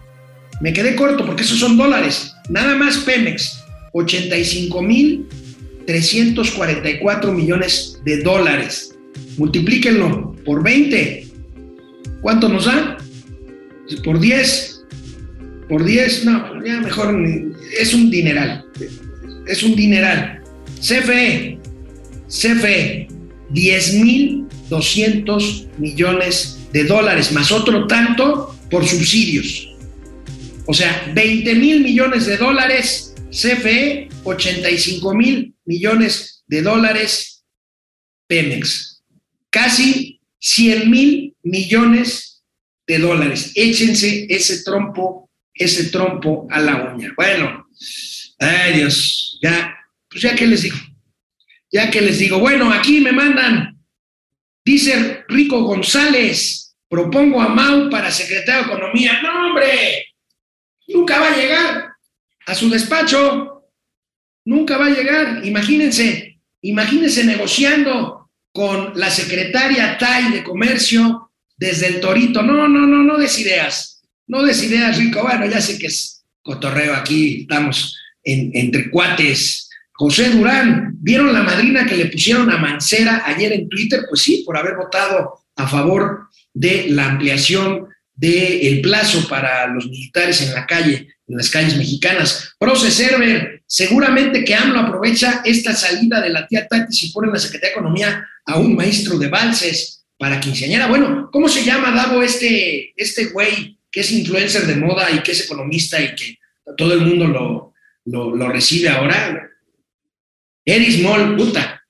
me 0.61 0.71
quedé 0.71 0.95
corto 0.95 1.25
porque 1.25 1.43
esos 1.43 1.59
son 1.59 1.75
dólares. 1.75 2.31
Nada 2.47 2.77
más 2.77 2.99
Pemex, 2.99 3.59
85 3.91 4.81
mil 4.81 5.27
344 5.87 7.33
millones 7.33 7.99
de 8.05 8.21
dólares. 8.21 8.95
Multiplíquenlo 9.37 10.37
por 10.45 10.63
20. 10.63 11.27
¿Cuánto 12.21 12.47
nos 12.47 12.63
da? 12.63 12.97
Por 14.05 14.21
10. 14.21 14.76
Por 15.67 15.83
10, 15.83 16.25
no, 16.25 16.65
ya 16.65 16.79
mejor, 16.79 17.13
es 17.79 17.93
un 17.93 18.09
dineral. 18.09 18.65
Es 19.47 19.61
un 19.63 19.75
dineral. 19.75 20.41
CFE, 20.79 21.59
CFE, 22.27 23.07
10.200 23.51 25.67
millones 25.77 26.57
de 26.71 26.83
dólares, 26.83 27.31
más 27.31 27.51
otro 27.51 27.87
tanto 27.87 28.55
por 28.69 28.85
subsidios. 28.85 29.73
O 30.65 30.73
sea, 30.73 31.09
20 31.13 31.55
mil 31.55 31.81
millones 31.81 32.25
de 32.25 32.37
dólares, 32.37 33.15
CFE, 33.31 34.09
85 34.23 35.13
mil 35.13 35.55
millones 35.65 36.43
de 36.47 36.61
dólares, 36.61 37.43
Pemex. 38.27 39.01
Casi 39.49 40.19
100 40.39 40.91
mil 40.91 41.35
millones 41.43 42.43
de 42.85 42.99
dólares. 42.99 43.53
Échense 43.55 44.27
ese 44.29 44.63
trompo, 44.63 45.26
ese 45.57 45.89
trompo 45.89 46.47
a 46.49 46.59
la 46.59 46.93
uña. 46.93 47.13
Bueno, 47.15 47.67
ay 48.39 48.73
Dios, 48.73 49.39
ya, 49.41 49.75
pues 50.09 50.21
ya 50.23 50.35
que 50.35 50.47
les 50.47 50.63
digo, 50.63 50.77
ya 51.71 51.89
que 51.89 52.01
les 52.01 52.19
digo, 52.19 52.39
bueno, 52.39 52.71
aquí 52.71 52.99
me 52.99 53.11
mandan, 53.11 53.77
dice 54.63 55.23
Rico 55.27 55.63
González, 55.63 56.75
propongo 56.89 57.41
a 57.41 57.49
Mau 57.49 57.89
para 57.89 58.11
secretario 58.11 58.65
de 58.65 58.73
Economía. 58.73 59.21
No, 59.21 59.47
hombre, 59.47 60.13
nunca 60.87 61.19
va 61.19 61.29
a 61.29 61.37
llegar 61.37 61.89
a 62.45 62.55
su 62.55 62.69
despacho, 62.69 63.63
nunca 64.45 64.77
va 64.77 64.87
a 64.87 64.91
llegar. 64.91 65.45
Imagínense, 65.45 66.39
imagínense 66.61 67.23
negociando 67.23 68.29
con 68.53 68.93
la 68.95 69.09
secretaria 69.11 69.97
Tai 69.97 70.31
de 70.31 70.43
Comercio 70.43 71.31
desde 71.55 71.87
el 71.87 71.99
Torito. 71.99 72.41
No, 72.41 72.67
no, 72.67 72.87
no, 72.87 73.03
no 73.03 73.17
des 73.17 73.37
ideas, 73.39 73.96
no 74.27 74.43
des 74.43 74.61
ideas, 74.63 74.97
Rico. 74.97 75.21
Bueno, 75.23 75.45
ya 75.47 75.61
sé 75.61 75.79
que 75.79 75.87
es 75.87 76.23
cotorreo 76.41 76.95
aquí, 76.95 77.41
estamos 77.41 77.97
en, 78.23 78.51
entre 78.53 78.89
cuates. 78.89 79.69
José 79.93 80.29
Durán, 80.29 80.91
¿vieron 80.99 81.33
la 81.33 81.41
madrina 81.41 81.85
que 81.85 81.97
le 81.97 82.05
pusieron 82.05 82.51
a 82.51 82.57
Mancera 82.57 83.23
ayer 83.25 83.51
en 83.53 83.67
Twitter? 83.67 84.01
Pues 84.07 84.21
sí, 84.21 84.43
por 84.45 84.57
haber 84.57 84.75
votado 84.75 85.45
a 85.55 85.67
favor 85.67 86.27
de 86.53 86.87
la 86.89 87.05
ampliación 87.05 87.87
del 88.13 88.81
plazo 88.81 89.27
para 89.27 89.67
los 89.67 89.87
militares 89.87 90.41
en 90.41 90.53
la 90.53 90.65
calle, 90.65 91.07
en 91.27 91.37
las 91.37 91.49
calles 91.49 91.77
mexicanas. 91.77 92.53
Proce 92.59 92.91
Server, 92.91 93.63
seguramente 93.65 94.43
que 94.43 94.55
AMLO 94.55 94.79
aprovecha 94.79 95.41
esta 95.45 95.75
salida 95.75 96.21
de 96.21 96.29
la 96.29 96.47
tía 96.47 96.67
Tati 96.67 97.05
y 97.05 97.11
pone 97.11 97.27
en 97.27 97.33
la 97.33 97.39
Secretaría 97.39 97.69
de 97.69 97.79
Economía 97.79 98.27
a 98.45 98.57
un 98.57 98.75
maestro 98.75 99.17
de 99.17 99.27
valses 99.27 100.05
para 100.17 100.39
quinceañera. 100.39 100.87
Bueno, 100.87 101.29
¿cómo 101.31 101.47
se 101.47 101.63
llama, 101.63 101.91
Davo, 101.91 102.23
este, 102.23 102.91
este 102.95 103.25
güey 103.25 103.76
que 103.91 104.01
es 104.01 104.11
influencer 104.11 104.65
de 104.65 104.75
moda 104.75 105.09
y 105.11 105.19
que 105.19 105.31
es 105.31 105.45
economista 105.45 106.01
y 106.01 106.15
que 106.15 106.37
todo 106.77 106.93
el 106.93 107.01
mundo 107.01 107.73
lo, 108.05 108.35
lo, 108.35 108.49
recibe 108.49 108.89
ahora? 108.89 109.49
Eris 110.65 111.01
Moll, 111.01 111.35
puta. 111.37 111.81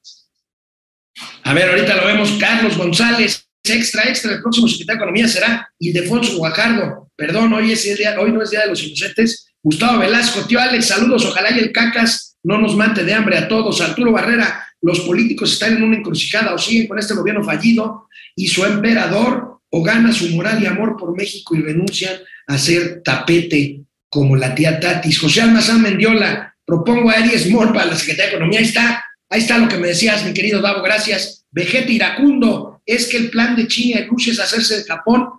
A 1.44 1.54
ver, 1.54 1.70
ahorita 1.70 1.96
lo 1.96 2.06
vemos. 2.06 2.38
Carlos 2.40 2.78
González, 2.78 3.48
extra, 3.64 4.04
extra. 4.04 4.34
El 4.34 4.42
próximo 4.42 4.68
secretario 4.68 5.00
de 5.00 5.04
Economía 5.04 5.28
será 5.28 5.74
Ildefonso 5.80 6.38
Guajardo. 6.38 7.12
Perdón, 7.16 7.54
hoy, 7.54 7.72
es 7.72 7.98
día, 7.98 8.16
hoy 8.20 8.32
no 8.32 8.44
es 8.44 8.52
Día 8.52 8.62
de 8.62 8.68
los 8.68 8.84
Inocentes. 8.84 9.48
Gustavo 9.64 10.00
Velasco, 10.00 10.46
tío 10.46 10.60
Alex, 10.60 10.88
saludos. 10.88 11.26
Ojalá 11.26 11.52
y 11.52 11.60
el 11.60 11.72
cacas 11.72 12.38
no 12.44 12.58
nos 12.60 12.76
mate 12.76 13.04
de 13.04 13.14
hambre 13.14 13.38
a 13.38 13.48
todos. 13.48 13.82
Arturo 13.82 14.12
Barrera, 14.12 14.66
los 14.82 15.02
políticos 15.02 15.54
están 15.54 15.78
en 15.78 15.84
una 15.84 15.98
encrucijada 15.98 16.54
o 16.54 16.58
siguen 16.58 16.88
con 16.88 17.00
este 17.00 17.16
gobierno 17.16 17.44
fallido 17.44 18.08
y 18.36 18.48
su 18.48 18.64
emperador 18.64 19.57
o 19.70 19.84
gana 19.84 20.12
su 20.12 20.30
moral 20.30 20.62
y 20.62 20.66
amor 20.66 20.96
por 20.98 21.16
México 21.16 21.56
y 21.56 21.62
renuncian 21.62 22.16
a 22.48 22.58
ser 22.58 23.02
tapete 23.04 23.82
como 24.10 24.36
la 24.36 24.56
tía 24.56 24.80
Tatis. 24.80 25.20
José 25.20 25.42
Almazán 25.42 25.82
Mendiola, 25.82 26.56
propongo 26.66 27.10
a 27.10 27.16
Aries 27.16 27.50
Moore 27.50 27.74
para 27.74 27.88
la 27.88 27.96
Secretaría 27.96 28.32
de 28.32 28.36
Economía. 28.38 28.60
Ahí 28.60 28.66
está, 28.66 29.04
ahí 29.30 29.42
está 29.42 29.58
lo 29.58 29.68
que 29.68 29.78
me 29.78 29.90
decías, 29.90 30.26
mi 30.26 30.34
querido 30.34 30.62
Davo, 30.62 30.82
gracias. 30.82 31.46
Vegeta 31.52 31.92
Iracundo, 31.92 32.82
es 32.86 33.08
que 33.08 33.18
el 33.18 33.30
plan 33.30 33.56
de 33.56 33.68
China 33.68 34.00
y 34.00 34.06
Rusia 34.06 34.34
es 34.34 34.40
hacerse 34.40 34.78
de 34.78 34.84
Japón. 34.84 35.30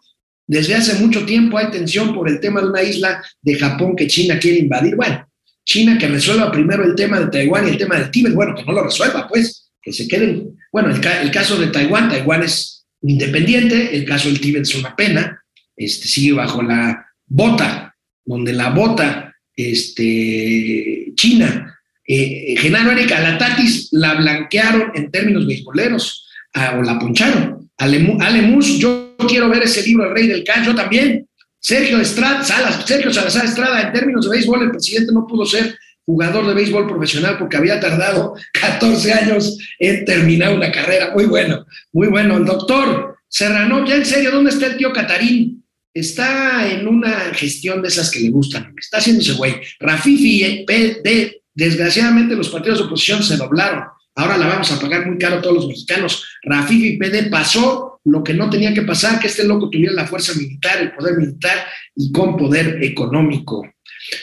Desde 0.47 0.75
hace 0.75 0.95
mucho 0.95 1.25
tiempo 1.25 1.59
hay 1.59 1.71
tensión 1.71 2.15
por 2.15 2.29
el 2.29 2.41
tema 2.41 2.61
de 2.61 2.69
una 2.69 2.83
isla 2.83 3.23
de 3.43 3.55
Japón 3.59 3.95
que 3.97 4.07
China 4.07 4.39
quiere 4.39 4.59
invadir. 4.59 4.97
Bueno, 4.97 5.27
China 5.65 5.99
que 5.99 6.09
resuelva 6.09 6.51
primero 6.51 6.85
el 6.85 6.95
tema 6.95 7.21
de 7.21 7.27
Taiwán 7.27 7.67
y 7.67 7.71
el 7.71 7.79
tema 7.79 7.99
del 7.99 8.11
Tíbet. 8.11 8.35
Bueno, 8.35 8.55
que 8.55 8.65
no 8.65 8.73
lo 8.73 8.85
resuelva, 8.85 9.29
pues, 9.29 9.71
que 9.83 9.93
se 9.93 10.09
queden. 10.09 10.57
Bueno, 10.73 10.91
el 10.91 11.31
caso 11.31 11.59
de 11.59 11.67
Taiwán, 11.69 12.09
Taiwán 12.09 12.43
es 12.43 12.78
independiente, 13.03 13.97
el 13.97 14.05
caso 14.05 14.29
del 14.29 14.41
Tíbet 14.41 14.63
es 14.63 14.75
una 14.75 14.95
pena, 14.97 15.43
este, 15.77 16.09
sigue 16.09 16.33
bajo 16.33 16.63
la 16.63 17.07
bota, 17.27 17.95
donde 18.25 18.53
la 18.53 18.71
bota 18.71 19.35
este, 19.55 21.13
China. 21.15 21.75
Eh, 22.07 22.55
Genaro 22.59 22.93
Erika, 22.93 23.21
la 23.21 23.37
Tatis 23.37 23.89
la 23.93 24.15
blanquearon 24.15 24.93
en 24.95 25.11
términos 25.11 25.47
beisboleros 25.47 26.27
o 26.55 26.83
la 26.83 26.99
poncharon. 26.99 27.71
Alemus, 27.77 28.79
yo 28.79 29.15
quiero 29.29 29.49
ver 29.49 29.65
ese 29.65 29.83
libro, 29.83 30.09
El 30.09 30.15
Rey 30.15 30.27
del 30.27 30.45
Can, 30.45 30.65
yo 30.65 30.75
también. 30.75 31.27
Sergio 31.61 32.01
Estrada, 32.01 32.45
Salas, 32.45 32.85
Sergio 32.87 33.13
Salazar 33.13 33.45
Estrada, 33.45 33.83
en 33.83 33.93
términos 33.93 34.25
de 34.25 34.31
béisbol, 34.31 34.63
el 34.63 34.71
presidente 34.71 35.13
no 35.13 35.27
pudo 35.27 35.45
ser 35.45 35.77
jugador 36.09 36.47
de 36.47 36.55
béisbol 36.55 36.89
profesional 36.89 37.37
porque 37.39 37.59
había 37.59 37.79
tardado 37.79 38.35
14 38.59 39.13
años 39.13 39.59
en 39.79 40.07
terminar 40.07 40.55
una 40.55 40.73
carrera. 40.73 41.13
Muy 41.15 41.27
bueno, 41.27 41.67
muy 41.93 42.09
bueno. 42.09 42.39
El 42.39 42.47
doctor 42.47 43.19
Serrano, 43.29 43.85
ya 43.87 43.97
en 43.97 44.07
serio, 44.07 44.31
¿dónde 44.31 44.51
está 44.51 44.69
el 44.69 44.79
tío 44.79 44.91
Catarín? 44.91 45.63
está 45.95 46.69
en 46.71 46.87
una 46.87 47.35
gestión 47.35 47.83
de 47.83 47.89
esas 47.89 48.11
que 48.11 48.21
le 48.21 48.31
gustan, 48.31 48.73
está 48.79 48.99
haciéndose 48.99 49.33
güey. 49.33 49.55
Rafifi, 49.81 50.45
eh, 50.45 50.65
PD, 50.65 51.43
desgraciadamente 51.55 52.37
los 52.37 52.51
partidos 52.51 52.79
de 52.79 52.85
oposición 52.85 53.23
se 53.23 53.37
doblaron, 53.37 53.85
ahora 54.15 54.39
la 54.39 54.47
vamos 54.47 54.71
a 54.71 54.81
pagar 54.81 55.07
muy 55.07 55.19
caro 55.19 55.41
todos 55.41 55.57
los 55.57 55.67
mexicanos. 55.67 56.25
Rafifi 56.45 56.99
PD 56.99 57.31
pasó 57.31 58.01
lo 58.05 58.23
que 58.23 58.35
no 58.35 58.49
tenía 58.49 58.73
que 58.73 58.83
pasar, 58.83 59.19
que 59.19 59.27
este 59.27 59.45
loco 59.45 59.71
tuviera 59.71 59.93
la 59.93 60.07
fuerza 60.07 60.33
militar, 60.35 60.81
el 60.81 60.93
poder 60.93 61.17
militar 61.17 61.67
y 61.97 62.13
con 62.13 62.37
poder 62.37 62.79
económico. 62.83 63.67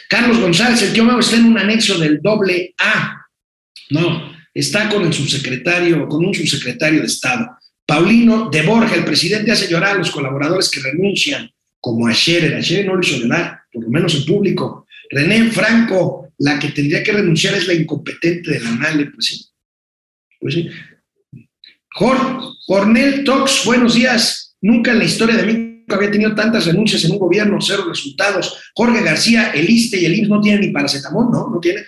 Carlos 0.09 0.39
González, 0.39 0.81
el 0.81 0.93
tío 0.93 1.03
Mau 1.03 1.19
está 1.19 1.36
en 1.36 1.45
un 1.45 1.57
anexo 1.57 1.97
del 1.97 2.21
doble 2.21 2.73
A. 2.77 3.25
No, 3.89 4.33
está 4.53 4.89
con 4.89 5.05
el 5.05 5.13
subsecretario, 5.13 6.07
con 6.07 6.25
un 6.25 6.33
subsecretario 6.33 7.01
de 7.01 7.07
Estado. 7.07 7.57
Paulino 7.86 8.49
de 8.49 8.63
Borja, 8.63 8.95
el 8.95 9.05
presidente 9.05 9.51
hace 9.51 9.67
llorar 9.67 9.95
a 9.95 9.99
los 9.99 10.11
colaboradores 10.11 10.69
que 10.69 10.81
renuncian 10.81 11.49
como 11.79 12.07
a 12.07 12.13
Scherer. 12.13 12.55
A 12.55 12.83
no 12.86 12.95
lo 12.95 13.01
hizo 13.01 13.17
llorar, 13.17 13.59
por 13.71 13.83
lo 13.83 13.89
menos 13.89 14.15
en 14.15 14.25
público. 14.25 14.88
René 15.09 15.51
Franco, 15.51 16.33
la 16.39 16.57
que 16.57 16.69
tendría 16.69 17.03
que 17.03 17.11
renunciar 17.11 17.53
es 17.53 17.67
la 17.67 17.75
incompetente 17.75 18.51
de 18.51 18.59
la 18.59 18.71
NALE, 18.71 19.05
pues 19.07 19.25
sí. 19.25 19.45
Pues 20.39 20.53
sí. 20.55 20.69
Tox, 23.23 23.65
buenos 23.65 23.93
días. 23.93 24.55
Nunca 24.61 24.91
en 24.91 24.99
la 24.99 25.05
historia 25.05 25.36
de 25.36 25.43
México 25.43 25.64
había 25.93 26.11
tenido 26.11 26.33
tantas 26.33 26.65
renuncias 26.65 27.03
en 27.03 27.11
un 27.11 27.19
gobierno, 27.19 27.57
cero 27.61 27.86
resultados. 27.88 28.71
Jorge 28.73 29.03
García, 29.03 29.51
el 29.51 29.69
ISTE 29.69 29.99
y 29.99 30.05
el 30.05 30.15
IMSS 30.15 30.29
no 30.29 30.41
tienen 30.41 30.61
ni 30.61 30.69
paracetamol, 30.69 31.31
¿no? 31.31 31.49
No 31.49 31.59
tienen. 31.59 31.86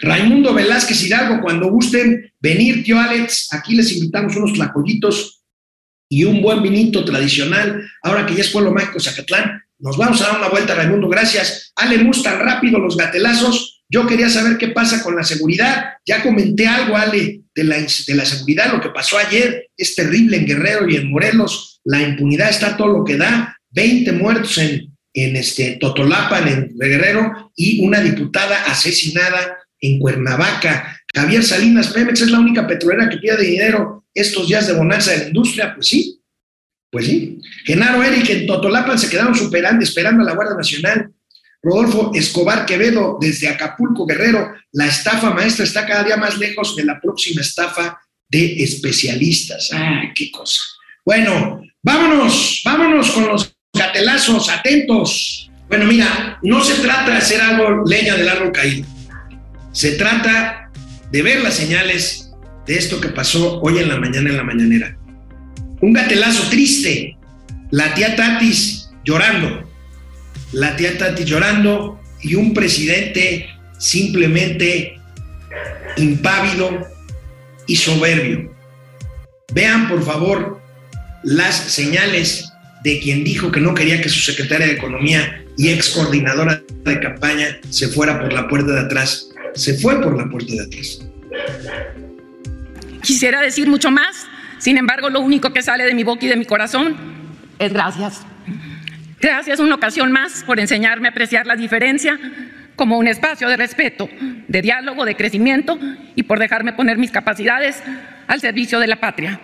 Raimundo 0.00 0.54
Velázquez 0.54 1.02
Hidalgo, 1.02 1.40
cuando 1.42 1.70
gusten 1.70 2.32
venir, 2.40 2.84
tío 2.84 2.98
Alex, 2.98 3.48
aquí 3.52 3.74
les 3.74 3.92
invitamos 3.92 4.36
unos 4.36 4.52
tlacoyitos 4.52 5.42
y 6.08 6.24
un 6.24 6.42
buen 6.42 6.62
vinito 6.62 7.04
tradicional, 7.04 7.88
ahora 8.02 8.26
que 8.26 8.34
ya 8.34 8.42
es 8.42 8.50
Pueblo 8.50 8.72
Mágico 8.72 9.00
Zacatlán. 9.00 9.62
Nos 9.78 9.96
vamos 9.96 10.20
a 10.20 10.26
dar 10.26 10.38
una 10.38 10.48
vuelta, 10.48 10.74
Raimundo, 10.74 11.08
gracias. 11.08 11.72
Ale 11.76 11.98
Mus, 11.98 12.22
tan 12.22 12.38
rápido 12.38 12.78
los 12.78 12.96
gatelazos. 12.96 13.69
Yo 13.90 14.06
quería 14.06 14.30
saber 14.30 14.56
qué 14.56 14.68
pasa 14.68 15.02
con 15.02 15.16
la 15.16 15.24
seguridad. 15.24 15.94
Ya 16.06 16.22
comenté 16.22 16.66
algo, 16.66 16.96
Ale, 16.96 17.42
de 17.54 17.64
la, 17.64 17.76
de 17.76 18.14
la 18.14 18.24
seguridad. 18.24 18.72
Lo 18.72 18.80
que 18.80 18.90
pasó 18.90 19.18
ayer 19.18 19.66
es 19.76 19.96
terrible 19.96 20.36
en 20.36 20.46
Guerrero 20.46 20.88
y 20.88 20.96
en 20.96 21.10
Morelos. 21.10 21.80
La 21.84 22.00
impunidad 22.00 22.50
está 22.50 22.76
todo 22.76 22.88
lo 22.88 23.04
que 23.04 23.16
da. 23.16 23.56
20 23.70 24.12
muertos 24.12 24.58
en, 24.58 24.96
en 25.12 25.36
este, 25.36 25.76
Totolapan, 25.80 26.48
en 26.48 26.78
Guerrero, 26.78 27.52
y 27.56 27.84
una 27.84 28.00
diputada 28.00 28.64
asesinada 28.64 29.58
en 29.80 29.98
Cuernavaca. 29.98 30.96
Javier 31.12 31.42
Salinas 31.42 31.88
Pemex 31.88 32.20
es 32.20 32.30
la 32.30 32.38
única 32.38 32.66
petrolera 32.66 33.08
que 33.08 33.18
pide 33.18 33.36
dinero 33.38 34.04
estos 34.14 34.48
días 34.48 34.66
de 34.66 34.74
bonanza 34.74 35.10
de 35.10 35.18
la 35.18 35.26
industria. 35.28 35.74
Pues 35.74 35.88
sí, 35.88 36.20
pues 36.90 37.06
sí. 37.06 37.40
Genaro 37.64 38.02
Eric 38.02 38.28
en 38.30 38.46
Totolapan 38.46 38.98
se 38.98 39.08
quedaron 39.08 39.34
superando, 39.34 39.82
esperando 39.82 40.22
a 40.22 40.26
la 40.26 40.34
Guardia 40.34 40.56
Nacional. 40.56 41.10
Rodolfo 41.62 42.12
Escobar 42.14 42.64
Quevedo 42.66 43.18
desde 43.20 43.48
Acapulco 43.48 44.06
Guerrero. 44.06 44.52
La 44.72 44.86
estafa 44.86 45.30
maestra 45.30 45.64
está 45.64 45.86
cada 45.86 46.04
día 46.04 46.16
más 46.16 46.38
lejos 46.38 46.74
de 46.76 46.84
la 46.84 47.00
próxima 47.00 47.42
estafa 47.42 48.00
de 48.28 48.62
especialistas. 48.62 49.70
Ah, 49.72 50.02
qué 50.14 50.30
cosa. 50.30 50.60
Bueno, 51.04 51.62
vámonos, 51.82 52.62
vámonos 52.64 53.10
con 53.10 53.26
los 53.26 53.54
gatelazos, 53.74 54.48
atentos. 54.48 55.50
Bueno, 55.68 55.84
mira, 55.86 56.38
no 56.42 56.62
se 56.62 56.74
trata 56.82 57.12
de 57.12 57.16
hacer 57.18 57.40
algo 57.40 57.84
leña 57.86 58.16
del 58.16 58.28
árbol 58.28 58.52
caído. 58.52 58.86
Se 59.72 59.92
trata 59.92 60.70
de 61.10 61.22
ver 61.22 61.42
las 61.42 61.54
señales 61.54 62.32
de 62.66 62.76
esto 62.76 63.00
que 63.00 63.08
pasó 63.08 63.60
hoy 63.60 63.78
en 63.78 63.88
la 63.88 63.98
mañana 63.98 64.30
en 64.30 64.36
la 64.36 64.44
mañanera. 64.44 64.96
Un 65.80 65.92
gatelazo 65.92 66.48
triste, 66.50 67.16
la 67.70 67.94
tía 67.94 68.16
Tatis 68.16 68.90
llorando, 69.04 69.69
la 70.52 70.76
tía 70.76 70.98
Tatis 70.98 71.26
llorando 71.26 72.00
y 72.22 72.34
un 72.34 72.54
presidente 72.54 73.48
simplemente 73.78 74.98
impávido 75.96 76.86
y 77.66 77.76
soberbio. 77.76 78.54
Vean 79.52 79.88
por 79.88 80.04
favor 80.04 80.60
las 81.22 81.56
señales 81.56 82.52
de 82.82 82.98
quien 83.00 83.24
dijo 83.24 83.50
que 83.50 83.60
no 83.60 83.74
quería 83.74 84.00
que 84.00 84.08
su 84.08 84.20
secretaria 84.20 84.66
de 84.66 84.72
Economía 84.72 85.44
y 85.56 85.68
ex 85.68 85.90
coordinadora 85.90 86.62
de 86.84 87.00
campaña 87.00 87.58
se 87.68 87.88
fuera 87.88 88.20
por 88.20 88.32
la 88.32 88.48
puerta 88.48 88.72
de 88.72 88.80
atrás. 88.80 89.28
Se 89.54 89.74
fue 89.74 90.00
por 90.00 90.16
la 90.16 90.28
puerta 90.28 90.52
de 90.52 90.62
atrás. 90.62 91.06
Quisiera 93.02 93.40
decir 93.40 93.68
mucho 93.68 93.90
más, 93.90 94.26
sin 94.58 94.78
embargo, 94.78 95.10
lo 95.10 95.20
único 95.20 95.52
que 95.52 95.62
sale 95.62 95.84
de 95.84 95.94
mi 95.94 96.04
boca 96.04 96.24
y 96.24 96.28
de 96.28 96.36
mi 96.36 96.44
corazón 96.44 96.96
es 97.58 97.72
gracias. 97.72 98.22
Gracias 99.20 99.60
una 99.60 99.74
ocasión 99.74 100.10
más 100.12 100.44
por 100.44 100.58
enseñarme 100.60 101.08
a 101.08 101.10
apreciar 101.10 101.46
la 101.46 101.54
diferencia 101.54 102.18
como 102.74 102.96
un 102.96 103.06
espacio 103.06 103.50
de 103.50 103.58
respeto, 103.58 104.08
de 104.48 104.62
diálogo, 104.62 105.04
de 105.04 105.14
crecimiento 105.14 105.78
y 106.14 106.22
por 106.22 106.38
dejarme 106.38 106.72
poner 106.72 106.96
mis 106.96 107.10
capacidades 107.10 107.82
al 108.26 108.40
servicio 108.40 108.80
de 108.80 108.86
la 108.86 108.96
patria. 108.96 109.38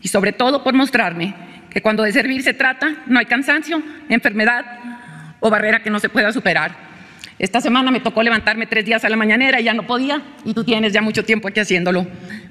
Y 0.00 0.08
sobre 0.08 0.32
todo 0.32 0.64
por 0.64 0.74
mostrarme 0.74 1.36
que 1.70 1.80
cuando 1.80 2.02
de 2.02 2.10
servir 2.10 2.42
se 2.42 2.52
trata, 2.52 2.96
no 3.06 3.20
hay 3.20 3.26
cansancio, 3.26 3.80
enfermedad 4.08 4.64
o 5.38 5.50
barrera 5.50 5.84
que 5.84 5.90
no 5.90 6.00
se 6.00 6.08
pueda 6.08 6.32
superar. 6.32 6.74
Esta 7.38 7.60
semana 7.60 7.92
me 7.92 8.00
tocó 8.00 8.24
levantarme 8.24 8.66
tres 8.66 8.84
días 8.84 9.04
a 9.04 9.08
la 9.08 9.16
mañanera 9.16 9.60
y 9.60 9.64
ya 9.64 9.72
no 9.72 9.86
podía, 9.86 10.20
y 10.44 10.52
tú 10.52 10.64
tienes 10.64 10.92
ya 10.92 11.00
mucho 11.00 11.24
tiempo 11.24 11.46
aquí 11.46 11.60
haciéndolo. 11.60 12.08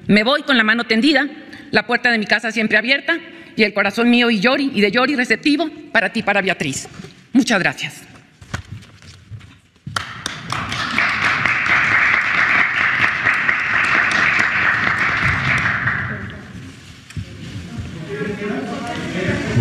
Me 0.07 0.24
voy 0.24 0.43
con 0.43 0.57
la 0.57 0.63
mano 0.63 0.86
tendida, 0.86 1.28
la 1.72 1.86
puerta 1.86 2.11
de 2.11 2.17
mi 2.17 2.26
casa 2.26 2.49
siempre 2.53 2.78
abierta 2.78 3.17
y 3.55 3.63
el 3.63 3.73
corazón 3.73 4.09
mío 4.09 4.29
y 4.29 4.39
Yori 4.39 4.71
y 4.73 4.81
de 4.81 4.91
Yori 4.91 5.15
receptivo 5.15 5.69
para 5.91 6.11
ti, 6.11 6.23
para 6.23 6.41
Beatriz. 6.41 6.87
Muchas 7.33 7.59
gracias. 7.59 8.01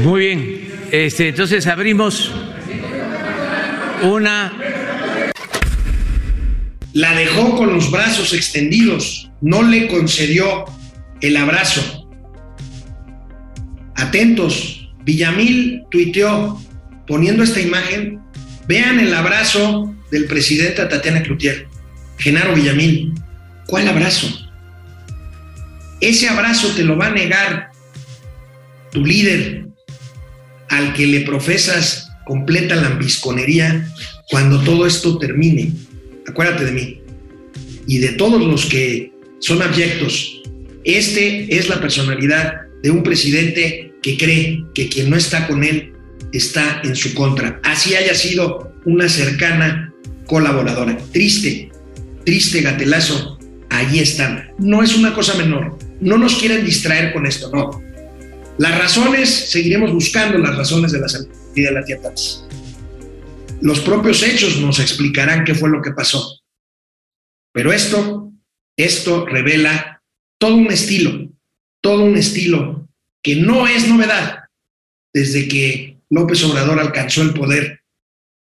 Muy 0.03 0.21
bien. 0.21 0.71
Este, 0.91 1.29
entonces 1.29 1.67
abrimos 1.67 2.33
una 4.03 4.53
la 6.93 7.15
dejó 7.15 7.57
con 7.57 7.73
los 7.73 7.91
brazos 7.91 8.33
extendidos, 8.35 9.31
no 9.41 9.63
le 9.63 9.87
concedió 9.87 10.65
el 11.21 11.37
abrazo. 11.37 12.00
Atentos, 14.11 14.91
Villamil 15.05 15.85
tuiteó 15.89 16.61
poniendo 17.07 17.45
esta 17.45 17.61
imagen, 17.61 18.19
vean 18.67 18.99
el 18.99 19.15
abrazo 19.15 19.95
del 20.11 20.25
presidente 20.25 20.83
a 20.83 20.89
Tatiana 20.89 21.23
Cloutier, 21.23 21.69
Genaro 22.19 22.57
Villamil. 22.57 23.13
¿Cuál 23.67 23.87
abrazo? 23.87 24.27
Ese 26.01 26.29
abrazo 26.29 26.75
te 26.75 26.83
lo 26.83 26.99
va 26.99 27.07
a 27.07 27.13
negar 27.13 27.71
tu 28.91 29.07
líder 29.07 29.67
al 30.71 30.93
que 30.93 31.07
le 31.07 31.21
profesas 31.21 32.11
completa 32.27 32.75
lambisconería 32.75 33.89
cuando 34.29 34.61
todo 34.63 34.89
esto 34.89 35.19
termine 35.19 35.71
acuérdate 36.27 36.65
de 36.65 36.73
mí 36.73 37.01
y 37.87 37.99
de 37.99 38.09
todos 38.15 38.45
los 38.45 38.67
que 38.67 39.13
son 39.39 39.63
abyectos. 39.63 40.43
Este 40.83 41.57
es 41.57 41.69
la 41.69 41.81
personalidad 41.81 42.63
de 42.83 42.91
un 42.91 43.05
presidente 43.05 43.90
que 44.03 44.17
cree 44.17 44.65
que 44.75 44.89
quien 44.89 45.11
no 45.11 45.17
está 45.17 45.47
con 45.47 45.65
él 45.65 45.93
está 46.33 46.81
en 46.85 46.97
su 46.97 47.15
contra. 47.15 47.61
Así 47.65 47.95
haya 47.95 48.15
sido 48.15 48.73
una 48.85 49.09
cercana 49.09 49.93
colaboradora. 50.27 50.97
Triste, 51.13 51.71
triste 52.25 52.63
gatelazo. 52.63 53.39
Allí 53.69 54.01
están. 54.01 54.53
No 54.59 54.83
es 54.83 54.97
una 54.97 55.15
cosa 55.15 55.35
menor. 55.35 55.79
No 56.01 56.19
nos 56.19 56.37
quieren 56.37 56.65
distraer 56.65 57.13
con 57.13 57.27
esto, 57.27 57.51
no. 57.53 57.83
Las 58.59 58.79
razones, 58.79 59.29
seguiremos 59.29 59.93
buscando 59.93 60.39
las 60.39 60.57
razones 60.57 60.93
de 60.93 61.01
la 61.01 61.09
salida 61.09 61.31
de 61.55 61.73
la 61.73 61.85
tía 61.85 61.99
los 63.61 63.81
propios 63.81 64.23
hechos 64.23 64.59
nos 64.61 64.79
explicarán 64.79 65.45
qué 65.45 65.55
fue 65.55 65.69
lo 65.69 65.83
que 65.83 65.91
pasó. 65.91 66.41
Pero 67.53 67.73
esto, 67.73 68.33
esto 68.77 69.27
revela 69.27 70.03
todo 70.39 70.55
un 70.55 70.69
estilo, 70.69 71.31
todo 71.83 72.05
un 72.05 72.17
estilo 72.17 72.89
que 73.23 73.37
no 73.37 73.67
es 73.67 73.89
novedad 73.89 74.41
desde 75.13 75.49
que 75.49 75.99
López 76.11 76.43
Obrador 76.45 76.79
alcanzó 76.79 77.23
el 77.23 77.35
poder 77.35 77.81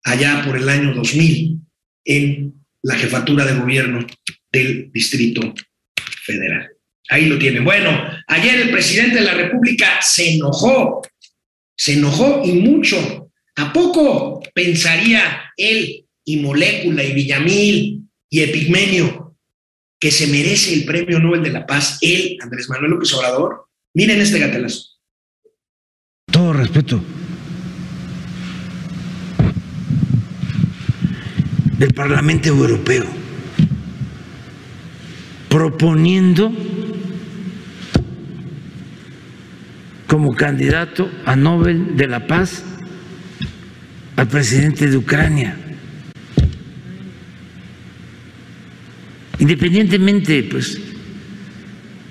allá 0.04 0.42
por 0.44 0.56
el 0.56 0.68
año 0.68 0.94
2000 0.94 1.58
en 2.04 2.54
la 2.82 2.96
jefatura 2.96 3.44
de 3.44 3.58
gobierno 3.58 4.06
del 4.50 4.90
Distrito 4.92 5.54
Federal. 6.24 6.70
Ahí 7.08 7.26
lo 7.26 7.38
tienen. 7.38 7.64
Bueno, 7.64 7.90
ayer 8.26 8.60
el 8.60 8.70
presidente 8.70 9.16
de 9.16 9.24
la 9.24 9.34
República 9.34 10.00
se 10.00 10.34
enojó, 10.34 11.02
se 11.76 11.94
enojó 11.94 12.42
y 12.44 12.52
mucho 12.52 13.22
¿A 13.56 13.72
poco 13.72 14.42
pensaría 14.54 15.52
él 15.56 16.06
y 16.24 16.36
Molécula 16.38 17.04
y 17.04 17.12
Villamil 17.12 18.02
y 18.30 18.40
Epigmenio 18.40 19.36
que 20.00 20.10
se 20.10 20.26
merece 20.26 20.74
el 20.74 20.84
premio 20.84 21.20
Nobel 21.20 21.42
de 21.42 21.52
la 21.52 21.66
Paz, 21.66 21.98
él, 22.00 22.38
Andrés 22.40 22.68
Manuel 22.68 22.92
López 22.92 23.12
Obrador? 23.14 23.66
Miren 23.94 24.20
este 24.20 24.38
gatelazo. 24.38 24.84
Todo 26.30 26.54
respeto. 26.54 27.02
El 31.78 31.92
Parlamento 31.92 32.48
Europeo 32.48 33.04
proponiendo 35.48 36.50
como 40.06 40.34
candidato 40.34 41.10
a 41.26 41.36
Nobel 41.36 41.96
de 41.96 42.06
la 42.06 42.26
Paz 42.26 42.64
al 44.16 44.28
presidente 44.28 44.88
de 44.88 44.96
Ucrania. 44.96 45.58
Independientemente, 49.38 50.42
pues, 50.44 50.80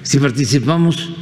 si 0.03 0.19
participamos 0.19 1.20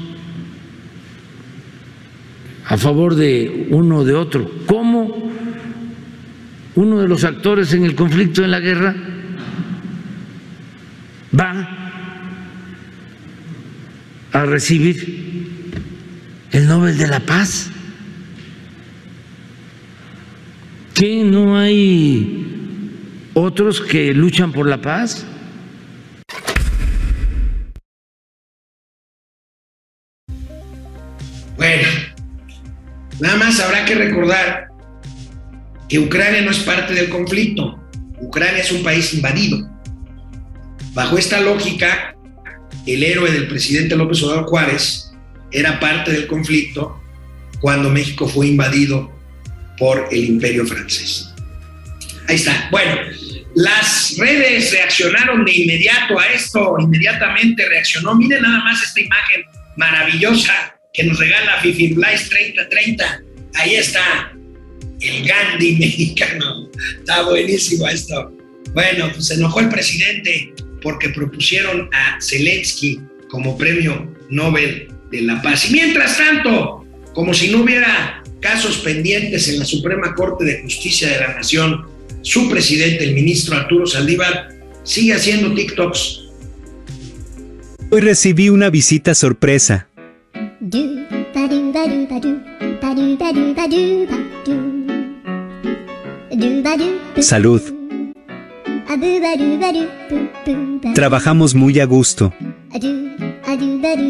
a 2.69 2.77
favor 2.77 3.15
de 3.15 3.67
uno 3.71 3.97
o 3.97 4.05
de 4.05 4.13
otro, 4.13 4.49
¿cómo 4.67 5.31
uno 6.75 6.99
de 6.99 7.07
los 7.07 7.23
actores 7.23 7.73
en 7.73 7.83
el 7.83 7.95
conflicto, 7.95 8.43
en 8.43 8.51
la 8.51 8.59
guerra, 8.59 8.95
va 11.37 11.67
a 14.31 14.45
recibir 14.45 15.47
el 16.51 16.67
Nobel 16.67 16.95
de 16.95 17.07
la 17.07 17.19
Paz? 17.21 17.71
¿Qué 20.93 21.23
no 21.23 21.57
hay 21.57 23.31
otros 23.33 23.81
que 23.81 24.13
luchan 24.13 24.51
por 24.51 24.67
la 24.67 24.79
paz? 24.79 25.25
Bueno, 31.57 32.08
nada 33.19 33.37
más 33.37 33.59
habrá 33.59 33.85
que 33.85 33.95
recordar 33.95 34.67
que 35.87 35.99
Ucrania 35.99 36.41
no 36.41 36.51
es 36.51 36.59
parte 36.59 36.93
del 36.93 37.09
conflicto. 37.09 37.79
Ucrania 38.19 38.61
es 38.61 38.71
un 38.71 38.83
país 38.83 39.13
invadido. 39.13 39.67
Bajo 40.93 41.17
esta 41.17 41.39
lógica, 41.39 42.15
el 42.85 43.03
héroe 43.03 43.31
del 43.31 43.47
presidente 43.47 43.95
López 43.95 44.21
Obrador 44.23 44.45
Juárez 44.45 45.11
era 45.51 45.79
parte 45.79 46.11
del 46.11 46.27
conflicto 46.27 47.01
cuando 47.59 47.89
México 47.89 48.27
fue 48.27 48.47
invadido 48.47 49.11
por 49.77 50.07
el 50.11 50.25
imperio 50.25 50.65
francés. 50.65 51.33
Ahí 52.27 52.35
está. 52.35 52.67
Bueno, 52.69 52.95
las 53.55 54.15
redes 54.17 54.71
reaccionaron 54.71 55.43
de 55.43 55.55
inmediato 55.55 56.19
a 56.19 56.27
esto, 56.27 56.75
inmediatamente 56.79 57.67
reaccionó. 57.67 58.15
Miren 58.15 58.43
nada 58.43 58.63
más 58.63 58.83
esta 58.83 59.01
imagen 59.01 59.43
maravillosa 59.75 60.78
que 60.99 61.05
nos 61.05 61.17
regala 61.17 61.61
Fifi 61.61 61.93
Blaise 61.93 62.27
3030. 62.29 63.23
Ahí 63.53 63.75
está 63.75 64.33
el 64.99 65.25
Gandhi 65.25 65.75
mexicano. 65.79 66.69
Está 66.99 67.21
buenísimo 67.23 67.87
esto. 67.87 68.35
Bueno, 68.73 69.09
pues 69.13 69.27
se 69.27 69.35
enojó 69.35 69.61
el 69.61 69.69
presidente 69.69 70.53
porque 70.81 71.09
propusieron 71.09 71.89
a 71.93 72.19
Zelensky 72.21 72.99
como 73.29 73.57
premio 73.57 74.13
Nobel 74.29 74.89
de 75.09 75.21
la 75.21 75.41
Paz. 75.41 75.69
Y 75.69 75.73
mientras 75.73 76.17
tanto, 76.17 76.85
como 77.13 77.33
si 77.33 77.49
no 77.49 77.61
hubiera 77.61 78.21
casos 78.41 78.79
pendientes 78.79 79.47
en 79.47 79.59
la 79.59 79.65
Suprema 79.65 80.13
Corte 80.15 80.43
de 80.43 80.61
Justicia 80.63 81.07
de 81.07 81.19
la 81.19 81.35
Nación, 81.35 81.87
su 82.23 82.49
presidente, 82.49 83.05
el 83.05 83.15
ministro 83.15 83.55
Arturo 83.55 83.85
Saldívar, 83.85 84.49
sigue 84.83 85.13
haciendo 85.13 85.53
TikToks. 85.53 86.25
Hoy 87.89 88.01
recibí 88.01 88.49
una 88.49 88.69
visita 88.69 89.15
sorpresa. 89.15 89.88
Salud. 97.19 97.61
Trabajamos 100.93 101.55
muy 101.55 101.79
a 101.79 101.85
gusto. 101.85 102.33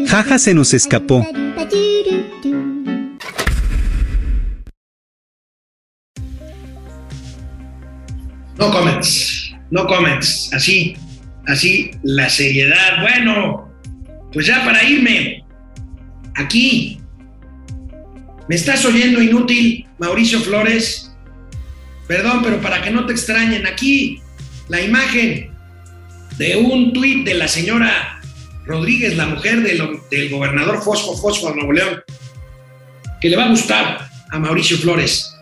Jaja 0.06 0.38
se 0.38 0.54
nos 0.54 0.74
escapó. 0.74 1.26
No 8.58 8.70
comments, 8.70 9.54
no 9.70 9.86
comments, 9.86 10.52
así, 10.52 10.94
así 11.46 11.92
la 12.02 12.28
seriedad. 12.28 13.00
Bueno, 13.00 13.70
pues 14.32 14.46
ya 14.46 14.62
para 14.64 14.84
irme, 14.84 15.42
aquí, 16.34 17.00
¿me 18.48 18.56
estás 18.56 18.84
oyendo 18.84 19.22
inútil, 19.22 19.86
Mauricio 19.98 20.40
Flores? 20.40 21.12
Perdón, 22.06 22.40
pero 22.42 22.60
para 22.60 22.82
que 22.82 22.90
no 22.90 23.06
te 23.06 23.12
extrañen, 23.12 23.66
aquí 23.66 24.20
la 24.68 24.80
imagen 24.80 25.50
de 26.38 26.56
un 26.56 26.92
tuit 26.92 27.24
de 27.24 27.34
la 27.34 27.46
señora 27.46 28.20
Rodríguez, 28.64 29.16
la 29.16 29.26
mujer 29.26 29.62
del, 29.62 30.28
gobernador 30.30 30.82
Fosfo 30.82 31.16
Fosfo 31.16 31.50
de 31.50 31.56
Nuevo 31.56 31.72
León, 31.72 32.02
que 33.20 33.28
le 33.28 33.36
va 33.36 33.44
a 33.44 33.50
gustar 33.50 34.08
a 34.30 34.38
Mauricio 34.38 34.78
Flores. 34.78 35.34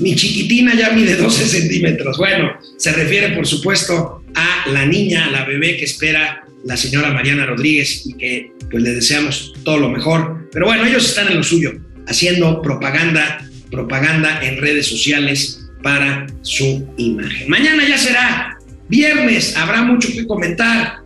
Mi 0.00 0.14
chiquitina 0.16 0.74
ya 0.74 0.90
mide 0.90 1.16
12 1.16 1.46
centímetros. 1.46 2.18
Bueno, 2.18 2.52
se 2.76 2.92
refiere, 2.92 3.30
por 3.30 3.46
supuesto, 3.46 4.24
a 4.34 4.68
la 4.70 4.84
niña, 4.84 5.26
a 5.26 5.30
la 5.30 5.44
bebé 5.44 5.76
que 5.76 5.84
espera 5.84 6.44
la 6.64 6.76
señora 6.76 7.12
Mariana 7.12 7.46
Rodríguez 7.46 8.06
y 8.06 8.14
que 8.14 8.52
pues 8.70 8.82
le 8.82 8.94
deseamos 8.94 9.54
todo 9.64 9.78
lo 9.78 9.88
mejor. 9.90 10.48
Pero 10.52 10.66
bueno, 10.66 10.84
ellos 10.84 11.04
están 11.04 11.28
en 11.28 11.38
lo 11.38 11.42
suyo, 11.42 11.72
haciendo 12.06 12.62
propaganda, 12.62 13.46
propaganda 13.70 14.40
en 14.42 14.58
redes 14.58 14.86
sociales 14.86 15.66
para 15.82 16.26
su 16.42 16.88
imagen. 16.96 17.48
Mañana 17.48 17.86
ya 17.86 17.98
será 17.98 18.58
viernes, 18.88 19.56
habrá 19.56 19.82
mucho 19.82 20.08
que 20.12 20.26
comentar, 20.26 21.02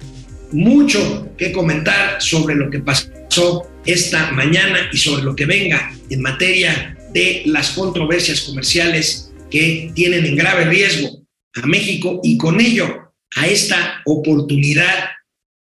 mucho 0.53 1.29
que 1.37 1.53
comentar 1.53 2.21
sobre 2.21 2.55
lo 2.55 2.71
que 2.71 2.79
pasó 2.81 3.69
esta 3.85 4.31
mañana 4.33 4.89
y 4.93 4.97
sobre 4.97 5.23
lo 5.23 5.35
que 5.35 5.47
venga 5.47 5.93
en 6.11 6.23
materia 6.23 6.97
de 7.13 7.43
las 7.47 7.71
controversias 7.71 8.43
comerciales 8.43 9.33
que 9.51 9.91
tienen 9.95 10.27
en 10.27 10.37
grave 10.37 10.67
riesgo 10.67 11.23
a 11.55 11.67
México 11.67 12.21
y 12.23 12.37
con 12.37 12.61
ello 12.61 13.13
a 13.37 13.47
esta 13.47 14.03
oportunidad 14.05 15.11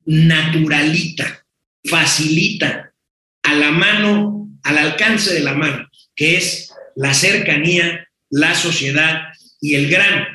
naturalita, 0.10 1.45
facilita, 1.86 2.91
a 3.43 3.53
la 3.53 3.70
mano, 3.70 4.49
al 4.64 4.78
alcance 4.80 5.34
de 5.34 5.41
la 5.41 5.53
mano, 5.53 5.88
que 6.16 6.36
es 6.36 6.74
la 6.95 7.14
cercanía, 7.14 8.07
la 8.32 8.55
sociedad 8.55 9.22
y 9.62 9.76
el 9.76 9.88
gran, 9.88 10.26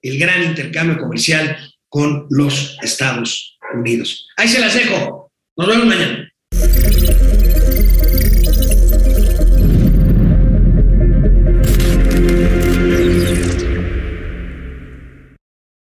el 0.00 0.18
gran 0.18 0.44
intercambio 0.44 0.96
comercial 0.96 1.58
con 1.90 2.26
los 2.30 2.78
Estados 2.82 3.58
Unidos. 3.74 4.26
Ahí 4.38 4.48
se 4.48 4.60
las 4.60 4.72
dejo. 4.72 5.30
Nos 5.56 5.68
vemos 5.68 5.86
mañana. 5.86 6.27